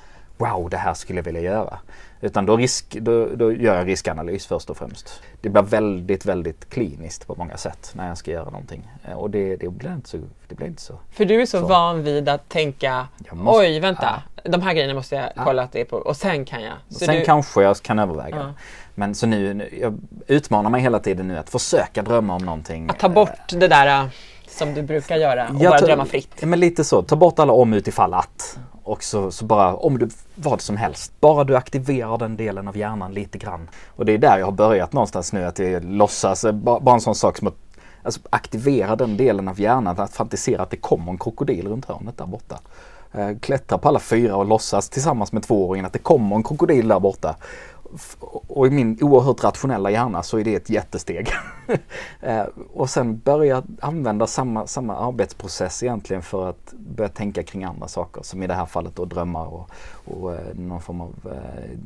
Wow, 0.40 0.70
det 0.70 0.76
här 0.76 0.94
skulle 0.94 1.18
jag 1.18 1.24
vilja 1.24 1.40
göra. 1.40 1.78
Utan 2.20 2.46
då, 2.46 2.56
risk, 2.56 2.96
då, 3.00 3.26
då 3.26 3.52
gör 3.52 3.76
jag 3.76 3.86
riskanalys 3.86 4.46
först 4.46 4.70
och 4.70 4.76
främst. 4.76 5.22
Det 5.40 5.48
blir 5.48 5.62
väldigt, 5.62 6.26
väldigt 6.26 6.70
kliniskt 6.70 7.26
på 7.26 7.34
många 7.34 7.56
sätt 7.56 7.92
när 7.94 8.08
jag 8.08 8.18
ska 8.18 8.30
göra 8.30 8.44
någonting. 8.44 8.90
Eh, 9.08 9.12
och 9.12 9.30
det, 9.30 9.56
det, 9.56 9.68
blir, 9.68 9.92
inte 9.92 10.08
så, 10.08 10.18
det 10.48 10.54
blir 10.54 10.66
inte 10.66 10.82
så. 10.82 10.94
För 11.10 11.24
du 11.24 11.42
är 11.42 11.46
så, 11.46 11.60
så. 11.60 11.66
van 11.66 12.02
vid 12.02 12.28
att 12.28 12.48
tänka, 12.48 13.08
måste, 13.32 13.60
oj 13.60 13.80
vänta, 13.80 14.22
ja. 14.44 14.50
de 14.50 14.62
här 14.62 14.72
grejerna 14.72 14.94
måste 14.94 15.14
jag 15.14 15.30
kolla 15.44 15.62
ja. 15.62 15.66
att 15.66 15.72
det 15.72 15.80
är 15.80 15.84
på 15.84 15.96
och 15.96 16.16
sen 16.16 16.44
kan 16.44 16.62
jag. 16.62 16.74
Så 16.88 16.98
sen 16.98 17.16
du... 17.16 17.24
kanske 17.24 17.62
jag 17.62 17.82
kan 17.82 17.98
överväga. 17.98 18.36
Ja. 18.36 18.52
Men 18.94 19.14
så 19.14 19.26
nu, 19.26 19.68
jag 19.80 19.98
utmanar 20.26 20.70
mig 20.70 20.80
hela 20.80 20.98
tiden 20.98 21.28
nu 21.28 21.38
att 21.38 21.50
försöka 21.50 22.02
drömma 22.02 22.34
om 22.34 22.42
någonting. 22.42 22.90
Att 22.90 22.98
ta 22.98 23.08
bort 23.08 23.48
det 23.48 23.68
där 23.68 24.02
äh, 24.02 24.08
som 24.48 24.74
du 24.74 24.82
brukar 24.82 25.16
göra 25.16 25.48
och 25.48 25.54
bara 25.54 25.78
drömma 25.78 26.04
fritt. 26.04 26.42
Men 26.42 26.60
lite 26.60 26.84
så, 26.84 27.02
ta 27.02 27.16
bort 27.16 27.38
alla 27.38 27.52
om 27.52 27.72
utifall 27.72 28.14
att. 28.14 28.58
Och 28.82 29.04
så, 29.04 29.30
så, 29.30 29.44
bara, 29.44 29.74
om 29.74 29.98
du, 29.98 30.08
vad 30.34 30.60
som 30.60 30.76
helst. 30.76 31.12
Bara 31.20 31.44
du 31.44 31.56
aktiverar 31.56 32.18
den 32.18 32.36
delen 32.36 32.68
av 32.68 32.76
hjärnan 32.76 33.12
lite 33.12 33.38
grann. 33.38 33.68
Och 33.96 34.04
det 34.04 34.12
är 34.12 34.18
där 34.18 34.38
jag 34.38 34.46
har 34.46 34.52
börjat 34.52 34.92
någonstans 34.92 35.32
nu, 35.32 35.44
att 35.44 35.58
jag 35.58 35.84
låtsas, 35.84 36.44
eh, 36.44 36.52
bara, 36.52 36.80
bara 36.80 36.94
en 36.94 37.00
sån 37.00 37.14
sak 37.14 37.38
som 37.38 37.48
att 37.48 37.56
alltså, 38.02 38.20
aktivera 38.30 38.96
den 38.96 39.16
delen 39.16 39.48
av 39.48 39.60
hjärnan, 39.60 40.00
att 40.00 40.12
fantisera 40.12 40.62
att 40.62 40.70
det 40.70 40.76
kommer 40.76 41.12
en 41.12 41.18
krokodil 41.18 41.68
runt 41.68 41.84
hörnet 41.84 42.18
där 42.18 42.26
borta. 42.26 42.60
Eh, 43.12 43.38
klättra 43.40 43.78
på 43.78 43.88
alla 43.88 43.98
fyra 43.98 44.36
och 44.36 44.46
låtsas 44.46 44.88
tillsammans 44.88 45.32
med 45.32 45.42
tvååringen 45.42 45.86
att 45.86 45.92
det 45.92 45.98
kommer 45.98 46.36
en 46.36 46.42
krokodil 46.42 46.88
där 46.88 47.00
borta. 47.00 47.36
Och 48.20 48.66
i 48.66 48.70
min 48.70 48.98
oerhört 49.00 49.44
rationella 49.44 49.90
hjärna 49.90 50.22
så 50.22 50.38
är 50.38 50.44
det 50.44 50.54
ett 50.54 50.70
jättesteg. 50.70 51.28
Eh, 52.20 52.44
och 52.72 52.90
sen 52.90 53.18
börja 53.18 53.62
använda 53.80 54.26
samma, 54.26 54.66
samma 54.66 54.96
arbetsprocess 54.96 55.82
egentligen 55.82 56.22
för 56.22 56.48
att 56.48 56.72
börja 56.72 57.08
tänka 57.08 57.42
kring 57.42 57.64
andra 57.64 57.88
saker. 57.88 58.22
Som 58.22 58.42
i 58.42 58.46
det 58.46 58.54
här 58.54 58.66
fallet 58.66 58.96
då 58.96 59.04
drömmar 59.04 59.46
och, 59.46 59.70
och 60.04 60.34
eh, 60.34 60.54
någon 60.54 60.80
form 60.80 61.00
av 61.00 61.14
eh, 61.24 61.78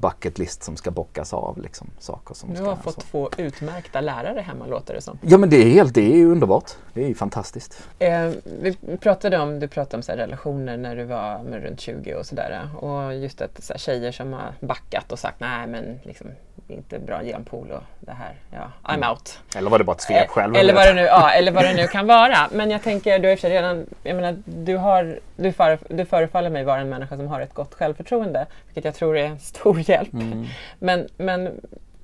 bucket 0.00 0.38
list 0.38 0.62
som 0.62 0.76
ska 0.76 0.90
bockas 0.90 1.32
av. 1.32 1.58
Liksom, 1.58 1.86
saker 1.98 2.34
som 2.34 2.54
du 2.54 2.62
har 2.62 2.76
fått 2.76 2.94
så. 2.94 3.00
två 3.00 3.30
utmärkta 3.36 4.00
lärare 4.00 4.40
hemma 4.40 4.66
låter 4.66 4.94
det 4.94 5.00
som. 5.00 5.18
Ja 5.22 5.38
men 5.38 5.50
det 5.50 5.56
är 5.56 5.70
helt, 5.70 5.94
det 5.94 6.20
är 6.20 6.26
underbart. 6.26 6.70
Det 7.00 7.04
är 7.04 7.08
ju 7.08 7.14
fantastiskt. 7.14 7.88
Eh, 7.98 8.30
vi 8.44 8.76
pratade 9.00 9.38
om, 9.38 9.60
du 9.60 9.68
pratade 9.68 9.96
om 9.96 10.02
så 10.02 10.12
relationer 10.12 10.76
när 10.76 10.96
du 10.96 11.04
var 11.04 11.38
runt 11.52 11.80
20 11.80 12.14
och 12.14 12.26
sådär. 12.26 12.68
Och 12.80 13.14
just 13.14 13.42
att 13.42 13.64
så 13.64 13.72
här, 13.72 13.78
tjejer 13.78 14.12
som 14.12 14.32
har 14.32 14.52
backat 14.60 15.12
och 15.12 15.18
sagt 15.18 15.40
nej 15.40 15.66
men 15.66 16.00
liksom, 16.02 16.26
inte 16.68 16.98
bra 16.98 17.22
genpool 17.22 17.70
och 17.70 17.82
det 18.00 18.12
här, 18.12 18.34
ja, 18.50 18.72
I'm 18.84 18.94
Mm. 18.94 19.10
out. 19.10 19.40
Eller 19.56 19.70
var 19.70 19.78
det 19.78 19.84
bara 19.84 19.92
ett 19.92 20.00
svep 20.00 20.28
själv? 20.28 20.56
Eller 20.56 20.74
vad, 20.74 20.86
det 20.86 20.92
nu, 20.94 21.00
ja, 21.02 21.30
eller 21.30 21.52
vad 21.52 21.64
det 21.64 21.74
nu 21.74 21.86
kan 21.86 22.06
vara. 22.06 22.48
Men 22.52 22.70
jag 22.70 22.82
tänker, 22.82 23.18
du 23.18 23.28
har 23.28 23.36
redan, 23.36 23.86
jag 24.02 24.16
menar, 24.16 24.36
du, 24.44 24.76
har, 24.76 25.18
du, 25.36 25.52
för, 25.52 25.78
du 25.88 26.04
förefaller 26.04 26.50
mig 26.50 26.64
vara 26.64 26.80
en 26.80 26.88
människa 26.88 27.16
som 27.16 27.28
har 27.28 27.40
ett 27.40 27.54
gott 27.54 27.74
självförtroende, 27.74 28.46
vilket 28.66 28.84
jag 28.84 28.94
tror 28.94 29.16
är 29.16 29.26
en 29.26 29.38
stor 29.38 29.90
hjälp. 29.90 30.12
Mm. 30.12 30.46
Men, 30.78 31.08
men 31.16 31.60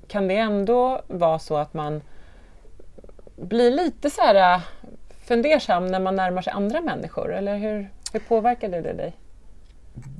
kan 0.08 0.28
det 0.28 0.36
ändå 0.36 1.02
vara 1.06 1.38
så 1.38 1.56
att 1.56 1.74
man 1.74 2.02
blir 3.36 3.70
lite 3.70 4.10
så 4.10 4.20
här 4.20 4.54
äh, 4.54 4.62
fundersam 5.26 5.86
när 5.86 6.00
man 6.00 6.16
närmar 6.16 6.42
sig 6.42 6.52
andra 6.52 6.80
människor? 6.80 7.34
Eller 7.34 7.56
hur, 7.56 7.90
hur 8.12 8.20
påverkar 8.20 8.68
det 8.68 8.92
dig? 8.92 9.16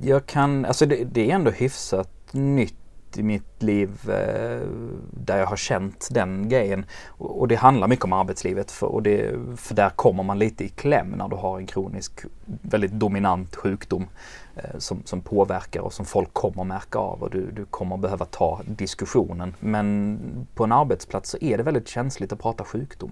Jag 0.01 0.25
kan, 0.25 0.65
alltså 0.65 0.85
det, 0.85 1.03
det 1.03 1.31
är 1.31 1.35
ändå 1.35 1.51
hyfsat 1.51 2.33
nytt 2.33 2.75
i 3.15 3.23
mitt 3.23 3.63
liv 3.63 3.89
eh, 4.09 4.67
där 5.11 5.37
jag 5.37 5.45
har 5.45 5.55
känt 5.55 6.07
den 6.11 6.49
grejen. 6.49 6.85
Och, 7.07 7.39
och 7.39 7.47
det 7.47 7.55
handlar 7.55 7.87
mycket 7.87 8.05
om 8.05 8.13
arbetslivet 8.13 8.71
för, 8.71 8.87
och 8.87 9.03
det, 9.03 9.35
för 9.57 9.75
där 9.75 9.89
kommer 9.89 10.23
man 10.23 10.39
lite 10.39 10.63
i 10.63 10.69
kläm 10.69 11.09
när 11.09 11.27
du 11.27 11.35
har 11.35 11.57
en 11.57 11.65
kronisk, 11.65 12.25
väldigt 12.45 12.91
dominant 12.91 13.55
sjukdom 13.55 14.05
eh, 14.55 14.77
som, 14.77 15.01
som 15.05 15.21
påverkar 15.21 15.81
och 15.81 15.93
som 15.93 16.05
folk 16.05 16.33
kommer 16.33 16.63
märka 16.63 16.99
av 16.99 17.23
och 17.23 17.29
du, 17.29 17.51
du 17.51 17.65
kommer 17.65 17.97
behöva 17.97 18.25
ta 18.25 18.61
diskussionen. 18.65 19.55
Men 19.59 20.19
på 20.55 20.63
en 20.63 20.71
arbetsplats 20.71 21.29
så 21.29 21.37
är 21.41 21.57
det 21.57 21.63
väldigt 21.63 21.87
känsligt 21.87 22.33
att 22.33 22.39
prata 22.39 22.63
sjukdom. 22.63 23.11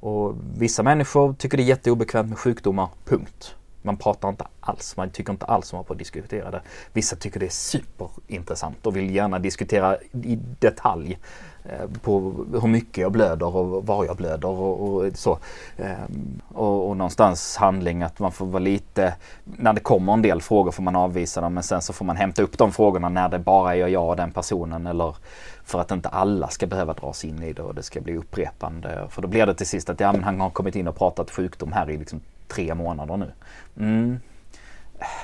Och 0.00 0.34
vissa 0.56 0.82
människor 0.82 1.34
tycker 1.34 1.56
det 1.56 1.62
är 1.62 1.64
jätteobekvämt 1.64 2.28
med 2.28 2.38
sjukdomar, 2.38 2.88
punkt. 3.04 3.54
Man 3.84 3.96
pratar 3.96 4.28
inte 4.28 4.46
alls, 4.60 4.96
man 4.96 5.10
tycker 5.10 5.32
inte 5.32 5.46
alls 5.46 5.72
om 5.72 5.84
att 5.88 5.98
diskutera 5.98 6.50
det. 6.50 6.60
Vissa 6.92 7.16
tycker 7.16 7.40
det 7.40 7.46
är 7.46 7.50
superintressant 7.50 8.86
och 8.86 8.96
vill 8.96 9.14
gärna 9.14 9.38
diskutera 9.38 9.96
i 10.12 10.38
detalj 10.58 11.18
eh, 11.64 11.90
på 12.02 12.20
hur 12.52 12.68
mycket 12.68 12.98
jag 12.98 13.12
blöder 13.12 13.56
och 13.56 13.86
var 13.86 14.04
jag 14.04 14.16
blöder 14.16 14.48
och, 14.48 14.94
och 14.94 15.04
så. 15.14 15.38
Ehm, 15.76 16.40
och, 16.48 16.88
och 16.88 16.96
någonstans 16.96 17.56
handling 17.56 18.02
att 18.02 18.18
man 18.18 18.32
får 18.32 18.46
vara 18.46 18.62
lite, 18.62 19.14
när 19.44 19.72
det 19.72 19.80
kommer 19.80 20.12
en 20.12 20.22
del 20.22 20.42
frågor 20.42 20.70
får 20.70 20.82
man 20.82 20.96
avvisa 20.96 21.40
dem 21.40 21.54
men 21.54 21.62
sen 21.62 21.82
så 21.82 21.92
får 21.92 22.04
man 22.04 22.16
hämta 22.16 22.42
upp 22.42 22.58
de 22.58 22.72
frågorna 22.72 23.08
när 23.08 23.28
det 23.28 23.38
bara 23.38 23.76
är 23.76 23.88
jag 23.88 24.08
och 24.08 24.16
den 24.16 24.30
personen 24.30 24.86
eller 24.86 25.16
för 25.64 25.80
att 25.80 25.90
inte 25.90 26.08
alla 26.08 26.48
ska 26.48 26.66
behöva 26.66 26.92
dras 26.92 27.24
in 27.24 27.42
i 27.42 27.52
det 27.52 27.62
och 27.62 27.74
det 27.74 27.82
ska 27.82 28.00
bli 28.00 28.16
upprepande. 28.16 29.06
För 29.10 29.22
då 29.22 29.28
blir 29.28 29.46
det 29.46 29.54
till 29.54 29.66
sist 29.66 29.90
att 29.90 30.00
ja, 30.00 30.12
men 30.12 30.24
han 30.24 30.40
har 30.40 30.50
kommit 30.50 30.76
in 30.76 30.88
och 30.88 30.96
pratat 30.96 31.30
sjukdom 31.30 31.72
här 31.72 31.90
i 31.90 31.96
liksom 31.96 32.20
tre 32.48 32.74
månader 32.74 33.16
nu. 33.16 33.32
Mm. 33.76 34.20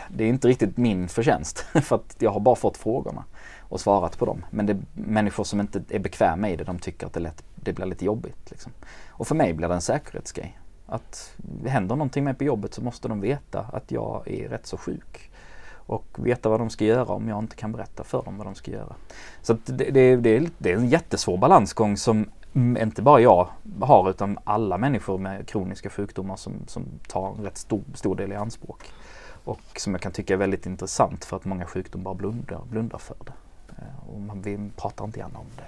Det 0.08 0.24
är 0.24 0.28
inte 0.28 0.48
riktigt 0.48 0.76
min 0.76 1.08
förtjänst 1.08 1.58
för 1.82 1.96
att 1.96 2.16
jag 2.18 2.30
har 2.30 2.40
bara 2.40 2.56
fått 2.56 2.76
frågorna 2.76 3.24
och 3.58 3.80
svarat 3.80 4.18
på 4.18 4.26
dem. 4.26 4.44
Men 4.50 4.66
det 4.66 4.72
är 4.72 4.78
människor 4.94 5.44
som 5.44 5.60
inte 5.60 5.82
är 5.88 5.98
bekväma 5.98 6.48
i 6.48 6.56
det, 6.56 6.64
de 6.64 6.78
tycker 6.78 7.06
att 7.06 7.12
det, 7.12 7.20
lätt, 7.20 7.44
det 7.54 7.72
blir 7.72 7.86
lite 7.86 8.04
jobbigt. 8.04 8.50
Liksom. 8.50 8.72
Och 9.08 9.28
för 9.28 9.34
mig 9.34 9.52
blir 9.52 9.68
det 9.68 9.74
en 9.74 9.80
säkerhetsgrej. 9.80 10.58
Att 10.86 11.36
händer 11.66 11.96
någonting 11.96 12.24
med 12.24 12.38
på 12.38 12.44
jobbet 12.44 12.74
så 12.74 12.82
måste 12.82 13.08
de 13.08 13.20
veta 13.20 13.60
att 13.72 13.90
jag 13.90 14.28
är 14.28 14.48
rätt 14.48 14.66
så 14.66 14.76
sjuk. 14.76 15.30
Och 15.72 16.06
veta 16.16 16.48
vad 16.48 16.60
de 16.60 16.70
ska 16.70 16.84
göra 16.84 17.12
om 17.12 17.28
jag 17.28 17.38
inte 17.38 17.56
kan 17.56 17.72
berätta 17.72 18.04
för 18.04 18.22
dem 18.22 18.36
vad 18.36 18.46
de 18.46 18.54
ska 18.54 18.70
göra. 18.70 18.94
Så 19.42 19.52
det, 19.52 19.90
det, 19.90 20.16
det, 20.16 20.30
är, 20.30 20.48
det 20.58 20.72
är 20.72 20.76
en 20.76 20.88
jättesvår 20.88 21.38
balansgång 21.38 21.96
som 21.96 22.30
inte 22.54 23.02
bara 23.02 23.20
jag 23.20 23.48
har 23.80 24.10
utan 24.10 24.38
alla 24.44 24.78
människor 24.78 25.18
med 25.18 25.48
kroniska 25.48 25.90
sjukdomar 25.90 26.36
som, 26.36 26.54
som 26.66 26.84
tar 27.08 27.28
en 27.28 27.44
rätt 27.44 27.58
stor, 27.58 27.82
stor 27.94 28.16
del 28.16 28.32
i 28.32 28.36
anspråk. 28.36 28.92
Och 29.44 29.60
som 29.76 29.92
jag 29.94 30.00
kan 30.00 30.12
tycka 30.12 30.32
är 30.32 30.38
väldigt 30.38 30.66
intressant 30.66 31.24
för 31.24 31.36
att 31.36 31.44
många 31.44 31.66
sjukdomar 31.66 32.04
bara 32.04 32.14
blundar, 32.14 32.60
blundar 32.70 32.98
för 32.98 33.16
det. 33.24 33.32
Eh, 33.68 34.14
och 34.14 34.20
man, 34.20 34.42
vi 34.42 34.70
pratar 34.76 35.04
inte 35.04 35.18
gärna 35.18 35.38
om 35.38 35.46
det. 35.56 35.62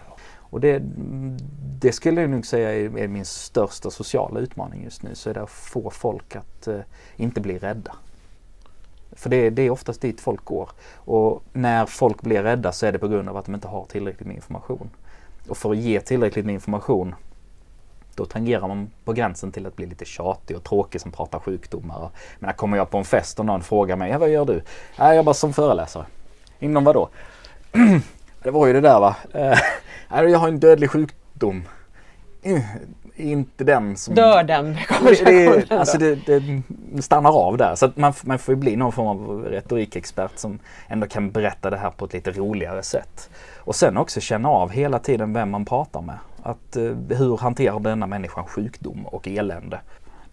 Och 0.53 0.61
det, 0.61 0.83
det 1.81 1.93
skulle 1.93 2.21
jag 2.21 2.31
nog 2.31 2.47
säga 2.47 2.75
är, 2.75 2.99
är 2.99 3.09
min 3.09 3.25
största 3.25 3.91
sociala 3.91 4.41
utmaning 4.41 4.85
just 4.85 5.03
nu. 5.03 5.15
Så 5.15 5.31
är 5.31 5.35
det 5.35 5.43
att 5.43 5.51
få 5.51 5.91
folk 5.91 6.37
att 6.37 6.69
eh, 6.69 6.81
inte 7.17 7.41
bli 7.41 7.59
rädda. 7.59 7.95
För 9.13 9.31
det, 9.31 9.51
det 9.51 9.63
är 9.63 9.71
oftast 9.71 10.01
dit 10.01 10.21
folk 10.21 10.45
går. 10.45 10.71
Och 10.95 11.43
när 11.53 11.87
folk 11.87 12.23
blir 12.23 12.43
rädda 12.43 12.73
så 12.73 12.87
är 12.87 12.93
det 12.93 12.99
på 12.99 13.09
grund 13.09 13.29
av 13.29 13.37
att 13.37 13.45
de 13.45 13.55
inte 13.55 13.69
har 13.69 13.85
tillräckligt 13.85 14.27
med 14.27 14.37
information. 14.37 14.91
Och 15.49 15.57
för 15.57 15.71
att 15.71 15.77
ge 15.77 16.01
tillräckligt 16.01 16.47
med 16.47 16.53
information 16.53 17.15
då 18.15 18.25
tangerar 18.25 18.69
man 18.69 18.91
på 19.05 19.13
gränsen 19.13 19.53
till 19.53 19.67
att 19.67 19.77
bli 19.77 19.87
lite 19.87 20.05
tjatig 20.05 20.57
och 20.57 20.65
tråkig 20.65 21.01
som 21.01 21.13
pratar 21.13 21.39
sjukdomar. 21.39 22.11
Men 22.39 22.49
här 22.49 22.57
kommer 22.57 22.77
jag 22.77 22.91
på 22.91 22.99
en 22.99 23.05
fest 23.05 23.39
och 23.39 23.47
någon 23.47 23.63
frågar 23.63 23.97
mig, 23.97 24.11
ja, 24.11 24.19
vad 24.19 24.31
gör 24.31 24.45
du? 24.45 24.63
Jag 24.97 25.17
jobbar 25.17 25.33
som 25.33 25.53
föreläsare. 25.53 26.07
Inom 26.59 26.85
vad 26.85 26.95
då? 26.95 27.09
det 28.43 28.51
var 28.51 28.67
ju 28.67 28.73
det 28.73 28.81
där 28.81 29.01
va. 29.01 29.17
Eh, 29.33 29.59
jag 30.31 30.39
har 30.39 30.49
en 30.49 30.61
dödlig 30.61 30.91
sjukdom. 30.91 31.63
Inte 33.17 33.65
den 33.65 33.97
som... 33.97 34.15
Dör 34.15 34.45
den 34.45 34.77
konversationen 34.89 35.65
det, 35.69 35.79
alltså 35.79 35.99
det, 35.99 36.19
det 36.27 37.03
stannar 37.03 37.31
av 37.31 37.57
där. 37.57 37.75
Så 37.75 37.87
att 37.87 37.97
man, 37.97 38.13
man 38.25 38.39
får 38.39 38.55
ju 38.55 38.57
bli 38.57 38.77
någon 38.77 38.93
form 38.93 39.07
av 39.07 39.45
retorikexpert 39.45 40.39
som 40.39 40.59
ändå 40.89 41.07
kan 41.07 41.31
berätta 41.31 41.71
det 41.71 41.77
här 41.77 41.91
på 41.91 42.05
ett 42.05 42.13
lite 42.13 42.31
roligare 42.31 42.83
sätt. 42.83 43.31
Och 43.59 43.75
sen 43.75 43.97
också 43.97 44.21
känna 44.21 44.49
av 44.49 44.71
hela 44.71 44.99
tiden 44.99 45.33
vem 45.33 45.51
man 45.51 45.65
pratar 45.65 46.01
med. 46.01 46.19
Att, 46.43 46.77
eh, 46.77 46.83
hur 47.19 47.37
hanterar 47.37 47.81
denna 47.81 48.07
människan 48.07 48.47
sjukdom 48.47 49.07
och 49.07 49.29
elände? 49.29 49.81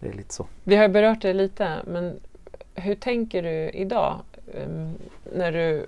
Det 0.00 0.08
är 0.08 0.12
lite 0.12 0.34
så. 0.34 0.46
Vi 0.64 0.76
har 0.76 0.88
berört 0.88 1.22
det 1.22 1.32
lite, 1.32 1.76
men 1.86 2.20
hur 2.74 2.94
tänker 2.94 3.42
du 3.42 3.70
idag 3.70 4.20
um, 4.66 4.94
när 5.36 5.52
du 5.52 5.86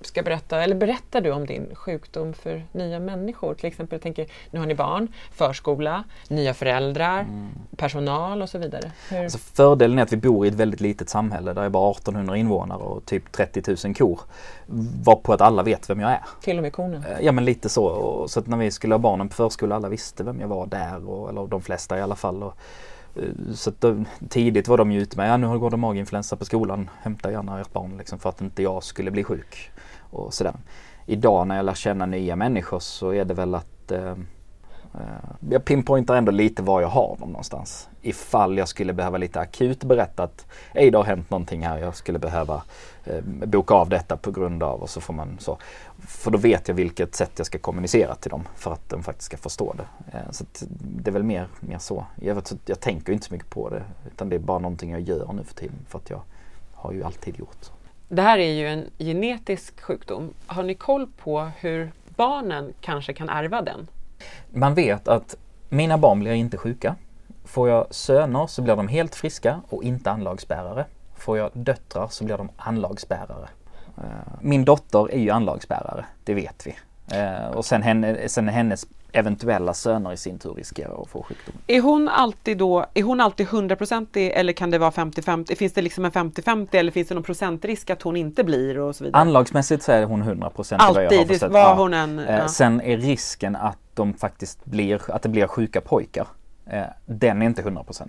ska 0.00 0.22
berätta, 0.22 0.62
eller 0.62 0.74
berättar 0.74 1.20
du 1.20 1.30
om 1.30 1.46
din 1.46 1.74
sjukdom 1.74 2.34
för 2.34 2.64
nya 2.72 3.00
människor? 3.00 3.54
Till 3.54 3.66
exempel, 3.66 3.96
jag 3.96 4.02
tänker, 4.02 4.26
nu 4.50 4.58
har 4.58 4.66
ni 4.66 4.74
barn, 4.74 5.08
förskola, 5.32 6.04
nya 6.28 6.54
föräldrar, 6.54 7.26
personal 7.76 8.42
och 8.42 8.48
så 8.48 8.58
vidare. 8.58 8.92
Hur? 9.10 9.22
Alltså 9.24 9.38
fördelen 9.38 9.98
är 9.98 10.02
att 10.02 10.12
vi 10.12 10.16
bor 10.16 10.46
i 10.46 10.48
ett 10.48 10.54
väldigt 10.54 10.80
litet 10.80 11.08
samhälle 11.08 11.52
där 11.52 11.62
är 11.62 11.68
bara 11.68 11.90
1800 11.90 12.36
invånare 12.36 12.78
och 12.78 13.04
typ 13.04 13.32
30 13.32 13.76
000 13.86 13.94
kor. 13.94 14.20
Varpå 15.04 15.32
att 15.32 15.40
alla 15.40 15.62
vet 15.62 15.90
vem 15.90 16.00
jag 16.00 16.10
är. 16.10 16.20
till 16.40 16.56
och 16.56 16.62
med 16.62 16.72
konen. 16.72 17.04
Eh, 17.04 17.18
Ja 17.20 17.32
men 17.32 17.44
lite 17.44 17.68
så. 17.68 18.24
Så 18.28 18.40
att 18.40 18.46
när 18.46 18.56
vi 18.56 18.70
skulle 18.70 18.94
ha 18.94 18.98
barnen 18.98 19.28
på 19.28 19.34
förskola 19.34 19.76
alla 19.76 19.88
visste 19.88 20.24
vem 20.24 20.40
jag 20.40 20.48
var 20.48 20.66
där. 20.66 21.08
Och, 21.08 21.28
eller 21.28 21.46
de 21.46 21.62
flesta 21.62 21.98
i 21.98 22.00
alla 22.00 22.16
fall. 22.16 22.42
Och, 22.42 22.54
eh, 23.16 23.52
så 23.54 23.72
då, 23.78 24.04
tidigt 24.28 24.68
var 24.68 24.76
de 24.78 24.92
ju 24.92 25.00
ute 25.00 25.16
med, 25.16 25.30
ja 25.30 25.36
nu 25.36 25.58
går 25.58 25.70
det 25.70 25.76
maginfluensa 25.76 26.36
på 26.36 26.44
skolan, 26.44 26.90
hämta 27.02 27.30
gärna 27.30 27.60
ert 27.60 27.72
barn 27.72 27.96
liksom, 27.98 28.18
för 28.18 28.28
att 28.28 28.40
inte 28.40 28.62
jag 28.62 28.82
skulle 28.82 29.10
bli 29.10 29.24
sjuk. 29.24 29.70
Och 30.10 30.34
sådär. 30.34 30.54
Idag 31.06 31.46
när 31.46 31.56
jag 31.56 31.64
lär 31.64 31.74
känna 31.74 32.06
nya 32.06 32.36
människor 32.36 32.78
så 32.78 33.12
är 33.14 33.24
det 33.24 33.34
väl 33.34 33.54
att 33.54 33.92
eh, 33.92 34.10
eh, 34.94 35.30
jag 35.50 35.64
pinpointar 35.64 36.16
ändå 36.16 36.32
lite 36.32 36.62
var 36.62 36.80
jag 36.80 36.88
har 36.88 37.16
dem 37.20 37.28
någonstans. 37.28 37.88
Ifall 38.02 38.58
jag 38.58 38.68
skulle 38.68 38.92
behöva 38.92 39.18
lite 39.18 39.40
akut 39.40 39.84
berätta 39.84 40.22
att 40.22 40.46
Ej, 40.74 40.90
det 40.90 40.98
har 40.98 41.04
hänt 41.04 41.30
någonting 41.30 41.62
här, 41.62 41.78
jag 41.78 41.96
skulle 41.96 42.18
behöva 42.18 42.62
eh, 43.04 43.24
boka 43.24 43.74
av 43.74 43.88
detta 43.88 44.16
på 44.16 44.30
grund 44.30 44.62
av 44.62 44.82
och 44.82 44.90
så 44.90 45.00
får 45.00 45.14
man 45.14 45.36
så. 45.38 45.58
För 45.98 46.30
då 46.30 46.38
vet 46.38 46.68
jag 46.68 46.74
vilket 46.74 47.14
sätt 47.14 47.32
jag 47.36 47.46
ska 47.46 47.58
kommunicera 47.58 48.14
till 48.14 48.30
dem 48.30 48.48
för 48.56 48.72
att 48.72 48.88
de 48.88 49.02
faktiskt 49.02 49.26
ska 49.26 49.36
förstå 49.36 49.74
det. 49.76 50.16
Eh, 50.16 50.30
så 50.30 50.44
att 50.44 50.62
det 50.80 51.10
är 51.10 51.12
väl 51.12 51.22
mer, 51.22 51.48
mer 51.60 51.78
så. 51.78 52.06
Jag, 52.20 52.34
vet, 52.34 52.54
jag 52.66 52.80
tänker 52.80 53.12
inte 53.12 53.26
så 53.26 53.34
mycket 53.34 53.50
på 53.50 53.70
det 53.70 53.82
utan 54.06 54.28
det 54.28 54.36
är 54.36 54.40
bara 54.40 54.58
någonting 54.58 54.90
jag 54.90 55.00
gör 55.00 55.32
nu 55.32 55.44
för 55.44 55.54
tiden 55.54 55.78
för 55.88 55.98
att 55.98 56.10
jag 56.10 56.20
har 56.74 56.92
ju 56.92 57.04
alltid 57.04 57.38
gjort 57.38 57.56
så. 57.60 57.72
Det 58.08 58.22
här 58.22 58.38
är 58.38 58.52
ju 58.52 58.68
en 58.68 58.90
genetisk 58.98 59.80
sjukdom. 59.80 60.34
Har 60.46 60.62
ni 60.62 60.74
koll 60.74 61.06
på 61.06 61.50
hur 61.58 61.92
barnen 62.16 62.72
kanske 62.80 63.12
kan 63.12 63.28
ärva 63.28 63.62
den? 63.62 63.88
Man 64.50 64.74
vet 64.74 65.08
att 65.08 65.36
mina 65.68 65.98
barn 65.98 66.20
blir 66.20 66.32
inte 66.32 66.56
sjuka. 66.56 66.94
Får 67.44 67.68
jag 67.68 67.94
söner 67.94 68.46
så 68.46 68.62
blir 68.62 68.76
de 68.76 68.88
helt 68.88 69.14
friska 69.14 69.60
och 69.68 69.84
inte 69.84 70.10
anlagsbärare. 70.10 70.84
Får 71.16 71.38
jag 71.38 71.50
döttrar 71.54 72.08
så 72.08 72.24
blir 72.24 72.36
de 72.36 72.48
anlagsbärare. 72.56 73.48
Eh, 73.96 74.02
min 74.40 74.64
dotter 74.64 75.12
är 75.12 75.18
ju 75.18 75.30
anlagsbärare, 75.30 76.04
det 76.24 76.34
vet 76.34 76.66
vi. 76.66 76.76
Eh, 77.16 77.46
och 77.46 77.64
sen, 77.64 77.82
henne, 77.82 78.28
sen 78.28 78.48
hennes 78.48 78.86
eventuella 79.18 79.74
söner 79.74 80.12
i 80.12 80.16
sin 80.16 80.38
tur 80.38 80.54
riskerar 80.54 81.02
att 81.02 81.08
få 81.08 81.22
sjukdomen. 81.22 81.60
Är 81.66 81.80
hon 81.80 82.08
alltid 82.08 82.58
då, 82.58 82.86
är 82.94 83.02
hon 83.02 83.20
alltid 83.20 83.46
100% 83.46 84.30
eller 84.30 84.52
kan 84.52 84.70
det 84.70 84.78
vara 84.78 84.90
50-50? 84.90 85.56
Finns 85.56 85.72
det 85.72 85.82
liksom 85.82 86.04
en 86.04 86.10
50-50 86.10 86.68
eller 86.70 86.92
finns 86.92 87.08
det 87.08 87.14
någon 87.14 87.24
procentrisk 87.24 87.90
att 87.90 88.02
hon 88.02 88.16
inte 88.16 88.44
blir 88.44 88.78
och 88.78 88.96
så 88.96 89.04
vidare? 89.04 89.20
Anlagsmässigt 89.20 89.82
så 89.82 89.92
är 89.92 90.04
hon 90.04 90.22
100% 90.22 90.76
Alltid, 90.78 91.28
det 91.40 91.48
var 91.48 91.74
hon 91.74 91.94
än. 91.94 92.18
Eh, 92.18 92.36
ja. 92.36 92.48
Sen 92.48 92.80
är 92.80 92.96
risken 92.96 93.56
att 93.56 93.78
de 93.94 94.14
faktiskt 94.14 94.64
blir, 94.64 95.10
att 95.10 95.22
det 95.22 95.28
blir 95.28 95.46
sjuka 95.46 95.80
pojkar. 95.80 96.26
Eh, 96.66 96.82
den 97.06 97.42
är 97.42 97.46
inte 97.46 97.62
100%. 97.62 98.08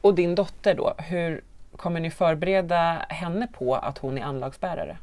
Och 0.00 0.14
din 0.14 0.34
dotter 0.34 0.74
då, 0.74 0.94
hur 0.98 1.40
kommer 1.76 2.00
ni 2.00 2.10
förbereda 2.10 2.96
henne 3.08 3.46
på 3.46 3.74
att 3.74 3.98
hon 3.98 4.18
är 4.18 4.22
anlagsbärare? 4.22 4.96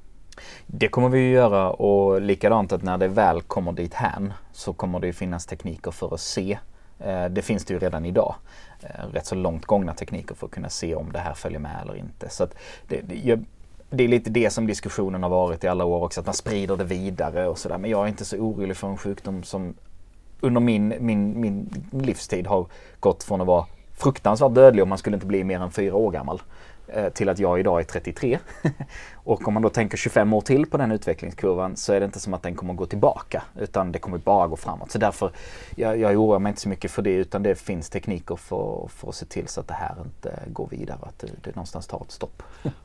Det 0.68 0.88
kommer 0.88 1.10
vi 1.10 1.30
göra 1.30 1.72
och 1.72 2.22
likadant 2.22 2.72
att 2.72 2.84
när 2.84 2.98
det 2.98 3.08
väl 3.08 3.42
kommer 3.42 3.72
dit 3.72 3.94
hän 3.94 4.34
så 4.52 4.74
kommer 4.74 5.00
det 5.00 5.14
finnas 5.14 5.46
tekniker 5.46 5.92
för 5.92 6.14
att 6.14 6.20
se. 6.20 6.58
Eh, 7.00 7.26
det 7.26 7.42
finns 7.42 7.66
det 7.66 7.74
ju 7.74 7.80
redan 7.80 8.06
idag. 8.06 8.36
Eh, 8.82 9.06
rätt 9.14 9.26
så 9.26 9.36
långt 9.36 9.66
gångna 9.66 9.94
tekniker 9.94 10.36
för 10.36 10.46
att 10.46 10.52
kunna 10.52 10.70
se 10.70 10.96
om 10.96 11.12
det 11.12 11.20
här 11.20 11.34
följer 11.34 11.60
med 11.60 11.82
eller 11.82 11.96
inte. 11.96 12.30
Så 12.30 12.48
det, 12.88 13.02
det, 13.02 13.40
det, 13.90 14.04
är 14.04 14.08
lite 14.08 14.30
det 14.30 14.50
som 14.50 14.68
diskussionen 14.68 15.24
har 15.24 15.30
varit 15.30 15.64
i 15.64 15.68
alla 15.68 15.86
år 15.86 16.04
också, 16.04 16.20
att 16.20 16.26
man 16.26 16.36
sprider 16.36 16.78
det 16.78 16.84
vidare 16.84 17.48
och 17.48 17.58
sådär. 17.58 17.78
Men 17.78 17.92
jag 17.92 18.04
är 18.04 18.08
inte 18.08 18.26
så 18.26 18.38
orolig 18.38 18.78
för 18.78 18.88
en 18.88 18.98
sjukdom 18.98 19.44
som 19.44 19.74
under 20.42 20.62
min, 20.62 20.94
min, 21.00 21.42
min 21.42 21.84
livstid 21.92 22.48
har 22.48 22.66
gått 23.00 23.24
från 23.24 23.42
att 23.42 23.48
vara 23.48 23.66
fruktansvärt 23.98 24.54
dödlig 24.54 24.82
och 24.82 24.88
man 24.88 24.98
skulle 24.98 25.16
inte 25.16 25.26
bli 25.26 25.44
mer 25.44 25.60
än 25.60 25.72
fyra 25.72 25.96
år 25.96 26.12
gammal 26.12 26.42
eh, 26.88 27.10
till 27.10 27.30
att 27.30 27.40
jag 27.40 27.60
idag 27.60 27.80
är 27.80 27.84
33. 27.84 28.40
och 29.28 29.48
om 29.48 29.54
man 29.54 29.64
då 29.64 29.70
tänker 29.70 29.98
25 29.98 30.34
år 30.34 30.42
till 30.42 30.66
på 30.66 30.78
den 30.78 30.92
utvecklingskurvan 30.92 31.76
så 31.76 31.94
är 31.94 32.00
det 32.00 32.06
inte 32.06 32.20
som 32.20 32.34
att 32.34 32.44
den 32.44 32.56
kommer 32.56 32.74
gå 32.74 32.86
tillbaka 32.86 33.44
utan 33.60 33.92
det 33.92 34.00
kommer 34.00 34.18
bara 34.18 34.48
gå 34.48 34.56
framåt. 34.56 34.92
Så 34.92 34.98
därför, 34.98 35.32
jag, 35.76 36.00
jag 36.00 36.12
oroar 36.12 36.40
mig 36.40 36.50
inte 36.50 36.62
så 36.62 36.70
mycket 36.70 36.92
för 36.92 37.02
det 37.02 37.14
utan 37.14 37.44
det 37.44 37.56
finns 37.56 37.90
tekniker 37.90 38.36
för, 38.36 38.90
för 38.96 39.10
att 39.10 39.16
se 39.16 39.26
till 39.26 39.48
så 39.48 39.60
att 39.60 39.68
det 39.68 39.74
här 39.74 39.96
inte 40.06 40.40
går 40.48 40.68
vidare, 40.68 40.98
att 41.02 41.20
det, 41.20 41.28
det 41.44 41.56
någonstans 41.56 41.88
tar 41.88 42.02
ett 42.02 42.12
stopp. 42.12 42.44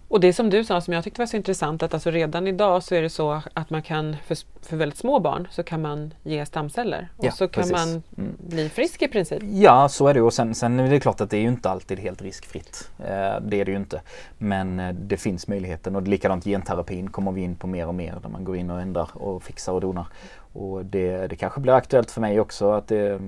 och 0.08 0.20
det 0.20 0.32
som 0.32 0.50
du 0.50 0.64
sa 0.64 0.80
som 0.80 0.94
jag 0.94 1.04
tyckte 1.04 1.20
var 1.20 1.26
så 1.26 1.36
intressant 1.36 1.82
att 1.82 1.94
alltså 1.94 2.10
redan 2.10 2.46
idag 2.46 2.82
så 2.82 2.94
är 2.94 3.02
det 3.02 3.10
så 3.10 3.42
att 3.54 3.70
man 3.70 3.82
kan, 3.82 4.16
för, 4.26 4.38
för 4.62 4.76
väldigt 4.76 4.98
små 4.98 5.20
barn 5.20 5.48
så 5.50 5.62
kan 5.62 5.82
man 5.82 6.14
ge 6.22 6.46
stamceller 6.46 7.08
och 7.16 7.24
ja, 7.24 7.32
så 7.32 7.48
kan 7.48 7.62
precis. 7.62 7.72
man 7.72 8.02
mm. 8.18 8.36
bli 8.38 8.68
frisk 8.68 9.02
i 9.02 9.08
princip. 9.08 9.42
Ja, 9.52 9.88
så 9.88 10.08
är 10.08 10.14
det 10.14 10.22
och 10.22 10.32
sen, 10.32 10.54
sen 10.54 10.80
är 10.80 10.90
det 10.90 11.00
klart 11.00 11.20
att 11.20 11.30
det 11.30 11.36
är 11.36 11.42
ju 11.42 11.48
inte 11.48 11.70
alltid 11.70 11.98
helt 11.98 12.22
riskfritt. 12.22 12.90
Eh, 12.98 13.04
det 13.42 13.60
är 13.60 13.64
det 13.64 13.70
ju 13.70 13.76
inte. 13.76 14.00
Men 14.38 14.80
eh, 14.80 14.94
det 14.94 15.16
finns 15.16 15.48
möjligheten 15.48 15.96
och 15.96 16.02
likadant 16.02 16.31
genterapin 16.40 17.10
kommer 17.10 17.32
vi 17.32 17.40
in 17.40 17.56
på 17.56 17.66
mer 17.66 17.86
och 17.86 17.94
mer 17.94 18.18
där 18.22 18.28
man 18.28 18.44
går 18.44 18.56
in 18.56 18.70
och 18.70 18.80
ändrar 18.80 19.08
och 19.12 19.42
fixar 19.42 19.72
och 19.72 19.80
donar. 19.80 20.06
Och 20.52 20.84
det, 20.84 21.26
det 21.26 21.36
kanske 21.36 21.60
blir 21.60 21.72
aktuellt 21.72 22.10
för 22.10 22.20
mig 22.20 22.40
också 22.40 22.70
att 22.70 22.88
det 22.88 23.10
eh, 23.10 23.20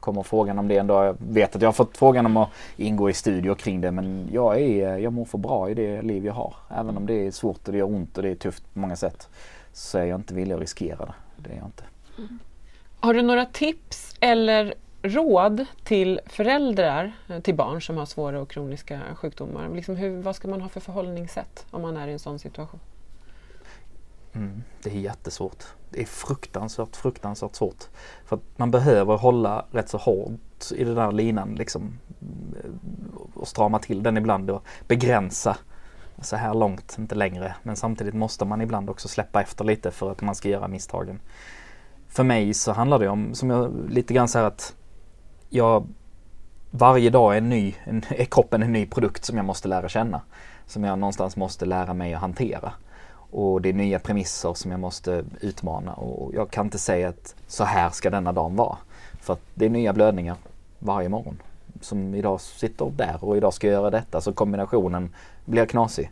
kommer 0.00 0.22
frågan 0.22 0.58
om 0.58 0.68
det 0.68 0.76
en 0.76 0.86
dag. 0.86 1.06
Jag 1.06 1.16
vet 1.18 1.56
att 1.56 1.62
jag 1.62 1.68
har 1.68 1.72
fått 1.72 1.96
frågan 1.96 2.26
om 2.26 2.36
att 2.36 2.48
ingå 2.76 3.10
i 3.10 3.12
studier 3.12 3.54
kring 3.54 3.80
det 3.80 3.90
men 3.90 4.28
jag, 4.32 4.60
är, 4.60 4.98
jag 4.98 5.12
mår 5.12 5.24
för 5.24 5.38
bra 5.38 5.70
i 5.70 5.74
det 5.74 6.02
liv 6.02 6.26
jag 6.26 6.32
har. 6.32 6.54
Även 6.70 6.96
om 6.96 7.06
det 7.06 7.26
är 7.26 7.30
svårt 7.30 7.66
och 7.66 7.72
det 7.72 7.78
gör 7.78 7.86
ont 7.86 8.16
och 8.16 8.22
det 8.22 8.30
är 8.30 8.34
tufft 8.34 8.74
på 8.74 8.78
många 8.78 8.96
sätt 8.96 9.28
så 9.72 9.98
är 9.98 10.04
jag 10.04 10.18
inte 10.20 10.34
villig 10.34 10.54
att 10.54 10.60
riskera 10.60 11.06
det. 11.06 11.14
Det 11.36 11.50
är 11.52 11.56
jag 11.56 11.66
inte. 11.66 11.84
Mm. 12.18 12.38
Har 13.00 13.14
du 13.14 13.22
några 13.22 13.44
tips 13.44 14.16
eller 14.20 14.74
råd 15.04 15.66
till 15.84 16.20
föräldrar 16.26 17.12
eh, 17.28 17.40
till 17.40 17.54
barn 17.54 17.82
som 17.82 17.96
har 17.96 18.06
svåra 18.06 18.40
och 18.40 18.50
kroniska 18.50 19.00
sjukdomar? 19.14 19.68
Liksom 19.68 19.96
hur, 19.96 20.22
vad 20.22 20.36
ska 20.36 20.48
man 20.48 20.60
ha 20.60 20.68
för 20.68 20.80
förhållningssätt 20.80 21.66
om 21.70 21.82
man 21.82 21.96
är 21.96 22.08
i 22.08 22.12
en 22.12 22.18
sån 22.18 22.38
situation? 22.38 22.80
Mm, 24.32 24.62
det 24.82 24.90
är 24.90 24.94
jättesvårt. 24.94 25.64
Det 25.90 26.00
är 26.00 26.06
fruktansvärt, 26.06 26.96
fruktansvärt 26.96 27.54
svårt. 27.54 27.84
För 28.24 28.36
att 28.36 28.42
man 28.56 28.70
behöver 28.70 29.16
hålla 29.16 29.66
rätt 29.70 29.88
så 29.88 29.98
hårt 29.98 30.72
i 30.74 30.84
den 30.84 30.94
där 30.94 31.12
linan 31.12 31.54
liksom 31.54 31.98
eh, 32.64 32.70
och 33.34 33.48
strama 33.48 33.78
till 33.78 34.02
den 34.02 34.16
ibland 34.16 34.50
och 34.50 34.62
begränsa 34.88 35.56
så 36.22 36.36
här 36.36 36.54
långt, 36.54 36.96
inte 36.98 37.14
längre. 37.14 37.54
Men 37.62 37.76
samtidigt 37.76 38.14
måste 38.14 38.44
man 38.44 38.60
ibland 38.60 38.90
också 38.90 39.08
släppa 39.08 39.42
efter 39.42 39.64
lite 39.64 39.90
för 39.90 40.10
att 40.10 40.22
man 40.22 40.34
ska 40.34 40.48
göra 40.48 40.68
misstagen. 40.68 41.20
För 42.08 42.24
mig 42.24 42.54
så 42.54 42.72
handlar 42.72 42.98
det 42.98 43.08
om, 43.08 43.34
som 43.34 43.50
jag 43.50 43.90
lite 43.90 44.14
grann 44.14 44.28
så 44.28 44.38
här 44.38 44.46
att 44.46 44.74
jag 45.54 45.86
varje 46.70 47.10
dag 47.10 47.34
är, 47.34 47.38
en 47.38 47.48
ny, 47.48 47.74
en, 47.84 48.02
är 48.08 48.24
kroppen 48.24 48.62
en 48.62 48.72
ny 48.72 48.86
produkt 48.86 49.24
som 49.24 49.36
jag 49.36 49.46
måste 49.46 49.68
lära 49.68 49.88
känna. 49.88 50.20
Som 50.66 50.84
jag 50.84 50.98
någonstans 50.98 51.36
måste 51.36 51.66
lära 51.66 51.94
mig 51.94 52.14
att 52.14 52.20
hantera. 52.20 52.72
Och 53.30 53.62
det 53.62 53.68
är 53.68 53.72
nya 53.72 53.98
premisser 53.98 54.54
som 54.54 54.70
jag 54.70 54.80
måste 54.80 55.24
utmana 55.40 55.92
och 55.92 56.34
jag 56.34 56.50
kan 56.50 56.66
inte 56.66 56.78
säga 56.78 57.08
att 57.08 57.34
så 57.46 57.64
här 57.64 57.90
ska 57.90 58.10
denna 58.10 58.32
dagen 58.32 58.56
vara. 58.56 58.76
För 59.20 59.32
att 59.32 59.40
det 59.54 59.64
är 59.64 59.70
nya 59.70 59.92
blödningar 59.92 60.36
varje 60.78 61.08
morgon. 61.08 61.42
Som 61.80 62.14
idag 62.14 62.40
sitter 62.40 62.92
där 62.96 63.24
och 63.24 63.36
idag 63.36 63.54
ska 63.54 63.66
jag 63.66 63.74
göra 63.74 63.90
detta 63.90 64.20
så 64.20 64.32
kombinationen 64.32 65.14
blir 65.44 65.66
knasig. 65.66 66.10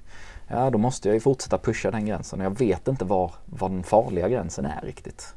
Ja 0.49 0.71
då 0.71 0.79
måste 0.79 1.09
jag 1.09 1.15
ju 1.15 1.21
fortsätta 1.21 1.59
pusha 1.59 1.91
den 1.91 2.07
gränsen 2.07 2.41
och 2.41 2.47
jag 2.47 2.59
vet 2.59 2.89
inte 2.89 3.05
var, 3.05 3.33
var 3.45 3.69
den 3.69 3.83
farliga 3.83 4.29
gränsen 4.29 4.67
är 4.67 4.81
riktigt. 4.83 5.35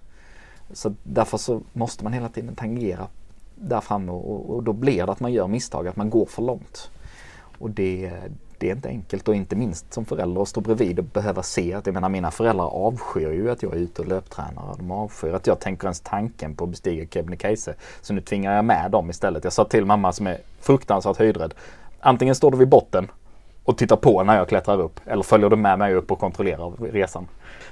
Så 0.73 0.93
därför 1.03 1.37
så 1.37 1.61
måste 1.73 2.03
man 2.03 2.13
hela 2.13 2.29
tiden 2.29 2.55
tangera 2.55 3.07
där 3.55 3.81
framme 3.81 4.11
och, 4.11 4.55
och, 4.55 4.63
då 4.63 4.73
blir 4.73 5.05
det 5.05 5.11
att 5.11 5.19
man 5.19 5.33
gör 5.33 5.47
misstag, 5.47 5.87
att 5.87 5.95
man 5.95 6.09
går 6.09 6.25
för 6.25 6.41
långt. 6.41 6.89
Och 7.57 7.69
det, 7.69 8.11
det 8.57 8.69
är 8.69 8.75
inte 8.75 8.89
enkelt 8.89 9.27
och 9.27 9.35
inte 9.35 9.55
minst 9.55 9.93
som 9.93 10.05
förälder 10.05 10.41
att 10.41 10.47
stå 10.47 10.61
bredvid 10.61 10.99
och 10.99 11.05
behöva 11.05 11.43
se 11.43 11.73
att, 11.73 11.85
jag 11.85 11.93
menar 11.93 12.09
mina 12.09 12.31
föräldrar 12.31 12.65
avskyr 12.65 13.31
ju 13.31 13.51
att 13.51 13.63
jag 13.63 13.73
är 13.73 13.77
ute 13.77 14.01
och 14.01 14.07
löptränar. 14.07 14.75
De 14.77 14.91
avskyr 14.91 15.33
att 15.33 15.47
jag 15.47 15.59
tänker 15.59 15.87
ens 15.87 15.99
tanken 15.99 16.55
på 16.55 16.63
att 16.63 16.69
bestiga 16.69 17.05
Kebnekaise. 17.05 17.75
Så 18.01 18.13
nu 18.13 18.21
tvingar 18.21 18.55
jag 18.55 18.65
med 18.65 18.91
dem 18.91 19.09
istället. 19.09 19.43
Jag 19.43 19.53
sa 19.53 19.65
till 19.65 19.85
mamma 19.85 20.11
som 20.11 20.27
är 20.27 20.37
fruktansvärt 20.59 21.17
höjdrädd. 21.17 21.53
Antingen 21.99 22.35
står 22.35 22.51
du 22.51 22.57
vid 22.57 22.69
botten 22.69 23.11
och 23.63 23.77
tittar 23.77 23.95
på 23.95 24.23
när 24.23 24.37
jag 24.37 24.49
klättrar 24.49 24.81
upp 24.81 24.99
eller 25.05 25.23
följer 25.23 25.49
du 25.49 25.55
med 25.55 25.79
mig 25.79 25.93
upp 25.93 26.11
och 26.11 26.19
kontrollerar 26.19 26.91
resan. 26.91 27.27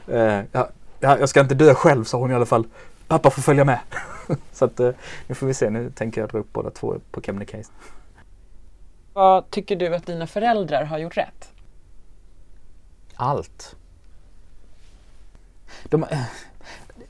Uh, 0.09 0.41
ja, 0.51 0.69
jag 0.99 1.29
ska 1.29 1.39
inte 1.39 1.55
dö 1.55 1.73
själv 1.73 2.03
sa 2.03 2.17
hon 2.17 2.31
i 2.31 2.34
alla 2.34 2.45
fall. 2.45 2.65
Pappa 3.07 3.29
får 3.29 3.41
följa 3.41 3.65
med. 3.65 3.79
så 4.51 4.65
att, 4.65 4.79
eh, 4.79 4.91
nu 5.27 5.35
får 5.35 5.47
vi 5.47 5.53
se. 5.53 5.69
Nu 5.69 5.91
tänker 5.91 6.21
jag 6.21 6.29
dra 6.29 6.37
upp 6.37 6.53
båda 6.53 6.69
två 6.69 6.95
på 7.11 7.21
Kebnekaise. 7.21 7.71
Vad 9.13 9.49
tycker 9.49 9.75
du 9.75 9.95
att 9.95 10.05
dina 10.05 10.27
föräldrar 10.27 10.83
har 10.83 10.97
gjort 10.97 11.17
rätt? 11.17 11.53
Allt. 13.15 13.75
De, 15.83 16.03
eh, 16.03 16.19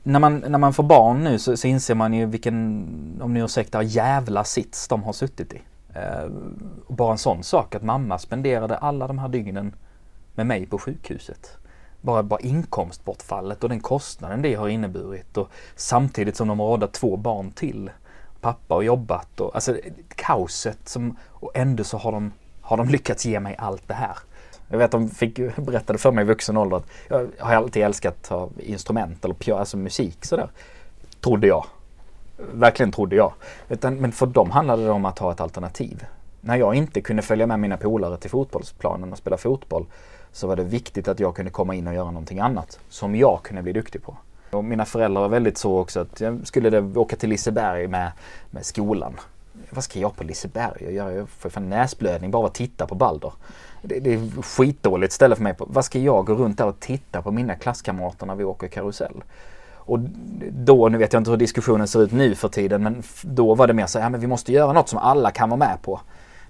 när, 0.02 0.20
man, 0.20 0.44
när 0.48 0.58
man 0.58 0.74
får 0.74 0.82
barn 0.82 1.24
nu 1.24 1.38
så, 1.38 1.56
så 1.56 1.66
inser 1.66 1.94
man 1.94 2.14
ju 2.14 2.26
vilken, 2.26 3.20
om 3.22 3.34
ni 3.34 3.40
ursäktar, 3.40 3.82
jävla 3.82 4.44
sits 4.44 4.88
de 4.88 5.02
har 5.02 5.12
suttit 5.12 5.52
i. 5.52 5.62
Eh, 5.94 6.26
bara 6.88 7.12
en 7.12 7.18
sån 7.18 7.42
sak 7.42 7.74
att 7.74 7.82
mamma 7.82 8.18
spenderade 8.18 8.76
alla 8.76 9.06
de 9.06 9.18
här 9.18 9.28
dygnen 9.28 9.74
med 10.34 10.46
mig 10.46 10.66
på 10.66 10.78
sjukhuset 10.78 11.58
bara, 12.04 12.22
bara 12.22 12.40
inkomstbortfallet 12.40 13.62
och 13.62 13.68
den 13.68 13.80
kostnaden 13.80 14.42
det 14.42 14.54
har 14.54 14.68
inneburit 14.68 15.36
och 15.36 15.48
samtidigt 15.76 16.36
som 16.36 16.48
de 16.48 16.60
har 16.60 16.66
rådat 16.66 16.92
två 16.92 17.16
barn 17.16 17.50
till 17.50 17.90
pappa 18.40 18.74
och 18.74 18.84
jobbat 18.84 19.40
och 19.40 19.54
alltså 19.54 19.76
kaoset 20.14 20.88
som 20.88 21.16
och 21.28 21.50
ändå 21.54 21.84
så 21.84 21.98
har 21.98 22.12
de, 22.12 22.32
har 22.60 22.76
de 22.76 22.88
lyckats 22.88 23.26
ge 23.26 23.40
mig 23.40 23.56
allt 23.58 23.88
det 23.88 23.94
här. 23.94 24.16
Jag 24.68 24.78
vet 24.78 24.90
de 24.90 25.08
fick, 25.08 25.36
berättade 25.56 25.98
för 25.98 26.12
mig 26.12 26.24
i 26.24 26.26
vuxen 26.26 26.56
ålder 26.56 26.76
att 26.76 26.86
jag 27.08 27.28
har 27.38 27.54
alltid 27.54 27.82
älskat 27.82 28.14
att 28.20 28.26
ha 28.26 28.48
instrument 28.58 29.24
eller 29.24 29.34
piano, 29.34 29.60
alltså 29.60 29.76
musik 29.76 30.24
sådär. 30.24 30.48
Trodde 31.20 31.46
jag. 31.46 31.66
Verkligen 32.36 32.92
trodde 32.92 33.16
jag. 33.16 33.32
Utan, 33.68 33.96
men 33.96 34.12
för 34.12 34.26
dem 34.26 34.50
handlade 34.50 34.84
det 34.84 34.90
om 34.90 35.04
att 35.04 35.18
ha 35.18 35.32
ett 35.32 35.40
alternativ. 35.40 36.04
När 36.40 36.56
jag 36.56 36.74
inte 36.74 37.00
kunde 37.00 37.22
följa 37.22 37.46
med 37.46 37.60
mina 37.60 37.76
polare 37.76 38.16
till 38.16 38.30
fotbollsplanen 38.30 39.12
och 39.12 39.18
spela 39.18 39.36
fotboll 39.36 39.86
så 40.34 40.46
var 40.46 40.56
det 40.56 40.64
viktigt 40.64 41.08
att 41.08 41.20
jag 41.20 41.36
kunde 41.36 41.50
komma 41.50 41.74
in 41.74 41.86
och 41.86 41.94
göra 41.94 42.10
någonting 42.10 42.40
annat 42.40 42.78
som 42.88 43.16
jag 43.16 43.42
kunde 43.42 43.62
bli 43.62 43.72
duktig 43.72 44.02
på. 44.02 44.16
Och 44.50 44.64
mina 44.64 44.84
föräldrar 44.84 45.20
var 45.20 45.28
väldigt 45.28 45.58
så 45.58 45.78
också 45.78 46.00
att 46.00 46.20
jag 46.20 46.46
skulle 46.46 46.70
det 46.70 46.98
åka 46.98 47.16
till 47.16 47.30
Liseberg 47.30 47.88
med, 47.88 48.12
med 48.50 48.66
skolan. 48.66 49.12
Vad 49.70 49.84
ska 49.84 49.98
jag 49.98 50.16
på 50.16 50.24
Liseberg? 50.24 50.86
och 50.86 50.92
göra? 50.92 51.12
jag 51.12 51.28
får 51.28 51.50
fan 51.50 51.68
näsblödning 51.68 52.30
bara 52.30 52.46
att 52.46 52.54
titta 52.54 52.86
på 52.86 52.94
Balder. 52.94 53.32
Det, 53.82 54.00
det 54.00 54.14
är 54.14 54.42
skitdåligt 54.42 55.12
ställe 55.12 55.36
för 55.36 55.42
mig. 55.42 55.54
På. 55.54 55.66
Vad 55.68 55.84
ska 55.84 55.98
jag 55.98 56.26
gå 56.26 56.34
runt 56.34 56.58
där 56.58 56.66
och 56.66 56.80
titta 56.80 57.22
på 57.22 57.30
mina 57.30 57.54
klasskamrater 57.54 58.26
när 58.26 58.34
vi 58.34 58.44
åker 58.44 58.68
karusell? 58.68 59.24
Och 59.74 59.98
då, 60.50 60.88
nu 60.88 60.98
vet 60.98 61.12
jag 61.12 61.20
inte 61.20 61.30
hur 61.30 61.38
diskussionen 61.38 61.88
ser 61.88 62.02
ut 62.02 62.12
nu 62.12 62.34
för 62.34 62.48
tiden, 62.48 62.82
men 62.82 63.02
då 63.22 63.54
var 63.54 63.66
det 63.66 63.72
mer 63.72 63.86
så 63.86 63.98
ja 63.98 64.08
men 64.08 64.20
vi 64.20 64.26
måste 64.26 64.52
göra 64.52 64.72
något 64.72 64.88
som 64.88 64.98
alla 64.98 65.30
kan 65.30 65.50
vara 65.50 65.58
med 65.58 65.82
på. 65.82 66.00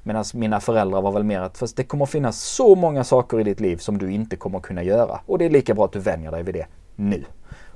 Medan 0.06 0.24
mina 0.34 0.60
föräldrar 0.60 1.02
var 1.02 1.12
väl 1.12 1.24
mer 1.24 1.40
att 1.40 1.58
fast 1.58 1.76
det 1.76 1.84
kommer 1.84 2.06
finnas 2.06 2.42
så 2.42 2.74
många 2.74 3.04
saker 3.04 3.40
i 3.40 3.42
ditt 3.42 3.60
liv 3.60 3.76
som 3.76 3.98
du 3.98 4.12
inte 4.12 4.36
kommer 4.36 4.60
kunna 4.60 4.82
göra. 4.82 5.20
Och 5.26 5.38
det 5.38 5.44
är 5.44 5.50
lika 5.50 5.74
bra 5.74 5.84
att 5.84 5.92
du 5.92 5.98
vänjer 5.98 6.30
dig 6.30 6.42
vid 6.42 6.54
det 6.54 6.66
nu. 6.96 7.24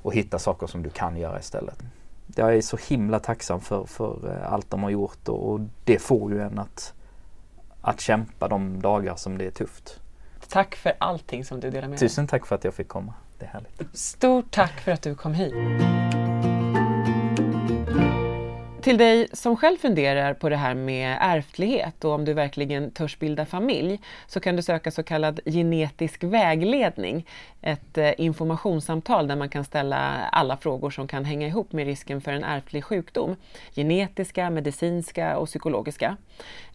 Och 0.03 0.15
hittar 0.15 0.39
saker 0.39 0.67
som 0.67 0.83
du 0.83 0.91
kan 0.91 1.17
göra 1.17 1.39
istället. 1.39 1.79
Jag 2.37 2.57
är 2.57 2.61
så 2.61 2.79
himla 2.89 3.21
tacksam 3.21 3.61
för, 3.61 3.85
för 3.85 4.37
eh, 4.37 4.53
allt 4.53 4.71
de 4.71 4.83
har 4.83 4.91
gjort 4.91 5.29
och, 5.29 5.51
och 5.51 5.61
det 5.85 5.99
får 5.99 6.33
ju 6.33 6.43
en 6.43 6.59
att, 6.59 6.95
att 7.81 8.01
kämpa 8.01 8.49
de 8.49 8.83
dagar 8.83 9.17
som 9.17 9.39
det 9.39 9.47
är 9.47 9.51
tufft. 9.51 10.01
Tack 10.49 10.75
för 10.75 10.93
allting 10.99 11.45
som 11.45 11.61
du 11.61 11.71
delar 11.71 11.89
med 11.89 11.99
dig. 11.99 12.09
Tusen 12.09 12.27
tack 12.27 12.47
för 12.47 12.55
att 12.55 12.65
jag 12.65 12.75
fick 12.75 12.89
komma. 12.89 13.15
Det 13.39 13.45
är 13.45 13.51
härligt. 13.51 13.99
Stort 13.99 14.51
tack 14.51 14.81
för 14.81 14.93
att 14.93 15.03
du 15.03 15.15
kom 15.15 15.35
hit. 15.35 15.55
Till 18.83 18.99
dig 18.99 19.29
som 19.33 19.57
själv 19.57 19.77
funderar 19.77 20.35
på 20.35 20.49
det 20.49 20.57
här 20.57 20.75
med 20.75 21.19
ärftlighet 21.21 22.05
och 22.05 22.13
om 22.13 22.25
du 22.25 22.35
verkligen 22.35 22.91
törs 22.91 23.19
bilda 23.19 23.47
familj 23.47 24.01
så 24.27 24.41
kan 24.41 24.57
du 24.57 24.63
söka 24.63 24.91
så 24.91 25.03
kallad 25.03 25.41
genetisk 25.45 26.25
vägledning. 26.25 27.27
Ett 27.63 27.99
eh, 27.99 28.11
informationssamtal 28.19 29.29
där 29.29 29.37
man 29.37 29.49
kan 29.49 29.65
ställa 29.65 29.97
alla 30.33 30.57
frågor 30.57 30.91
som 30.91 31.09
kan 31.09 31.25
hänga 31.25 31.47
ihop 31.47 31.73
med 31.73 31.87
risken 31.87 32.21
för 32.21 32.33
en 32.33 32.45
ärftlig 32.45 32.85
sjukdom. 32.85 33.37
Genetiska, 33.75 34.51
medicinska 34.51 35.39
och 35.39 35.47
psykologiska. 35.47 36.17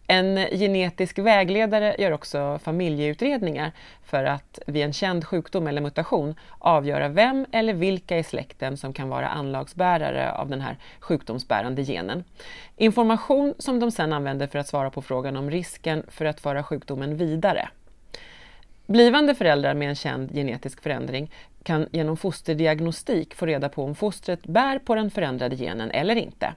En 0.08 0.36
genetisk 0.36 1.20
vägledare 1.20 1.96
gör 2.00 2.12
också 2.12 2.60
familjeutredningar 2.64 3.72
för 4.04 4.24
att 4.24 4.60
vid 4.68 4.84
en 4.84 4.94
känd 4.94 5.26
sjukdom 5.26 5.68
eller 5.68 5.82
mutation 5.82 6.36
avgöra 6.60 7.08
vem 7.08 7.46
eller 7.52 7.74
vilka 7.74 8.18
i 8.18 8.24
släkten 8.24 8.78
som 8.78 8.94
kan 8.94 9.10
vara 9.10 9.28
anlagsbärare 9.28 10.32
av 10.32 10.50
den 10.50 10.62
här 10.62 10.78
sjukdomsbärande 11.00 11.84
genen. 11.84 12.24
Information 12.78 13.54
som 13.58 13.80
de 13.80 13.92
sedan 13.92 14.14
använder 14.14 14.48
för 14.48 14.60
att 14.60 14.68
svara 14.68 14.90
på 14.90 15.02
frågan 15.02 15.38
om 15.38 15.52
risken 15.52 16.04
för 16.08 16.26
att 16.26 16.40
föra 16.40 16.64
sjukdomen 16.64 17.18
vidare. 17.18 17.70
Blivande 18.86 19.36
föräldrar 19.36 19.74
med 19.74 19.90
en 19.90 19.96
känd 19.96 20.34
genetisk 20.34 20.84
förändring 20.84 21.32
kan 21.64 21.88
genom 21.92 22.18
fosterdiagnostik 22.18 23.34
få 23.34 23.46
reda 23.46 23.70
på 23.70 23.84
om 23.84 23.96
fostret 23.96 24.44
bär 24.44 24.80
på 24.80 24.96
den 24.96 25.12
förändrade 25.12 25.56
genen 25.56 25.92
eller 25.92 26.16
inte. 26.16 26.54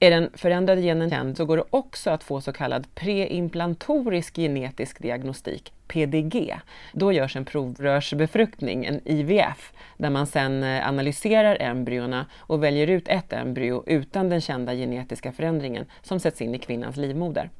Är 0.00 0.10
den 0.10 0.30
förändrade 0.34 0.80
genen 0.80 1.10
känd 1.10 1.36
så 1.36 1.44
går 1.44 1.56
det 1.56 1.64
också 1.70 2.10
att 2.10 2.24
få 2.24 2.40
så 2.40 2.52
kallad 2.52 2.94
preimplantorisk 2.94 4.36
genetisk 4.36 5.02
diagnostik, 5.02 5.72
PDG. 5.88 6.54
Då 6.92 7.12
görs 7.12 7.36
en 7.36 7.44
provrörsbefruktning, 7.44 8.84
en 8.84 9.00
IVF, 9.04 9.72
där 9.96 10.10
man 10.10 10.26
sedan 10.26 10.62
eh, 10.62 10.88
analyserar 10.88 11.56
embryona 11.60 12.26
och 12.36 12.62
väljer 12.62 12.86
ut 12.86 13.08
ett 13.08 13.32
embryo 13.32 13.82
utan 13.86 14.28
den 14.28 14.40
kända 14.40 14.74
genetiska 14.74 15.32
förändringen 15.32 15.86
som 16.02 16.20
sätts 16.20 16.42
in 16.42 16.54
i 16.54 16.58
kvinnans 16.58 16.96
livmoder. 16.96 17.50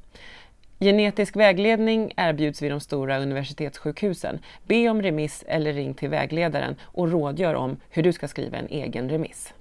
Genetisk 0.79 1.35
vägledning 1.35 2.13
erbjuds 2.17 2.61
vid 2.61 2.71
de 2.71 2.79
stora 2.79 3.19
universitetssjukhusen. 3.19 4.39
Be 4.67 4.89
om 4.89 5.01
remiss 5.01 5.43
eller 5.47 5.73
ring 5.73 5.93
till 5.93 6.09
vägledaren 6.09 6.75
och 6.81 7.11
rådgör 7.11 7.53
om 7.53 7.77
hur 7.89 8.03
du 8.03 8.13
ska 8.13 8.27
skriva 8.27 8.57
en 8.57 8.67
egen 8.67 9.09
remiss. 9.09 9.53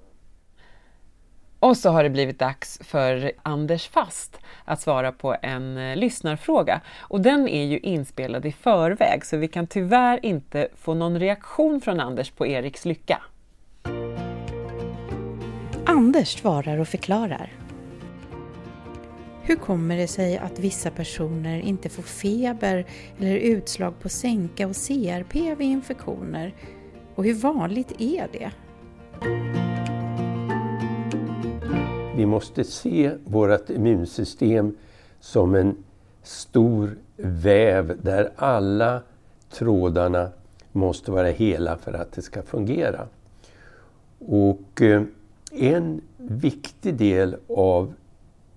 Och 1.67 1.77
så 1.77 1.91
har 1.91 2.03
det 2.03 2.11
blivit 2.11 2.39
dags 2.39 2.79
för 2.83 3.33
Anders 3.43 3.89
Fast 3.89 4.41
att 4.65 4.81
svara 4.81 5.13
på 5.13 5.37
en 5.43 5.79
eh, 5.79 5.97
lyssnarfråga. 5.97 6.81
Och 6.99 7.21
den 7.21 7.49
är 7.49 7.65
ju 7.65 7.79
inspelad 7.79 8.47
i 8.47 8.53
förväg 8.53 9.27
så 9.27 9.37
vi 9.37 9.49
kan 9.49 9.67
tyvärr 9.67 10.27
inte 10.27 10.69
få 10.77 10.95
någon 10.95 11.19
reaktion 11.21 11.81
från 11.81 12.01
Anders 12.01 12.31
på 12.31 12.47
Eriks 12.47 12.85
lycka. 12.85 13.23
Anders 15.87 16.39
svarar 16.39 16.79
och 16.79 16.89
förklarar. 16.89 17.53
Hur 19.43 19.57
kommer 19.57 19.97
det 19.97 20.09
sig 20.09 20.39
att 20.39 20.59
vissa 20.59 20.91
personer 20.91 21.61
inte 21.61 21.89
får 21.89 22.03
feber 22.03 22.87
eller 23.19 23.37
utslag 23.37 24.01
på 24.01 24.09
sänka 24.09 24.67
och 24.67 24.77
CRP 24.77 25.35
vid 25.35 25.69
infektioner? 25.69 26.55
Och 27.15 27.25
hur 27.25 27.35
vanligt 27.35 27.93
är 28.01 28.29
det? 28.33 28.51
Vi 32.17 32.27
måste 32.27 32.65
se 32.65 33.13
vårt 33.25 33.71
immunsystem 33.71 34.77
som 35.21 35.55
en 35.55 35.77
stor 36.23 36.97
väv 37.17 37.99
där 38.03 38.31
alla 38.37 39.03
trådarna 39.51 40.29
måste 40.73 41.11
vara 41.11 41.29
hela 41.29 41.77
för 41.77 41.93
att 41.93 42.13
det 42.13 42.23
ska 42.23 42.43
fungera. 42.43 43.09
Och 44.19 44.83
eh, 44.83 45.03
en 45.53 46.01
viktig 46.17 46.95
del 46.95 47.37
av 47.49 47.95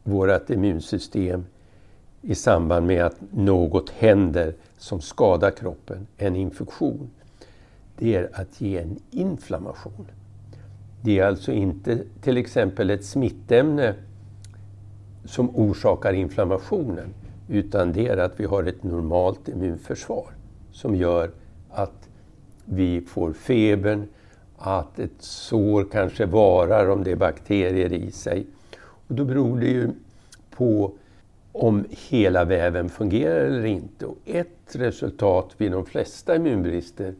vårt 0.04 0.50
immunsystem 0.50 1.46
i 2.22 2.36
samband 2.36 2.88
med 2.88 3.06
att 3.06 3.18
något 3.32 3.90
händer 3.90 4.54
som 4.78 5.02
skadar 5.02 5.52
kroppen, 5.52 6.08
en 6.18 6.36
infektion, 6.36 7.10
det 7.98 8.16
är 8.16 8.30
att 8.34 8.62
ge 8.62 8.78
en 8.78 9.00
inflammation. 9.12 10.08
Det 11.02 11.20
är 11.20 11.26
alltså 11.26 11.52
inte 11.52 12.04
till 12.22 12.38
exempel 12.38 12.90
ett 12.90 13.06
smittämne 13.06 13.96
som 15.26 15.56
orsakar 15.56 16.14
inflammationen 16.14 17.14
utan 17.48 17.94
det 17.94 18.08
är 18.08 18.18
att 18.18 18.40
vi 18.40 18.46
har 18.46 18.64
ett 18.64 18.84
normalt 18.84 19.50
immunförsvar 19.50 20.28
som 20.72 20.96
gör 20.96 21.32
att 21.70 22.10
vi 22.66 23.02
får 23.02 23.34
febern, 23.34 24.08
att 24.58 25.00
ett 25.00 25.12
sår 25.20 25.88
kanske 25.92 26.26
varar 26.26 26.90
om 26.90 27.04
det 27.04 27.12
är 27.12 27.16
bakterier 27.16 27.94
i 27.94 28.12
sig. 28.12 28.46
Och 28.80 29.16
då 29.16 29.26
beror 29.26 29.60
det 29.60 29.68
ju 29.68 29.90
på 30.50 30.92
om 31.52 31.86
hela 32.10 32.46
väven 32.46 32.90
fungerar 32.90 33.46
eller 33.46 33.66
inte. 33.66 34.06
Och 34.06 34.18
ett 34.26 34.76
resultat 34.76 35.56
vid 35.58 35.72
de 35.72 35.86
flesta 35.86 36.36
immunbrister 36.36 37.14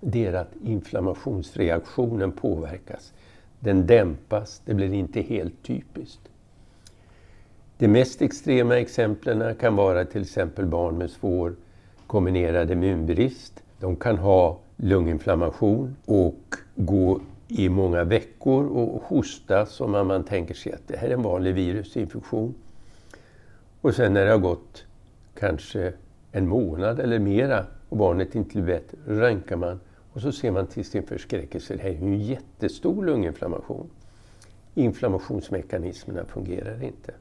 det 0.00 0.26
är 0.26 0.32
att 0.32 0.52
inflammationsreaktionen 0.64 2.32
påverkas. 2.32 3.12
Den 3.64 3.86
dämpas, 3.86 4.62
det 4.64 4.74
blir 4.74 4.92
inte 4.92 5.20
helt 5.20 5.62
typiskt. 5.62 6.28
De 7.78 7.88
mest 7.88 8.22
extrema 8.22 8.78
exemplen 8.78 9.54
kan 9.54 9.76
vara 9.76 10.04
till 10.04 10.22
exempel 10.22 10.66
barn 10.66 10.98
med 10.98 11.10
svår 11.10 11.54
kombinerad 12.06 12.70
immunbrist. 12.70 13.62
De 13.80 13.96
kan 13.96 14.18
ha 14.18 14.58
lunginflammation 14.76 15.96
och 16.04 16.54
gå 16.74 17.20
i 17.48 17.68
många 17.68 18.04
veckor 18.04 18.66
och 18.66 19.02
hosta 19.02 19.66
som 19.66 19.94
om 19.94 20.08
man 20.08 20.24
tänker 20.24 20.54
sig 20.54 20.72
att 20.72 20.88
det 20.88 20.96
här 20.96 21.08
är 21.08 21.14
en 21.14 21.22
vanlig 21.22 21.54
virusinfektion. 21.54 22.54
Och 23.80 23.94
sen 23.94 24.12
när 24.12 24.24
det 24.24 24.30
har 24.30 24.38
gått 24.38 24.84
kanske 25.34 25.92
en 26.32 26.48
månad 26.48 27.00
eller 27.00 27.18
mera 27.18 27.66
och 27.88 27.96
barnet 27.96 28.34
inte 28.34 28.52
blir 28.52 28.66
bättre, 28.66 28.98
röntgar 29.06 29.56
man 29.56 29.80
och 30.12 30.20
så 30.20 30.32
ser 30.32 30.50
man 30.50 30.66
till 30.66 30.84
sin 30.84 31.02
förskräckelse, 31.02 31.76
det 31.76 31.82
här 31.82 31.90
är 31.90 31.94
ju 31.94 31.98
en 31.98 32.20
jättestor 32.20 33.04
lunginflammation. 33.04 33.90
Inflammationsmekanismerna 34.74 36.24
fungerar 36.24 36.82
inte. 36.82 37.14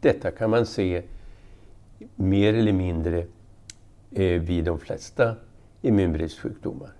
Detta 0.00 0.30
kan 0.30 0.50
man 0.50 0.66
se 0.66 1.02
mer 2.14 2.54
eller 2.54 2.72
mindre 2.72 3.26
eh, 4.10 4.40
vid 4.40 4.64
de 4.64 4.78
flesta 4.78 5.36
immunbristsjukdomar. 5.82 6.90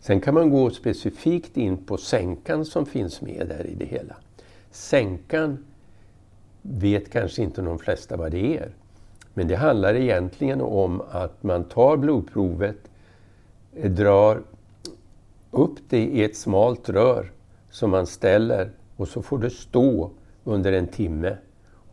Sen 0.00 0.20
kan 0.20 0.34
man 0.34 0.50
gå 0.50 0.70
specifikt 0.70 1.56
in 1.56 1.76
på 1.76 1.96
sänkan 1.96 2.64
som 2.64 2.86
finns 2.86 3.20
med 3.20 3.46
där 3.48 3.66
i 3.66 3.74
det 3.74 3.84
hela. 3.84 4.16
Sänkan 4.70 5.64
vet 6.62 7.10
kanske 7.10 7.42
inte 7.42 7.62
de 7.62 7.78
flesta 7.78 8.16
vad 8.16 8.30
det 8.30 8.56
är. 8.56 8.70
Men 9.34 9.48
det 9.48 9.56
handlar 9.56 9.94
egentligen 9.94 10.60
om 10.60 11.02
att 11.10 11.42
man 11.42 11.64
tar 11.64 11.96
blodprovet, 11.96 12.76
eh, 13.74 13.90
drar 13.90 14.42
upp 15.50 15.78
det 15.88 16.04
i 16.04 16.24
ett 16.24 16.36
smalt 16.36 16.88
rör 16.88 17.32
som 17.70 17.90
man 17.90 18.06
ställer 18.06 18.70
och 18.96 19.08
så 19.08 19.22
får 19.22 19.38
det 19.38 19.50
stå 19.50 20.10
under 20.44 20.72
en 20.72 20.86
timme. 20.86 21.36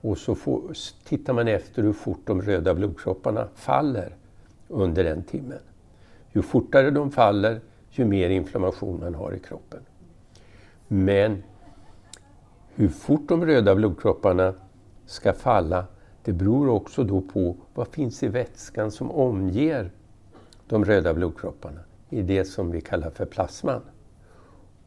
Och 0.01 0.17
så 0.17 0.35
får, 0.35 0.61
tittar 1.03 1.33
man 1.33 1.47
efter 1.47 1.83
hur 1.83 1.93
fort 1.93 2.21
de 2.25 2.41
röda 2.41 2.73
blodkropparna 2.73 3.47
faller 3.55 4.15
under 4.67 5.03
den 5.03 5.23
timmen. 5.23 5.59
Ju 6.33 6.41
fortare 6.41 6.91
de 6.91 7.11
faller, 7.11 7.61
ju 7.89 8.05
mer 8.05 8.29
inflammation 8.29 8.99
man 8.99 9.15
har 9.15 9.33
i 9.33 9.39
kroppen. 9.39 9.79
Men 10.87 11.43
hur 12.75 12.89
fort 12.89 13.27
de 13.27 13.45
röda 13.45 13.75
blodkropparna 13.75 14.53
ska 15.05 15.33
falla, 15.33 15.85
det 16.23 16.33
beror 16.33 16.69
också 16.69 17.03
då 17.03 17.21
på 17.21 17.55
vad 17.73 17.87
finns 17.87 18.23
i 18.23 18.27
vätskan 18.27 18.91
som 18.91 19.11
omger 19.11 19.91
de 20.67 20.85
röda 20.85 21.13
blodkropparna 21.13 21.79
i 22.09 22.21
det 22.21 22.45
som 22.45 22.71
vi 22.71 22.81
kallar 22.81 23.09
för 23.09 23.25
plasman. 23.25 23.81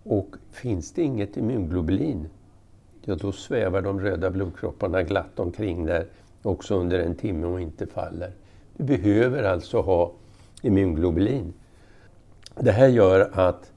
Och 0.03 0.37
finns 0.51 0.93
det 0.93 1.03
inget 1.03 1.37
immunglobulin, 1.37 2.29
ja 3.05 3.15
då 3.15 3.33
svävar 3.33 3.83
de 3.83 4.01
röda 4.01 4.31
blodkropparna 4.31 5.03
glatt 5.03 5.39
omkring 5.39 5.87
där 5.87 6.07
också 6.43 6.75
under 6.75 6.99
en 6.99 7.15
timme 7.15 7.47
och 7.47 7.61
inte 7.61 7.87
faller. 7.87 8.33
Vi 8.77 8.85
behöver 8.85 9.43
alltså 9.43 9.81
ha 9.81 10.13
immunglobulin. 10.63 11.53
Det 12.55 12.73
här 12.73 12.89
gör 12.89 13.31
att 13.33 13.73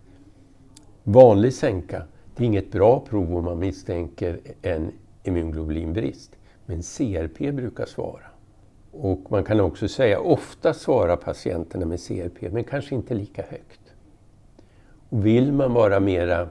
vanlig 1.03 1.53
sänka, 1.53 2.03
det 2.35 2.43
är 2.43 2.47
inget 2.47 2.71
bra 2.71 2.99
prov 2.99 3.37
om 3.37 3.45
man 3.45 3.59
misstänker 3.59 4.39
en 4.61 4.91
immunglobulinbrist. 5.23 6.35
Men 6.65 6.81
CRP 6.81 7.51
brukar 7.51 7.85
svara. 7.85 8.30
Och 8.91 9.31
man 9.31 9.43
kan 9.43 9.59
också 9.59 9.87
säga 9.87 10.19
ofta 10.19 10.73
svarar 10.73 11.15
patienterna 11.15 11.85
med 11.85 11.99
CRP, 11.99 12.51
men 12.51 12.63
kanske 12.63 12.95
inte 12.95 13.13
lika 13.13 13.41
högt. 13.41 13.79
Och 15.09 15.25
vill 15.25 15.53
man 15.53 15.73
vara 15.73 15.99
mera 15.99 16.49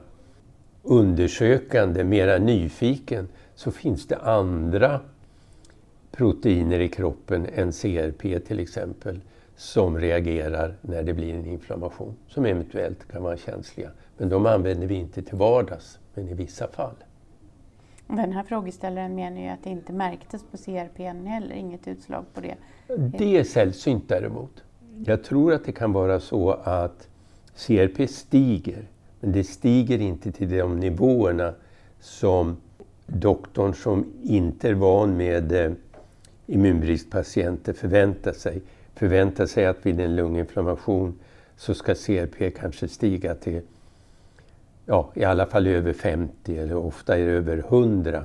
undersökande, 0.83 2.03
mera 2.03 2.37
nyfiken, 2.37 3.27
så 3.55 3.71
finns 3.71 4.07
det 4.07 4.17
andra 4.17 4.99
proteiner 6.11 6.79
i 6.79 6.89
kroppen 6.89 7.47
än 7.53 7.71
CRP 7.71 8.39
till 8.47 8.59
exempel, 8.59 9.19
som 9.55 9.99
reagerar 9.99 10.75
när 10.81 11.03
det 11.03 11.13
blir 11.13 11.33
en 11.33 11.45
inflammation, 11.45 12.15
som 12.27 12.45
eventuellt 12.45 13.11
kan 13.11 13.23
vara 13.23 13.37
känsliga. 13.37 13.91
Men 14.17 14.29
de 14.29 14.45
använder 14.45 14.87
vi 14.87 14.95
inte 14.95 15.21
till 15.21 15.37
vardags, 15.37 15.99
men 16.13 16.29
i 16.29 16.33
vissa 16.33 16.67
fall. 16.67 16.95
Den 18.15 18.31
här 18.31 18.43
frågeställaren 18.43 19.15
menar 19.15 19.41
ju 19.41 19.47
att 19.47 19.63
det 19.63 19.69
inte 19.69 19.93
märktes 19.93 20.43
på 20.51 20.57
CRP 20.57 20.97
heller, 21.27 21.55
inget 21.55 21.87
utslag 21.87 22.25
på 22.33 22.41
det. 22.41 22.55
Det 22.97 23.37
är 23.37 23.43
sällsynt 23.43 24.09
däremot. 24.09 24.63
Jag 25.05 25.23
tror 25.23 25.53
att 25.53 25.65
det 25.65 25.71
kan 25.71 25.93
vara 25.93 26.19
så 26.19 26.51
att 26.51 27.07
CRP 27.55 28.09
stiger, 28.09 28.87
men 29.19 29.31
det 29.31 29.43
stiger 29.43 30.01
inte 30.01 30.31
till 30.31 30.49
de 30.49 30.79
nivåerna 30.79 31.53
som 31.99 32.57
doktorn 33.07 33.73
som 33.73 34.13
inte 34.23 34.69
är 34.69 34.73
van 34.73 35.17
med 35.17 35.51
eh, 35.51 35.71
immunbristpatienter 36.47 37.73
förväntar 37.73 38.33
sig. 38.33 38.61
Förväntar 38.95 39.45
sig 39.45 39.65
att 39.65 39.85
vid 39.85 39.99
en 39.99 40.15
lunginflammation 40.15 41.19
så 41.57 41.73
ska 41.73 41.95
CRP 41.95 42.55
kanske 42.57 42.87
stiga 42.87 43.35
till 43.35 43.61
ja, 44.91 45.11
i 45.13 45.23
alla 45.23 45.45
fall 45.45 45.67
över 45.67 45.93
50 45.93 46.57
eller 46.57 46.75
ofta 46.75 47.17
är 47.17 47.25
det 47.25 47.31
över 47.31 47.57
100. 47.57 48.23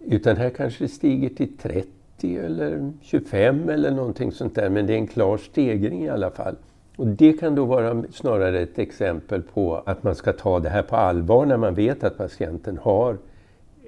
Utan 0.00 0.36
här 0.36 0.50
kanske 0.50 0.84
det 0.84 0.88
stiger 0.88 1.28
till 1.28 1.56
30 1.56 2.36
eller 2.36 2.92
25 3.02 3.68
eller 3.68 3.90
någonting 3.90 4.32
sånt 4.32 4.54
där. 4.54 4.70
Men 4.70 4.86
det 4.86 4.92
är 4.92 4.98
en 4.98 5.06
klar 5.06 5.38
stegring 5.38 6.04
i 6.04 6.08
alla 6.08 6.30
fall. 6.30 6.56
Och 6.96 7.06
det 7.06 7.32
kan 7.32 7.54
då 7.54 7.64
vara 7.64 8.04
snarare 8.12 8.60
ett 8.60 8.78
exempel 8.78 9.42
på 9.42 9.82
att 9.86 10.02
man 10.02 10.14
ska 10.14 10.32
ta 10.32 10.60
det 10.60 10.68
här 10.68 10.82
på 10.82 10.96
allvar 10.96 11.46
när 11.46 11.56
man 11.56 11.74
vet 11.74 12.04
att 12.04 12.18
patienten 12.18 12.78
har 12.78 13.18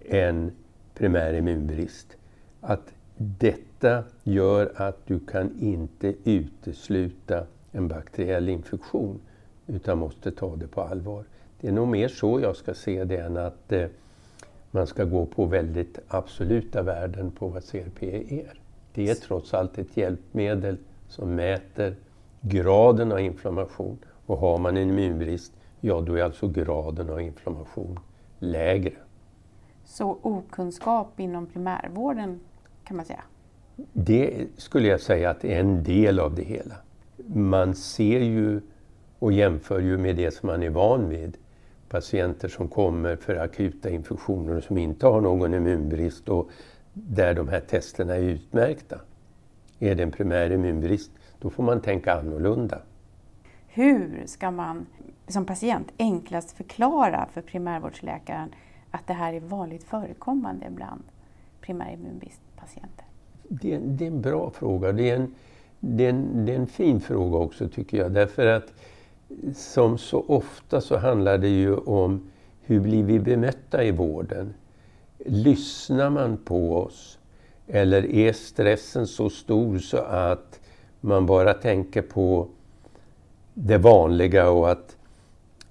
en 0.09 0.53
primär 0.95 1.35
immunbrist. 1.35 2.17
Att 2.61 2.93
detta 3.17 4.05
gör 4.23 4.73
att 4.77 5.07
du 5.07 5.19
kan 5.19 5.51
inte 5.61 6.15
utesluta 6.25 7.47
en 7.73 7.89
bakteriell 7.89 8.49
infektion 8.49 9.21
utan 9.67 9.99
måste 9.99 10.31
ta 10.31 10.57
det 10.57 10.67
på 10.67 10.81
allvar. 10.81 11.25
Det 11.61 11.69
är 11.69 11.73
nog 11.73 11.89
mer 11.89 12.09
så 12.09 12.41
jag 12.41 12.57
ska 12.57 12.75
se 12.75 13.05
det 13.05 13.17
än 13.17 13.37
att 13.37 13.73
eh, 13.73 13.87
man 14.71 14.87
ska 14.87 15.05
gå 15.05 15.27
på 15.27 15.45
väldigt 15.45 15.99
absoluta 16.09 16.83
värden 16.83 17.31
på 17.31 17.49
vad 17.49 17.65
CRP 17.65 18.03
är. 18.33 18.61
Det 18.95 19.11
är 19.11 19.15
trots 19.15 19.55
allt 19.55 19.79
ett 19.79 19.97
hjälpmedel 19.97 20.77
som 21.09 21.35
mäter 21.35 21.97
graden 22.41 23.13
av 23.13 23.21
inflammation. 23.21 23.99
Och 24.27 24.39
har 24.39 24.59
man 24.59 24.77
en 24.77 24.91
immunbrist, 24.91 25.53
ja 25.81 26.01
då 26.01 26.15
är 26.15 26.23
alltså 26.23 26.49
graden 26.49 27.11
av 27.11 27.21
inflammation 27.21 27.99
lägre. 28.39 28.93
Så 29.85 30.19
okunskap 30.23 31.21
inom 31.21 31.47
primärvården 31.47 32.41
kan 32.85 32.97
man 32.97 33.07
säga? 33.07 33.23
Det 33.93 34.47
skulle 34.57 34.89
jag 34.89 35.01
säga 35.01 35.31
att 35.31 35.45
är 35.45 35.61
en 35.61 35.85
del 35.85 36.21
av 36.21 36.35
det 36.35 36.43
hela. 36.43 36.75
Man 37.27 37.75
ser 37.75 38.21
ju 38.21 38.61
och 39.19 39.33
jämför 39.33 39.81
ju 39.81 39.99
med 39.99 40.17
det 40.17 40.31
som 40.31 40.47
man 40.47 40.63
är 40.63 40.71
van 40.71 41.09
vid. 41.09 41.37
Patienter 41.97 42.49
som 42.49 42.69
kommer 42.69 43.17
för 43.17 43.37
akuta 43.37 43.91
infektioner 43.91 44.57
och 44.57 44.63
som 44.63 44.79
inte 44.79 45.07
har 45.07 45.21
någon 45.21 45.55
immunbrist 45.55 46.29
och 46.29 46.51
där 46.93 47.35
de 47.35 47.49
här 47.49 47.61
testerna 47.61 48.15
är 48.15 48.21
utmärkta. 48.21 49.01
Är 49.79 49.95
det 49.95 50.03
en 50.03 50.11
primär 50.11 50.53
immunbrist, 50.53 51.11
då 51.39 51.51
får 51.51 51.63
man 51.63 51.81
tänka 51.81 52.15
annorlunda. 52.15 52.79
Hur 53.67 54.23
ska 54.27 54.51
man 54.51 54.87
som 55.29 55.45
patient 55.45 55.93
enklast 55.99 56.57
förklara 56.57 57.29
för 57.33 57.43
primärvårdsläkaren 57.43 58.49
att 58.91 59.07
det 59.07 59.15
här 59.15 59.33
är 59.33 59.41
vanligt 59.41 59.85
förekommande 59.85 60.67
bland 60.71 61.03
primärimmunbristpatienter? 61.61 63.05
Det, 63.43 63.79
det 63.79 64.05
är 64.05 64.09
en 64.09 64.21
bra 64.21 64.51
fråga. 64.51 64.93
Det 64.93 65.11
är 65.11 65.17
en, 65.17 65.35
det, 65.81 66.05
är 66.05 66.11
en, 66.11 66.47
det 66.47 66.53
är 66.53 66.57
en 66.57 66.67
fin 66.67 67.01
fråga 67.01 67.39
också 67.39 67.69
tycker 67.69 67.99
jag. 67.99 68.13
Därför 68.13 68.47
att 68.47 68.73
som 69.55 69.99
så 69.99 70.25
ofta 70.29 70.81
så 70.81 70.97
handlar 70.97 71.39
det 71.39 71.49
ju 71.49 71.77
om 71.77 72.31
hur 72.63 72.81
blir 72.81 73.03
vi 73.03 73.19
bemötta 73.19 73.85
i 73.85 73.91
vården? 73.91 74.55
Lyssnar 75.19 76.11
man 76.11 76.37
på 76.37 76.77
oss? 76.77 77.19
Eller 77.67 78.07
är 78.07 78.33
stressen 78.33 79.07
så 79.07 79.31
stor 79.31 79.79
så 79.79 79.97
att 79.99 80.61
man 81.01 81.27
bara 81.27 81.55
tänker 81.55 82.03
på 82.03 82.49
det 83.55 83.79
vanliga 83.79 84.51
och 84.51 84.71
att 84.71 84.97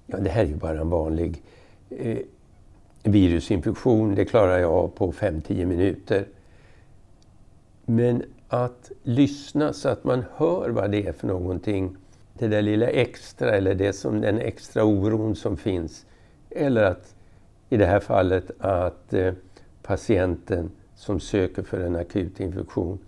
ja, 0.06 0.18
det 0.18 0.30
här 0.30 0.42
är 0.42 0.46
ju 0.46 0.56
bara 0.56 0.80
en 0.80 0.90
vanlig 0.90 1.42
eh, 1.90 2.18
virusinfektion, 3.02 4.14
det 4.14 4.24
klarar 4.24 4.58
jag 4.58 4.72
av 4.72 4.88
på 4.88 5.12
5-10 5.12 5.64
minuter. 5.64 6.26
Men 7.84 8.22
att 8.48 8.90
lyssna 9.02 9.72
så 9.72 9.88
att 9.88 10.04
man 10.04 10.24
hör 10.34 10.70
vad 10.70 10.90
det 10.90 11.06
är 11.06 11.12
för 11.12 11.26
någonting, 11.26 11.96
det 12.38 12.48
där 12.48 12.62
lilla 12.62 12.86
extra 12.86 13.50
eller 13.50 13.74
det 13.74 13.92
som, 13.92 14.20
den 14.20 14.38
extra 14.38 14.84
oron 14.84 15.36
som 15.36 15.56
finns. 15.56 16.06
Eller 16.50 16.82
att 16.82 17.14
i 17.68 17.76
det 17.76 17.86
här 17.86 18.00
fallet 18.00 18.50
att 18.58 19.14
eh, 19.14 19.32
patienten 19.82 20.70
som 20.94 21.20
söker 21.20 21.62
för 21.62 21.80
en 21.80 21.96
akut 21.96 22.40
infektion 22.40 22.98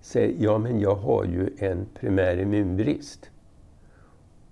säger 0.00 0.44
ja 0.44 0.58
men 0.58 0.80
jag 0.80 0.94
har 0.94 1.24
ju 1.24 1.50
en 1.58 1.86
primär 1.94 2.36
immunbrist. 2.36 3.30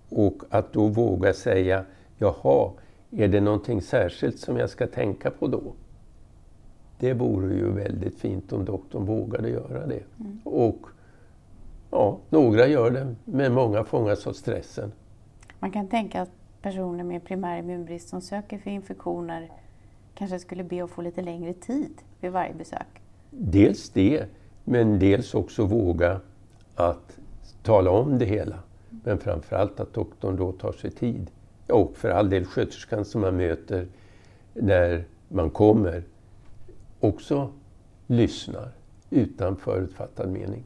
Och 0.08 0.42
att 0.50 0.72
då 0.72 0.86
våga 0.86 1.32
säga 1.32 1.84
jaha, 2.18 2.70
är 3.10 3.28
det 3.28 3.40
någonting 3.40 3.82
särskilt 3.82 4.38
som 4.38 4.56
jag 4.56 4.70
ska 4.70 4.86
tänka 4.86 5.30
på 5.30 5.46
då? 5.46 5.62
Det 6.98 7.14
vore 7.14 7.54
ju 7.54 7.72
väldigt 7.72 8.18
fint 8.18 8.52
om 8.52 8.64
doktorn 8.64 9.04
vågade 9.04 9.50
göra 9.50 9.86
det. 9.86 10.02
Mm. 10.20 10.40
Och 10.44 10.86
ja, 11.90 12.18
några 12.30 12.66
gör 12.66 12.90
det, 12.90 13.14
men 13.24 13.52
många 13.52 13.84
fångas 13.84 14.26
av 14.26 14.32
stressen. 14.32 14.92
Man 15.58 15.70
kan 15.70 15.88
tänka 15.88 16.22
att 16.22 16.30
personer 16.62 17.04
med 17.04 17.24
primär 17.24 17.58
immunbrist 17.58 18.08
som 18.08 18.20
söker 18.20 18.58
för 18.58 18.70
infektioner 18.70 19.50
kanske 20.14 20.38
skulle 20.38 20.64
be 20.64 20.84
att 20.84 20.90
få 20.90 21.02
lite 21.02 21.22
längre 21.22 21.54
tid 21.54 21.92
vid 22.20 22.32
varje 22.32 22.54
besök? 22.54 22.86
Dels 23.30 23.90
det, 23.90 24.24
men 24.64 24.98
dels 24.98 25.34
också 25.34 25.64
våga 25.64 26.20
att 26.74 27.18
tala 27.62 27.90
om 27.90 28.18
det 28.18 28.24
hela. 28.24 28.58
Men 29.04 29.18
framförallt 29.18 29.80
att 29.80 29.94
doktorn 29.94 30.36
då 30.36 30.52
tar 30.52 30.72
sig 30.72 30.90
tid. 30.90 31.30
Och 31.66 31.96
för 31.96 32.10
all 32.10 32.30
del 32.30 32.44
sköterskan 32.44 33.04
som 33.04 33.20
man 33.20 33.36
möter 33.36 33.86
när 34.54 35.04
man 35.28 35.50
kommer 35.50 36.02
också 37.00 37.50
lyssnar 38.06 38.70
utan 39.10 39.56
förutfattad 39.56 40.28
mening. 40.28 40.64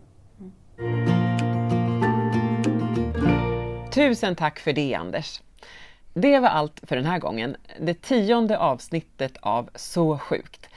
Tusen 3.95 4.37
tack 4.37 4.59
för 4.59 4.72
det 4.72 4.95
Anders! 4.95 5.41
Det 6.14 6.39
var 6.39 6.49
allt 6.49 6.80
för 6.83 6.97
den 6.97 7.05
här 7.05 7.18
gången. 7.18 7.57
Det 7.80 8.03
tionde 8.03 8.59
avsnittet 8.59 9.37
av 9.41 9.70
Så 9.74 10.18
sjukt. 10.18 10.68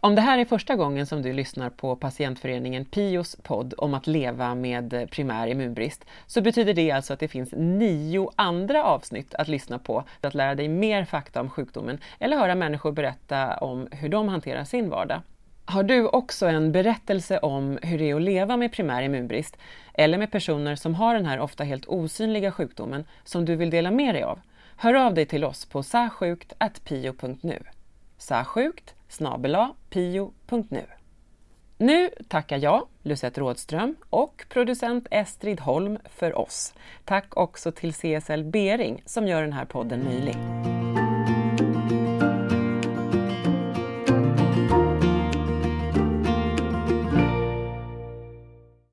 Om 0.00 0.14
det 0.14 0.20
här 0.20 0.38
är 0.38 0.44
första 0.44 0.76
gången 0.76 1.06
som 1.06 1.22
du 1.22 1.32
lyssnar 1.32 1.70
på 1.70 1.96
patientföreningen 1.96 2.84
Pios 2.84 3.36
podd 3.42 3.74
om 3.78 3.94
att 3.94 4.06
leva 4.06 4.54
med 4.54 5.08
primär 5.10 5.46
immunbrist 5.46 6.04
så 6.26 6.40
betyder 6.40 6.74
det 6.74 6.90
alltså 6.90 7.12
att 7.12 7.20
det 7.20 7.28
finns 7.28 7.52
nio 7.52 8.30
andra 8.36 8.84
avsnitt 8.84 9.34
att 9.34 9.48
lyssna 9.48 9.78
på 9.78 10.04
för 10.20 10.28
att 10.28 10.34
lära 10.34 10.54
dig 10.54 10.68
mer 10.68 11.04
fakta 11.04 11.40
om 11.40 11.50
sjukdomen 11.50 11.98
eller 12.18 12.36
höra 12.36 12.54
människor 12.54 12.92
berätta 12.92 13.56
om 13.56 13.88
hur 13.90 14.08
de 14.08 14.28
hanterar 14.28 14.64
sin 14.64 14.90
vardag. 14.90 15.20
Har 15.70 15.82
du 15.82 16.06
också 16.06 16.46
en 16.46 16.72
berättelse 16.72 17.38
om 17.38 17.78
hur 17.82 17.98
det 17.98 18.10
är 18.10 18.14
att 18.14 18.22
leva 18.22 18.56
med 18.56 18.72
primär 18.72 19.02
immunbrist 19.02 19.56
eller 19.94 20.18
med 20.18 20.30
personer 20.30 20.76
som 20.76 20.94
har 20.94 21.14
den 21.14 21.26
här 21.26 21.40
ofta 21.40 21.64
helt 21.64 21.86
osynliga 21.86 22.52
sjukdomen 22.52 23.04
som 23.24 23.44
du 23.44 23.56
vill 23.56 23.70
dela 23.70 23.90
med 23.90 24.14
dig 24.14 24.22
av? 24.22 24.40
Hör 24.76 24.94
av 24.94 25.14
dig 25.14 25.26
till 25.26 25.44
oss 25.44 25.66
på 25.66 25.82
sasjukt.pio.nu. 25.82 27.58
Sasjukt 28.18 28.94
pio.nu. 29.90 30.84
Nu 31.78 32.10
tackar 32.28 32.58
jag, 32.58 32.86
Lucette 33.02 33.40
Rådström 33.40 33.96
och 34.10 34.44
producent 34.48 35.06
Estrid 35.10 35.60
Holm 35.60 35.98
för 36.04 36.38
oss. 36.38 36.74
Tack 37.04 37.36
också 37.36 37.72
till 37.72 37.92
CSL 37.92 38.44
Bering 38.44 39.02
som 39.06 39.28
gör 39.28 39.42
den 39.42 39.52
här 39.52 39.64
podden 39.64 40.04
möjlig. 40.04 40.36